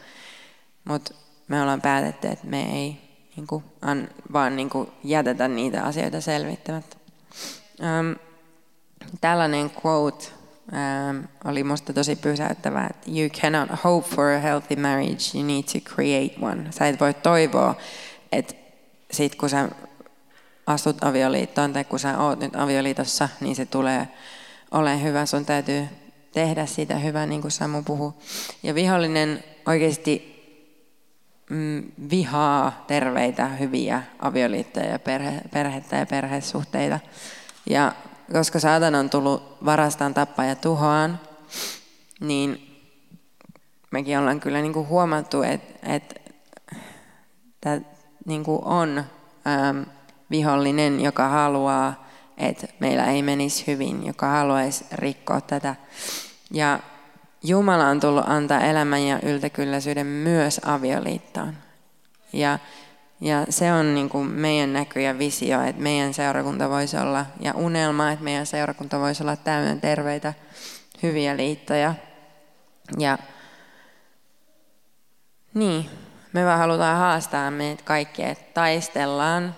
mut 0.84 1.16
me 1.48 1.62
ollaan 1.62 1.80
päätetty, 1.80 2.28
että 2.28 2.46
me 2.46 2.62
ei 2.72 2.98
niin 3.36 3.46
kuin, 3.46 3.64
an, 3.82 4.08
vaan 4.32 4.56
niin 4.56 4.70
kuin 4.70 4.88
jätetä 5.04 5.48
niitä 5.48 5.82
asioita 5.82 6.20
selvittämättä. 6.20 6.96
Um, 7.80 8.16
tällainen 9.20 9.70
quote 9.86 10.24
um, 10.72 11.28
oli 11.44 11.64
musta 11.64 11.92
tosi 11.92 12.16
pysäyttävä, 12.16 12.86
että 12.90 13.10
you 13.10 13.28
cannot 13.28 13.84
hope 13.84 14.08
for 14.08 14.28
a 14.28 14.38
healthy 14.38 14.76
marriage, 14.76 15.22
you 15.34 15.46
need 15.46 15.62
to 15.62 15.90
create 15.94 16.34
one. 16.40 16.72
Sä 16.72 16.88
et 16.88 17.00
voi 17.00 17.14
toivoa, 17.14 17.74
että 18.32 18.54
sit 19.10 19.34
kun 19.34 19.50
sä 19.50 19.68
astut 20.66 21.04
avioliittoon 21.04 21.72
tai 21.72 21.84
kun 21.84 21.98
sä 21.98 22.18
oot 22.18 22.40
nyt 22.40 22.56
avioliitossa, 22.56 23.28
niin 23.40 23.56
se 23.56 23.66
tulee 23.66 24.08
olemaan 24.70 25.02
hyvä. 25.02 25.26
Sun 25.26 25.44
täytyy 25.44 25.84
tehdä 26.32 26.66
sitä 26.66 26.96
hyvää, 26.96 27.26
niin 27.26 27.40
kuin 27.40 27.52
Samu 27.52 27.82
puhuu. 27.82 28.22
Ja 28.62 28.74
vihollinen 28.74 29.44
oikeasti 29.66 30.32
mm, 31.50 31.82
vihaa 32.10 32.84
terveitä, 32.86 33.48
hyviä 33.48 34.02
avioliittoja 34.18 34.86
ja 34.86 34.98
perhe, 34.98 35.40
perhettä 35.52 35.96
ja 35.96 36.06
perhesuhteita. 36.06 37.00
Ja 37.70 37.92
koska 38.32 38.60
saatan 38.60 38.94
on 38.94 39.10
tullut 39.10 39.64
varastaan 39.64 40.14
tappaa 40.14 40.44
ja 40.44 40.56
tuhoaan, 40.56 41.20
niin 42.20 42.78
mekin 43.90 44.18
ollaan 44.18 44.40
kyllä 44.40 44.60
niin 44.60 44.72
kuin 44.72 44.88
huomattu, 44.88 45.42
että, 45.42 45.94
että 45.94 46.14
tämä 47.60 47.80
niin 48.26 48.44
kuin 48.44 48.64
on 48.64 49.04
ähm, 49.46 49.82
vihollinen, 50.30 51.00
joka 51.00 51.28
haluaa 51.28 52.02
että 52.42 52.66
meillä 52.78 53.04
ei 53.04 53.22
menisi 53.22 53.66
hyvin, 53.66 54.06
joka 54.06 54.26
haluaisi 54.26 54.84
rikkoa 54.92 55.40
tätä. 55.40 55.74
Ja 56.50 56.78
Jumala 57.44 57.88
on 57.88 58.00
tullut 58.00 58.28
antaa 58.28 58.60
elämän 58.60 59.02
ja 59.02 59.18
yltäkylläisyyden 59.22 60.06
myös 60.06 60.60
avioliittoon. 60.64 61.54
Ja, 62.32 62.58
ja 63.22 63.46
se 63.48 63.72
on 63.72 63.94
niin 63.94 64.08
kuin 64.08 64.28
meidän 64.28 64.72
näky 64.72 65.00
ja 65.00 65.18
visio, 65.18 65.62
että 65.62 65.82
meidän 65.82 66.14
seurakunta 66.14 66.68
voisi 66.68 66.96
olla, 66.96 67.26
ja 67.40 67.52
unelma, 67.54 68.10
että 68.12 68.24
meidän 68.24 68.46
seurakunta 68.46 69.00
voisi 69.00 69.22
olla 69.22 69.36
täynnä 69.36 69.76
terveitä, 69.76 70.34
hyviä 71.02 71.36
liittoja. 71.36 71.94
Ja 72.98 73.18
niin, 75.54 75.90
me 76.32 76.44
vaan 76.44 76.58
halutaan 76.58 76.98
haastaa 76.98 77.50
meitä 77.50 77.82
kaikki, 77.84 78.22
että 78.22 78.44
taistellaan 78.54 79.54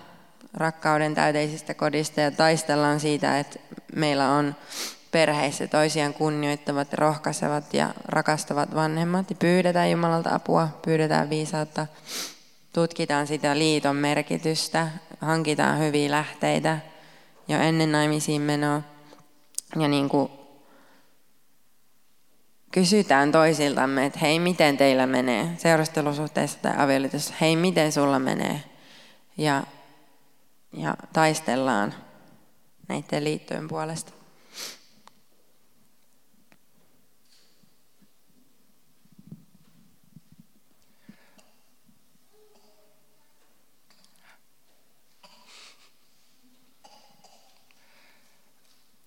rakkauden 0.53 1.15
täyteisistä 1.15 1.73
kodista 1.73 2.21
ja 2.21 2.31
taistellaan 2.31 2.99
siitä, 2.99 3.39
että 3.39 3.59
meillä 3.95 4.31
on 4.31 4.55
perheissä 5.11 5.67
toisiaan 5.67 6.13
kunnioittavat, 6.13 6.93
rohkaisevat 6.93 7.73
ja 7.73 7.93
rakastavat 8.05 8.75
vanhemmat. 8.75 9.29
Ja 9.29 9.35
pyydetään 9.35 9.91
Jumalalta 9.91 10.35
apua, 10.35 10.69
pyydetään 10.85 11.29
viisautta, 11.29 11.87
tutkitaan 12.75 13.27
sitä 13.27 13.57
liiton 13.57 13.95
merkitystä, 13.95 14.87
hankitaan 15.21 15.79
hyviä 15.79 16.11
lähteitä 16.11 16.77
jo 17.47 17.59
ennen 17.59 17.91
naimisiin 17.91 18.41
menoa. 18.41 18.81
Ja 19.79 19.87
niin 19.87 20.09
kuin 20.09 20.31
kysytään 22.71 23.31
toisiltamme, 23.31 24.05
että 24.05 24.19
hei, 24.19 24.39
miten 24.39 24.77
teillä 24.77 25.07
menee 25.07 25.49
seurastelusuhteessa 25.57 26.59
tai 26.61 26.73
avioliitossa, 26.77 27.33
hei, 27.41 27.55
miten 27.55 27.91
sulla 27.91 28.19
menee. 28.19 28.63
Ja 29.37 29.63
ja 30.73 30.95
taistellaan 31.13 31.93
näiden 32.87 33.23
liittojen 33.23 33.67
puolesta. 33.67 34.11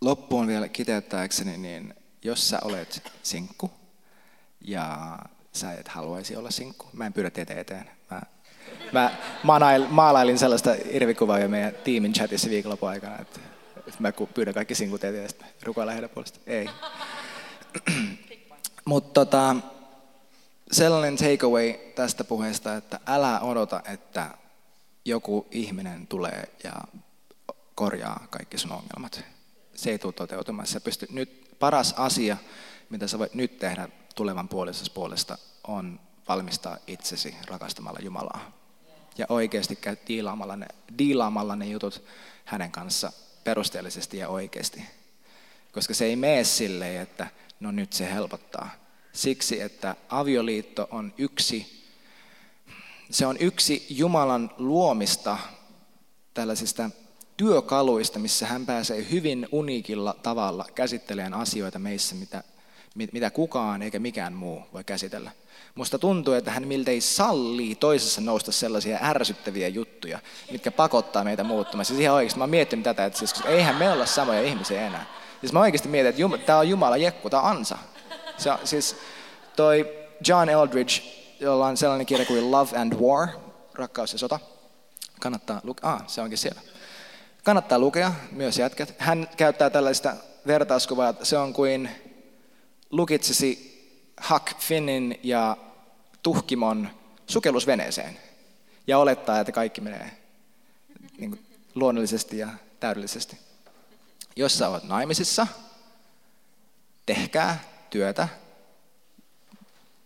Loppuun 0.00 0.46
vielä 0.46 0.68
kiteyttääkseni, 0.68 1.58
niin 1.58 1.94
jos 2.22 2.48
sä 2.48 2.58
olet 2.64 3.12
sinkku 3.22 3.70
ja 4.60 5.18
sä 5.52 5.72
et 5.72 5.88
haluaisi 5.88 6.36
olla 6.36 6.50
sinkku, 6.50 6.86
mä 6.92 7.06
en 7.06 7.12
pyydä 7.12 7.30
teitä 7.30 7.54
eteen, 7.54 7.90
mä 8.10 8.22
Mä 8.92 9.16
manail, 9.42 9.86
maalailin 9.88 10.38
sellaista 10.38 10.74
irvikuvaa 10.90 11.38
jo 11.38 11.48
meidän 11.48 11.72
tiimin 11.84 12.12
chatissa 12.12 12.50
viikonlopun 12.50 12.88
aikana, 12.88 13.18
että, 13.18 13.40
että 13.76 13.96
mä 13.98 14.12
pyydän 14.34 14.54
kaikki 14.54 14.74
sinkut 14.74 15.04
eteen 15.04 15.24
ja 15.24 15.46
rukoillaan 15.62 15.94
heidän 15.94 16.10
puolesta. 16.10 16.40
Ei. 16.46 16.70
Mutta 18.84 19.24
tota, 19.24 19.56
sellainen 20.72 21.16
takeaway 21.16 21.74
tästä 21.94 22.24
puheesta, 22.24 22.76
että 22.76 23.00
älä 23.06 23.40
odota, 23.40 23.82
että 23.84 24.30
joku 25.04 25.46
ihminen 25.50 26.06
tulee 26.06 26.48
ja 26.64 26.72
korjaa 27.74 28.26
kaikki 28.30 28.58
sun 28.58 28.72
ongelmat. 28.72 29.24
Se 29.78 29.90
ei 29.90 29.98
tule 29.98 30.12
toteutumaan. 30.12 30.66
Sä 30.66 30.80
pystyt 30.80 31.10
nyt, 31.10 31.58
paras 31.58 31.94
asia, 31.96 32.36
mitä 32.90 33.08
sä 33.08 33.18
voit 33.18 33.34
nyt 33.34 33.58
tehdä 33.58 33.88
tulevan 34.14 34.48
puolisessa 34.48 34.92
puolesta, 34.94 35.38
on 35.66 36.00
valmistaa 36.28 36.76
itsesi 36.86 37.36
rakastamalla 37.46 38.00
Jumalaa 38.02 38.52
ja 39.18 39.26
oikeasti 39.28 39.76
käy 39.76 39.96
diilaamalla 40.08 40.56
ne, 40.56 40.66
diilaamalla 40.98 41.56
ne 41.56 41.66
jutut 41.66 42.04
hänen 42.44 42.70
kanssa 42.70 43.12
perusteellisesti 43.44 44.18
ja 44.18 44.28
oikeasti. 44.28 44.84
Koska 45.72 45.94
se 45.94 46.04
ei 46.04 46.16
mene 46.16 46.44
silleen, 46.44 47.02
että 47.02 47.26
no 47.60 47.70
nyt 47.70 47.92
se 47.92 48.12
helpottaa. 48.12 48.70
Siksi, 49.12 49.60
että 49.60 49.96
avioliitto 50.08 50.88
on 50.90 51.14
yksi, 51.18 51.84
se 53.10 53.26
on 53.26 53.36
yksi 53.40 53.86
Jumalan 53.90 54.50
luomista 54.56 55.38
tällaisista 56.34 56.90
työkaluista, 57.38 58.18
missä 58.18 58.46
hän 58.46 58.66
pääsee 58.66 59.06
hyvin 59.10 59.48
uniikilla 59.52 60.16
tavalla 60.22 60.66
käsittelemään 60.74 61.34
asioita 61.34 61.78
meissä, 61.78 62.14
mitä, 62.14 62.42
mitä 63.12 63.30
kukaan 63.30 63.82
eikä 63.82 63.98
mikään 63.98 64.32
muu 64.32 64.62
voi 64.72 64.84
käsitellä. 64.84 65.30
Musta 65.74 65.98
tuntuu, 65.98 66.34
että 66.34 66.50
hän 66.50 66.68
miltei 66.68 67.00
sallii 67.00 67.74
toisessa 67.74 68.20
nousta 68.20 68.52
sellaisia 68.52 68.98
ärsyttäviä 69.02 69.68
juttuja, 69.68 70.18
mitkä 70.50 70.70
pakottaa 70.70 71.24
meitä 71.24 71.44
muuttumaan. 71.44 71.84
Siis 71.84 72.00
ihan 72.00 72.16
oikeasti, 72.16 72.38
mä 72.38 72.42
oon 72.42 72.50
miettinyt 72.50 72.84
tätä, 72.84 73.04
että 73.04 73.18
siis, 73.18 73.34
eihän 73.44 73.76
me 73.76 73.90
olla 73.90 74.06
samoja 74.06 74.42
ihmisiä 74.42 74.86
enää. 74.86 75.06
Siis 75.40 75.52
mä 75.52 75.60
oikeasti 75.60 75.88
mietin, 75.88 76.08
että 76.08 76.46
tämä 76.46 76.58
on 76.58 76.68
Jumala 76.68 76.96
jekku, 76.96 77.30
tämä 77.30 77.42
ansa. 77.42 77.78
Se 78.38 78.50
siis 78.64 78.96
toi 79.56 79.88
John 80.28 80.48
Eldridge, 80.48 81.02
jolla 81.40 81.66
on 81.66 81.76
sellainen 81.76 82.06
kirja 82.06 82.26
kuin 82.26 82.50
Love 82.50 82.78
and 82.78 82.92
War, 83.00 83.28
rakkaus 83.74 84.12
ja 84.12 84.18
sota. 84.18 84.40
Kannattaa 85.20 85.60
lukea, 85.64 85.92
ah, 85.92 86.04
se 86.06 86.20
onkin 86.20 86.38
siellä. 86.38 86.60
Kannattaa 87.48 87.78
lukea, 87.78 88.12
myös 88.30 88.58
jätkät. 88.58 88.94
Hän 88.98 89.28
käyttää 89.36 89.70
tällaista 89.70 90.16
vertauskuvaa, 90.46 91.08
että 91.08 91.24
se 91.24 91.38
on 91.38 91.52
kuin 91.52 91.90
lukitsisi 92.90 93.78
Huck 94.30 94.58
Finnin 94.58 95.20
ja 95.22 95.56
Tuhkimon 96.22 96.90
sukellusveneeseen 97.26 98.18
ja 98.86 98.98
olettaa, 98.98 99.40
että 99.40 99.52
kaikki 99.52 99.80
menee 99.80 100.10
niin 101.18 101.30
kuin, 101.30 101.46
luonnollisesti 101.74 102.38
ja 102.38 102.48
täydellisesti. 102.80 103.38
Jos 104.36 104.58
sä 104.58 104.68
oot 104.68 104.84
naimisissa, 104.84 105.46
tehkää 107.06 107.60
työtä, 107.90 108.28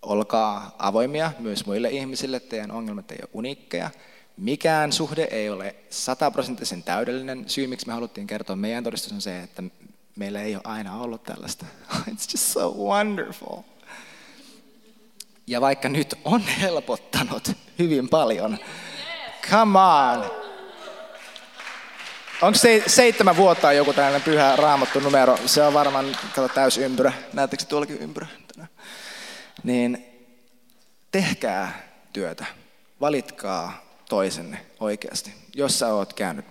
olkaa 0.02 0.74
avoimia 0.78 1.32
myös 1.38 1.66
muille 1.66 1.90
ihmisille, 1.90 2.40
teidän 2.40 2.70
ongelmat 2.70 3.10
ei 3.10 3.18
ole 3.22 3.30
uniikkeja. 3.32 3.90
Mikään 4.42 4.92
suhde 4.92 5.28
ei 5.30 5.50
ole 5.50 5.74
sataprosenttisen 5.90 6.82
täydellinen. 6.82 7.48
Syy, 7.48 7.66
miksi 7.66 7.86
me 7.86 7.92
haluttiin 7.92 8.26
kertoa 8.26 8.56
meidän 8.56 8.84
todistus 8.84 9.12
on 9.12 9.20
se, 9.20 9.40
että 9.40 9.62
meillä 10.16 10.42
ei 10.42 10.54
ole 10.54 10.62
aina 10.64 11.00
ollut 11.00 11.22
tällaista. 11.22 11.66
It's 12.10 12.32
just 12.32 12.36
so 12.36 12.70
wonderful. 12.70 13.62
Ja 15.46 15.60
vaikka 15.60 15.88
nyt 15.88 16.14
on 16.24 16.40
helpottanut 16.40 17.52
hyvin 17.78 18.08
paljon, 18.08 18.58
come 19.50 19.78
on. 19.78 20.30
Onko 22.42 22.58
se 22.58 22.82
seitsemän 22.86 23.36
vuotta 23.36 23.72
joku 23.72 23.92
tällainen 23.92 24.22
pyhä 24.22 24.56
raamattu 24.56 25.00
numero? 25.00 25.38
Se 25.46 25.62
on 25.62 25.74
varmaan, 25.74 26.16
kato 26.34 26.48
täys 26.48 26.78
ympyrä. 26.78 27.12
Näettekö 27.32 27.64
tuollakin 27.64 27.98
ympyrä? 27.98 28.26
Niin 29.62 30.06
tehkää 31.10 31.88
työtä. 32.12 32.46
Valitkaa 33.00 33.91
toisenne 34.12 34.66
oikeasti. 34.80 35.34
Jos 35.54 35.78
sä 35.78 35.94
oot 35.94 36.12
käynyt 36.12 36.44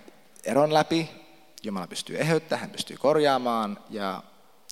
eron 0.44 0.74
läpi, 0.74 1.10
Jumala 1.62 1.86
pystyy 1.86 2.18
eheyttämään, 2.18 2.60
hän 2.60 2.70
pystyy 2.70 2.96
korjaamaan 2.96 3.78
ja 3.90 4.22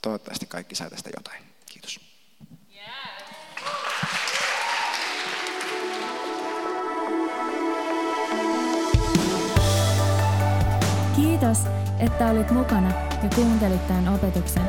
toivottavasti 0.02 0.46
kaikki 0.46 0.74
saa 0.74 0.90
tästä 0.90 1.10
jotain. 1.16 1.42
Kiitos. 1.66 2.00
Kiitos, 11.16 11.58
että 11.98 12.26
olit 12.30 12.50
mukana 12.50 12.88
ja 13.22 13.28
kuuntelit 13.34 13.86
tämän 13.86 14.08
opetuksen. 14.08 14.64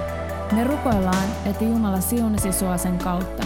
Me 0.51 0.63
rukoillaan, 0.63 1.27
että 1.45 1.63
Jumala 1.63 2.01
siunasi 2.01 2.53
sua 2.53 2.77
sen 2.77 2.97
kautta. 2.97 3.43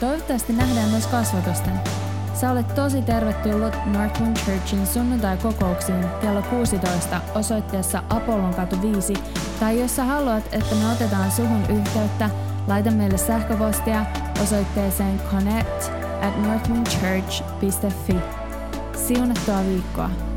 Toivottavasti 0.00 0.52
nähdään 0.52 0.90
myös 0.90 1.06
kasvatusten. 1.06 2.03
Sä 2.44 2.50
olet 2.50 2.74
tosi 2.74 3.02
tervetullut 3.02 3.74
Northwind 3.86 4.36
Churchin 4.36 4.86
sunnuntai-kokouksiin 4.86 6.06
kello 6.20 6.42
16 6.42 7.20
osoitteessa 7.34 8.02
Apollon 8.08 8.54
katu 8.54 8.82
5, 8.82 9.14
tai 9.60 9.80
jos 9.80 9.96
sä 9.96 10.04
haluat, 10.04 10.44
että 10.52 10.74
me 10.74 10.92
otetaan 10.92 11.30
suhun 11.30 11.62
yhteyttä, 11.62 12.30
laita 12.66 12.90
meille 12.90 13.18
sähköpostia 13.18 14.06
osoitteeseen 14.42 15.20
connect 15.30 15.92
at 16.22 16.42
northwindchurch.fi. 16.42 18.16
Siunattua 18.96 19.64
viikkoa! 19.66 20.33